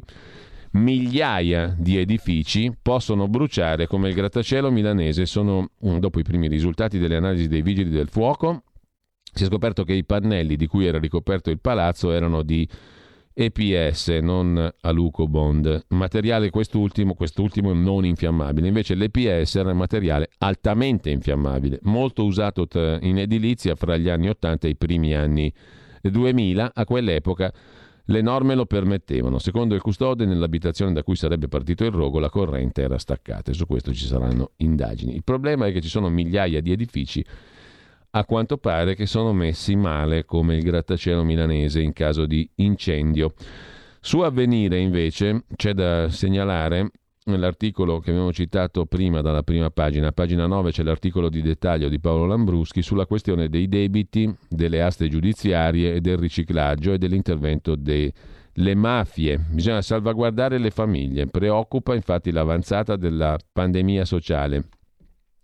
migliaia 0.72 1.74
di 1.76 1.98
edifici 1.98 2.72
possono 2.80 3.28
bruciare 3.28 3.86
come 3.86 4.08
il 4.08 4.14
grattacielo 4.14 4.70
milanese. 4.70 5.26
Sono, 5.26 5.70
mm, 5.86 5.98
dopo 5.98 6.18
i 6.18 6.22
primi 6.22 6.48
risultati 6.48 6.98
delle 6.98 7.16
analisi 7.16 7.48
dei 7.48 7.62
vigili 7.62 7.90
del 7.90 8.08
fuoco, 8.08 8.62
si 9.32 9.44
è 9.44 9.46
scoperto 9.46 9.84
che 9.84 9.94
i 9.94 10.04
pannelli 10.04 10.56
di 10.56 10.66
cui 10.66 10.86
era 10.86 10.98
ricoperto 10.98 11.50
il 11.50 11.60
palazzo 11.60 12.12
erano 12.12 12.42
di 12.42 12.68
EPS, 13.34 14.08
non 14.20 14.70
alucobond, 14.82 15.86
materiale 15.88 16.50
quest'ultimo, 16.50 17.14
quest'ultimo 17.14 17.72
non 17.72 18.04
infiammabile. 18.04 18.68
Invece 18.68 18.94
l'EPS 18.94 19.54
era 19.56 19.70
un 19.70 19.78
materiale 19.78 20.28
altamente 20.38 21.08
infiammabile, 21.08 21.78
molto 21.82 22.24
usato 22.24 22.66
in 23.00 23.18
edilizia 23.18 23.74
fra 23.74 23.96
gli 23.96 24.10
anni 24.10 24.28
80 24.28 24.66
e 24.66 24.70
i 24.70 24.76
primi 24.76 25.14
anni 25.14 25.52
2000. 26.02 26.72
A 26.74 26.84
quell'epoca 26.84 27.50
le 28.06 28.20
norme 28.20 28.54
lo 28.54 28.66
permettevano. 28.66 29.38
Secondo 29.38 29.74
il 29.74 29.80
custode, 29.80 30.24
nell'abitazione 30.24 30.92
da 30.92 31.02
cui 31.02 31.16
sarebbe 31.16 31.48
partito 31.48 31.84
il 31.84 31.90
rogo, 31.90 32.18
la 32.18 32.30
corrente 32.30 32.82
era 32.82 32.98
staccata 32.98 33.50
e 33.50 33.54
su 33.54 33.66
questo 33.66 33.92
ci 33.92 34.06
saranno 34.06 34.52
indagini. 34.56 35.14
Il 35.14 35.24
problema 35.24 35.66
è 35.66 35.72
che 35.72 35.80
ci 35.80 35.88
sono 35.88 36.08
migliaia 36.08 36.60
di 36.60 36.72
edifici 36.72 37.24
a 38.14 38.24
quanto 38.24 38.58
pare 38.58 38.94
che 38.94 39.06
sono 39.06 39.32
messi 39.32 39.74
male 39.74 40.24
come 40.24 40.56
il 40.56 40.62
grattacielo 40.62 41.22
milanese 41.24 41.80
in 41.80 41.92
caso 41.92 42.26
di 42.26 42.48
incendio. 42.56 43.34
Su 44.00 44.18
avvenire 44.20 44.78
invece 44.78 45.44
c'è 45.54 45.72
da 45.72 46.08
segnalare 46.10 46.90
nell'articolo 47.24 48.00
che 48.00 48.10
abbiamo 48.10 48.32
citato 48.32 48.86
prima 48.86 49.20
dalla 49.20 49.42
prima 49.42 49.70
pagina, 49.70 50.08
a 50.08 50.12
pagina 50.12 50.46
9 50.46 50.70
c'è 50.70 50.82
l'articolo 50.82 51.28
di 51.28 51.42
dettaglio 51.42 51.88
di 51.88 52.00
Paolo 52.00 52.26
Lambruschi 52.26 52.82
sulla 52.82 53.06
questione 53.06 53.48
dei 53.48 53.68
debiti, 53.68 54.34
delle 54.48 54.82
aste 54.82 55.08
giudiziarie 55.08 55.94
e 55.94 56.00
del 56.00 56.18
riciclaggio 56.18 56.92
e 56.92 56.98
dell'intervento 56.98 57.76
delle 57.76 58.74
mafie. 58.74 59.38
Bisogna 59.50 59.82
salvaguardare 59.82 60.58
le 60.58 60.70
famiglie. 60.70 61.26
Preoccupa 61.26 61.94
infatti 61.94 62.30
l'avanzata 62.30 62.96
della 62.96 63.38
pandemia 63.52 64.04
sociale. 64.04 64.68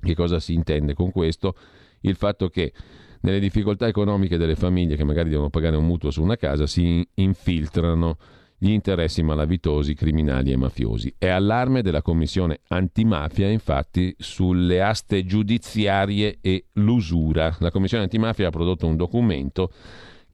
Che 0.00 0.14
cosa 0.14 0.40
si 0.40 0.54
intende 0.54 0.94
con 0.94 1.10
questo? 1.10 1.54
Il 2.00 2.14
fatto 2.14 2.48
che 2.48 2.72
nelle 3.20 3.40
difficoltà 3.40 3.86
economiche 3.88 4.36
delle 4.36 4.54
famiglie 4.54 4.96
che 4.96 5.04
magari 5.04 5.28
devono 5.28 5.50
pagare 5.50 5.76
un 5.76 5.86
mutuo 5.86 6.10
su 6.10 6.22
una 6.22 6.36
casa 6.36 6.66
si 6.66 7.06
infiltrano 7.14 8.16
gli 8.58 8.70
interessi 8.70 9.22
malavitosi, 9.22 9.94
criminali 9.94 10.50
e 10.50 10.56
mafiosi. 10.56 11.14
È 11.16 11.28
allarme 11.28 11.80
della 11.80 12.02
Commissione 12.02 12.60
antimafia, 12.68 13.48
infatti, 13.48 14.14
sulle 14.18 14.82
aste 14.82 15.24
giudiziarie 15.24 16.38
e 16.40 16.66
l'usura. 16.74 17.56
La 17.60 17.70
Commissione 17.70 18.04
antimafia 18.04 18.48
ha 18.48 18.50
prodotto 18.50 18.86
un 18.86 18.96
documento 18.96 19.70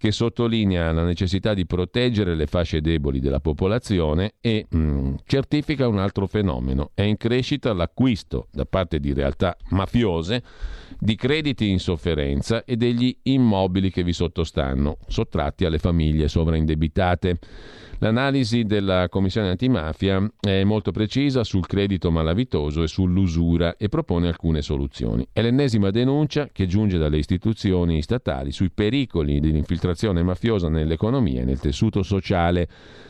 che 0.04 0.12
sottolinea 0.12 0.92
la 0.92 1.02
necessità 1.02 1.54
di 1.54 1.64
proteggere 1.64 2.34
le 2.34 2.44
fasce 2.44 2.82
deboli 2.82 3.20
della 3.20 3.40
popolazione 3.40 4.34
e 4.42 4.66
mh, 4.68 4.76
mm, 4.76 5.14
certifica 5.24 5.88
un 5.88 5.96
altro 5.96 6.26
fenomeno. 6.26 6.90
È 6.92 7.00
in 7.00 7.16
crescita 7.16 7.72
l'acquisto 7.72 8.48
da 8.52 8.66
parte 8.66 9.00
di 9.00 9.14
realtà 9.14 9.56
mafiose 9.70 10.42
di 10.98 11.14
crediti 11.14 11.70
in 11.70 11.80
sofferenza 11.80 12.64
e 12.66 12.76
degli 12.76 13.16
immobili 13.22 13.90
che 13.90 14.02
vi 14.02 14.12
sottostanno, 14.12 14.98
sottratti 15.06 15.64
alle 15.64 15.78
famiglie 15.78 16.28
sovraindebitate. 16.28 17.38
L'analisi 17.98 18.64
della 18.64 19.08
Commissione 19.08 19.48
antimafia 19.48 20.30
è 20.38 20.64
molto 20.64 20.90
precisa 20.90 21.44
sul 21.44 21.66
credito 21.66 22.10
malavitoso 22.10 22.82
e 22.82 22.88
sull'usura 22.88 23.76
e 23.78 23.88
propone 23.88 24.28
alcune 24.28 24.60
soluzioni. 24.60 25.26
È 25.32 25.40
l'ennesima 25.40 25.90
denuncia 25.90 26.48
che 26.52 26.66
giunge 26.66 26.98
dalle 26.98 27.16
istituzioni 27.16 28.02
statali 28.02 28.52
sui 28.52 28.70
pericoli 28.70 29.40
dell'infiltrazione 29.40 29.92
mafiosa 30.22 30.68
nell'economia 30.68 31.42
e 31.42 31.44
nel 31.44 31.60
tessuto 31.60 32.02
sociale 32.02 32.68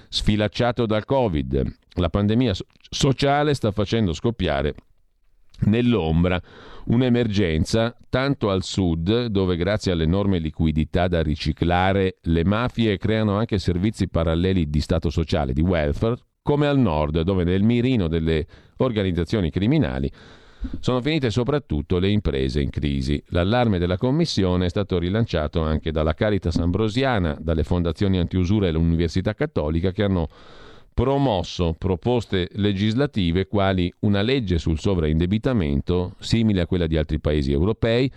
sfilacciato 0.09 0.87
dal 0.87 1.05
Covid. 1.05 1.77
La 1.95 2.11
pandemia 2.11 2.53
sociale 2.91 3.55
sta 3.55 3.71
facendo 3.71 4.13
scoppiare 4.13 4.75
nell'ombra 5.67 6.41
un'emergenza 6.87 7.97
tanto 8.11 8.51
al 8.51 8.63
sud, 8.63 9.27
dove 9.27 9.57
grazie 9.57 9.93
all'enorme 9.93 10.39
liquidità 10.39 11.09
da 11.09 11.23
riciclare 11.23 12.19
le 12.23 12.45
mafie 12.45 12.99
creano 12.99 13.37
anche 13.37 13.59
servizi 13.59 14.09
paralleli 14.09 14.69
di 14.69 14.81
stato 14.81 15.11
sociale, 15.11 15.53
di 15.53 15.63
welfare, 15.63 16.17
come 16.43 16.67
al 16.67 16.79
nord, 16.79 17.23
dove 17.23 17.45
nel 17.45 17.63
mirino 17.63 18.07
delle 18.07 18.47
organizzazioni 18.79 19.51
criminali 19.51 20.11
sono 20.81 21.01
finite 21.01 21.31
soprattutto 21.31 21.99
le 21.99 22.11
imprese 22.11 22.61
in 22.61 22.71
crisi. 22.71 23.23
L'allarme 23.29 23.79
della 23.79 23.97
Commissione 23.97 24.67
è 24.67 24.69
stato 24.69 24.99
rilanciato 24.99 25.63
anche 25.63 25.91
dalla 25.91 26.15
Caritas 26.15 26.57
Ambrosiana, 26.57 27.37
dalle 27.41 27.65
fondazioni 27.65 28.19
antiusura 28.19 28.67
e 28.67 28.73
l'Università 28.73 29.35
Cattolica 29.35 29.93
che 29.93 30.03
hanno 30.03 30.29
promosso 30.95 31.75
proposte 31.77 32.49
legislative 32.53 33.47
quali 33.47 33.93
una 34.01 34.23
legge 34.23 34.59
sul 34.59 34.79
sovraindebitamento 34.79 36.15
simile 36.21 36.61
a 36.61 36.67
quella 36.67 36.87
di 36.87 36.97
altri 36.97 37.19
paesi 37.19 37.51
europei, 37.51 38.11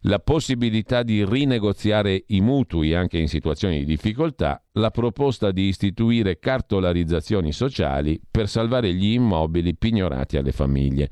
la 0.00 0.18
possibilità 0.18 1.02
di 1.02 1.24
rinegoziare 1.24 2.24
i 2.28 2.40
mutui 2.40 2.94
anche 2.94 3.18
in 3.18 3.28
situazioni 3.28 3.78
di 3.78 3.84
difficoltà, 3.84 4.62
la 4.72 4.90
proposta 4.90 5.50
di 5.50 5.66
istituire 5.68 6.38
cartolarizzazioni 6.38 7.52
sociali 7.52 8.20
per 8.28 8.48
salvare 8.48 8.92
gli 8.92 9.12
immobili 9.12 9.74
pignorati 9.74 10.36
alle 10.36 10.52
famiglie. 10.52 11.10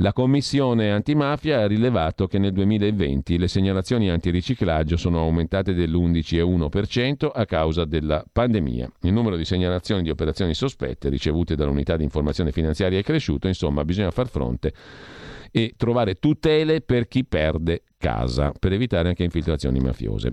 La 0.00 0.12
Commissione 0.12 0.92
antimafia 0.92 1.58
ha 1.58 1.66
rilevato 1.66 2.28
che 2.28 2.38
nel 2.38 2.52
2020 2.52 3.36
le 3.36 3.48
segnalazioni 3.48 4.08
antiriciclaggio 4.08 4.96
sono 4.96 5.18
aumentate 5.18 5.74
dell'11,1% 5.74 7.28
a 7.34 7.44
causa 7.44 7.84
della 7.84 8.24
pandemia. 8.30 8.88
Il 9.00 9.12
numero 9.12 9.34
di 9.34 9.44
segnalazioni 9.44 10.02
di 10.02 10.10
operazioni 10.10 10.54
sospette 10.54 11.08
ricevute 11.08 11.56
dall'unità 11.56 11.96
di 11.96 12.04
informazione 12.04 12.52
finanziaria 12.52 13.00
è 13.00 13.02
cresciuto, 13.02 13.48
insomma 13.48 13.84
bisogna 13.84 14.12
far 14.12 14.28
fronte 14.28 14.72
e 15.50 15.74
trovare 15.76 16.14
tutele 16.14 16.80
per 16.80 17.08
chi 17.08 17.24
perde 17.24 17.82
casa, 17.98 18.52
per 18.56 18.72
evitare 18.72 19.08
anche 19.08 19.24
infiltrazioni 19.24 19.80
mafiose. 19.80 20.32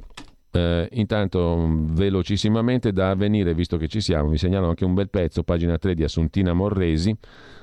Eh, 0.55 0.87
intanto, 0.93 1.67
velocissimamente 1.67 2.93
da 2.93 3.09
avvenire, 3.09 3.53
visto 3.53 3.75
che 3.75 3.89
ci 3.89 3.99
siamo, 3.99 4.29
vi 4.29 4.37
segnalo 4.37 4.69
anche 4.69 4.85
un 4.85 4.93
bel 4.93 5.09
pezzo, 5.09 5.43
pagina 5.43 5.77
3 5.77 5.93
di 5.95 6.03
Assuntina 6.03 6.53
Morresi, 6.53 7.13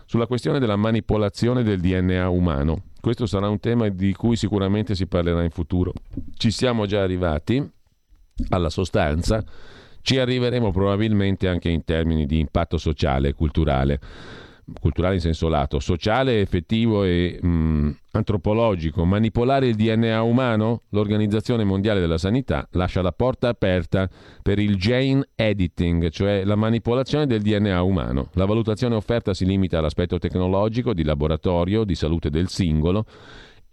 sulla 0.05 0.27
questione 0.27 0.59
della 0.59 0.77
manipolazione 0.77 1.63
del 1.63 1.81
DNA 1.81 2.29
umano. 2.29 2.83
Questo 3.01 3.25
sarà 3.25 3.49
un 3.49 3.61
tema 3.61 3.89
di 3.89 4.13
cui 4.13 4.37
sicuramente 4.37 4.95
si 4.95 5.07
parlerà 5.07 5.43
in 5.43 5.49
futuro. 5.49 5.95
Ci 6.35 6.51
siamo 6.51 6.85
già 6.85 7.01
arrivati 7.01 7.67
alla 8.51 8.69
sostanza, 8.69 9.43
ci 10.03 10.19
arriveremo 10.19 10.71
probabilmente 10.71 11.49
anche 11.49 11.71
in 11.71 11.85
termini 11.85 12.27
di 12.27 12.41
impatto 12.41 12.77
sociale 12.77 13.29
e 13.29 13.33
culturale 13.33 14.01
culturale 14.81 15.15
in 15.15 15.21
senso 15.21 15.49
lato, 15.49 15.81
sociale, 15.81 16.41
effettivo 16.41 17.05
e 17.05 17.39
mh, 17.41 17.49
mm, 17.49 17.91
antropologico, 18.13 19.05
manipolare 19.05 19.67
il 19.67 19.75
DNA 19.75 20.23
umano, 20.23 20.83
l'Organizzazione 20.91 21.65
Mondiale 21.65 22.01
della 22.01 22.19
Sanità 22.19 22.67
lascia 22.73 23.03
la 23.03 23.13
porta 23.13 23.49
aperta 23.49 24.09
per 24.43 24.59
il 24.59 24.77
gene 24.77 25.29
editing, 25.35 26.11
cioè 26.11 26.45
la 26.45 26.57
manipolazione 26.57 27.27
del 27.27 27.43
DNA 27.43 27.83
umano. 27.83 28.29
La 28.35 28.45
valutazione 28.45 28.95
offerta 28.95 29.35
si 29.35 29.45
limita 29.45 29.79
all'aspetto 29.79 30.19
tecnologico, 30.19 30.93
di 30.93 31.05
laboratorio, 31.05 31.85
di 31.85 31.95
salute 31.95 32.31
del 32.31 32.49
singolo 32.49 33.05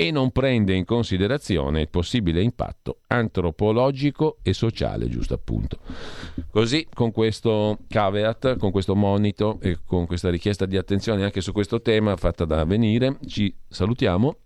e 0.01 0.11
non 0.11 0.31
prende 0.31 0.73
in 0.73 0.85
considerazione 0.85 1.81
il 1.81 1.89
possibile 1.89 2.41
impatto 2.41 2.99
antropologico 3.07 4.37
e 4.41 4.53
sociale, 4.53 5.09
giusto 5.09 5.33
appunto. 5.33 5.79
Così, 6.49 6.87
con 6.93 7.11
questo 7.11 7.79
caveat, 7.89 8.55
con 8.55 8.71
questo 8.71 8.95
monito 8.95 9.59
e 9.59 9.79
con 9.85 10.05
questa 10.05 10.29
richiesta 10.29 10.65
di 10.65 10.77
attenzione 10.77 11.25
anche 11.25 11.41
su 11.41 11.51
questo 11.51 11.81
tema 11.81 12.15
fatta 12.15 12.45
da 12.45 12.61
avvenire, 12.61 13.17
ci 13.25 13.53
salutiamo. 13.67 14.37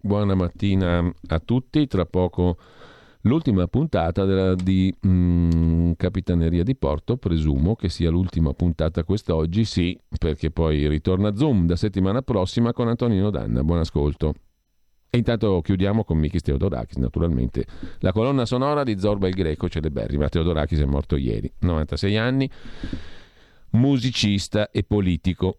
Buona 0.00 0.34
mattina 0.34 1.06
a 1.26 1.38
tutti, 1.40 1.86
tra 1.86 2.06
poco 2.06 2.56
l'ultima 3.20 3.66
puntata 3.66 4.24
della, 4.24 4.54
di 4.54 4.94
mm, 5.06 5.92
Capitaneria 5.98 6.62
di 6.62 6.74
Porto, 6.74 7.18
presumo 7.18 7.76
che 7.76 7.90
sia 7.90 8.08
l'ultima 8.08 8.54
puntata 8.54 9.04
quest'oggi, 9.04 9.66
sì, 9.66 10.00
perché 10.18 10.50
poi 10.50 10.88
ritorna 10.88 11.36
Zoom 11.36 11.66
da 11.66 11.76
settimana 11.76 12.22
prossima 12.22 12.72
con 12.72 12.88
Antonino 12.88 13.28
Danna. 13.28 13.62
Buon 13.62 13.80
ascolto. 13.80 14.32
E 15.14 15.18
intanto 15.18 15.60
chiudiamo 15.60 16.04
con 16.04 16.16
Michis 16.16 16.40
Teodorakis, 16.40 16.96
naturalmente. 16.96 17.66
La 17.98 18.12
colonna 18.12 18.46
sonora 18.46 18.82
di 18.82 18.98
Zorba 18.98 19.28
il 19.28 19.34
Greco, 19.34 19.68
celeberrima. 19.68 20.30
Teodorakis 20.30 20.80
è 20.80 20.86
morto 20.86 21.16
ieri, 21.16 21.52
96 21.58 22.16
anni, 22.16 22.50
musicista 23.72 24.70
e 24.70 24.84
politico. 24.84 25.58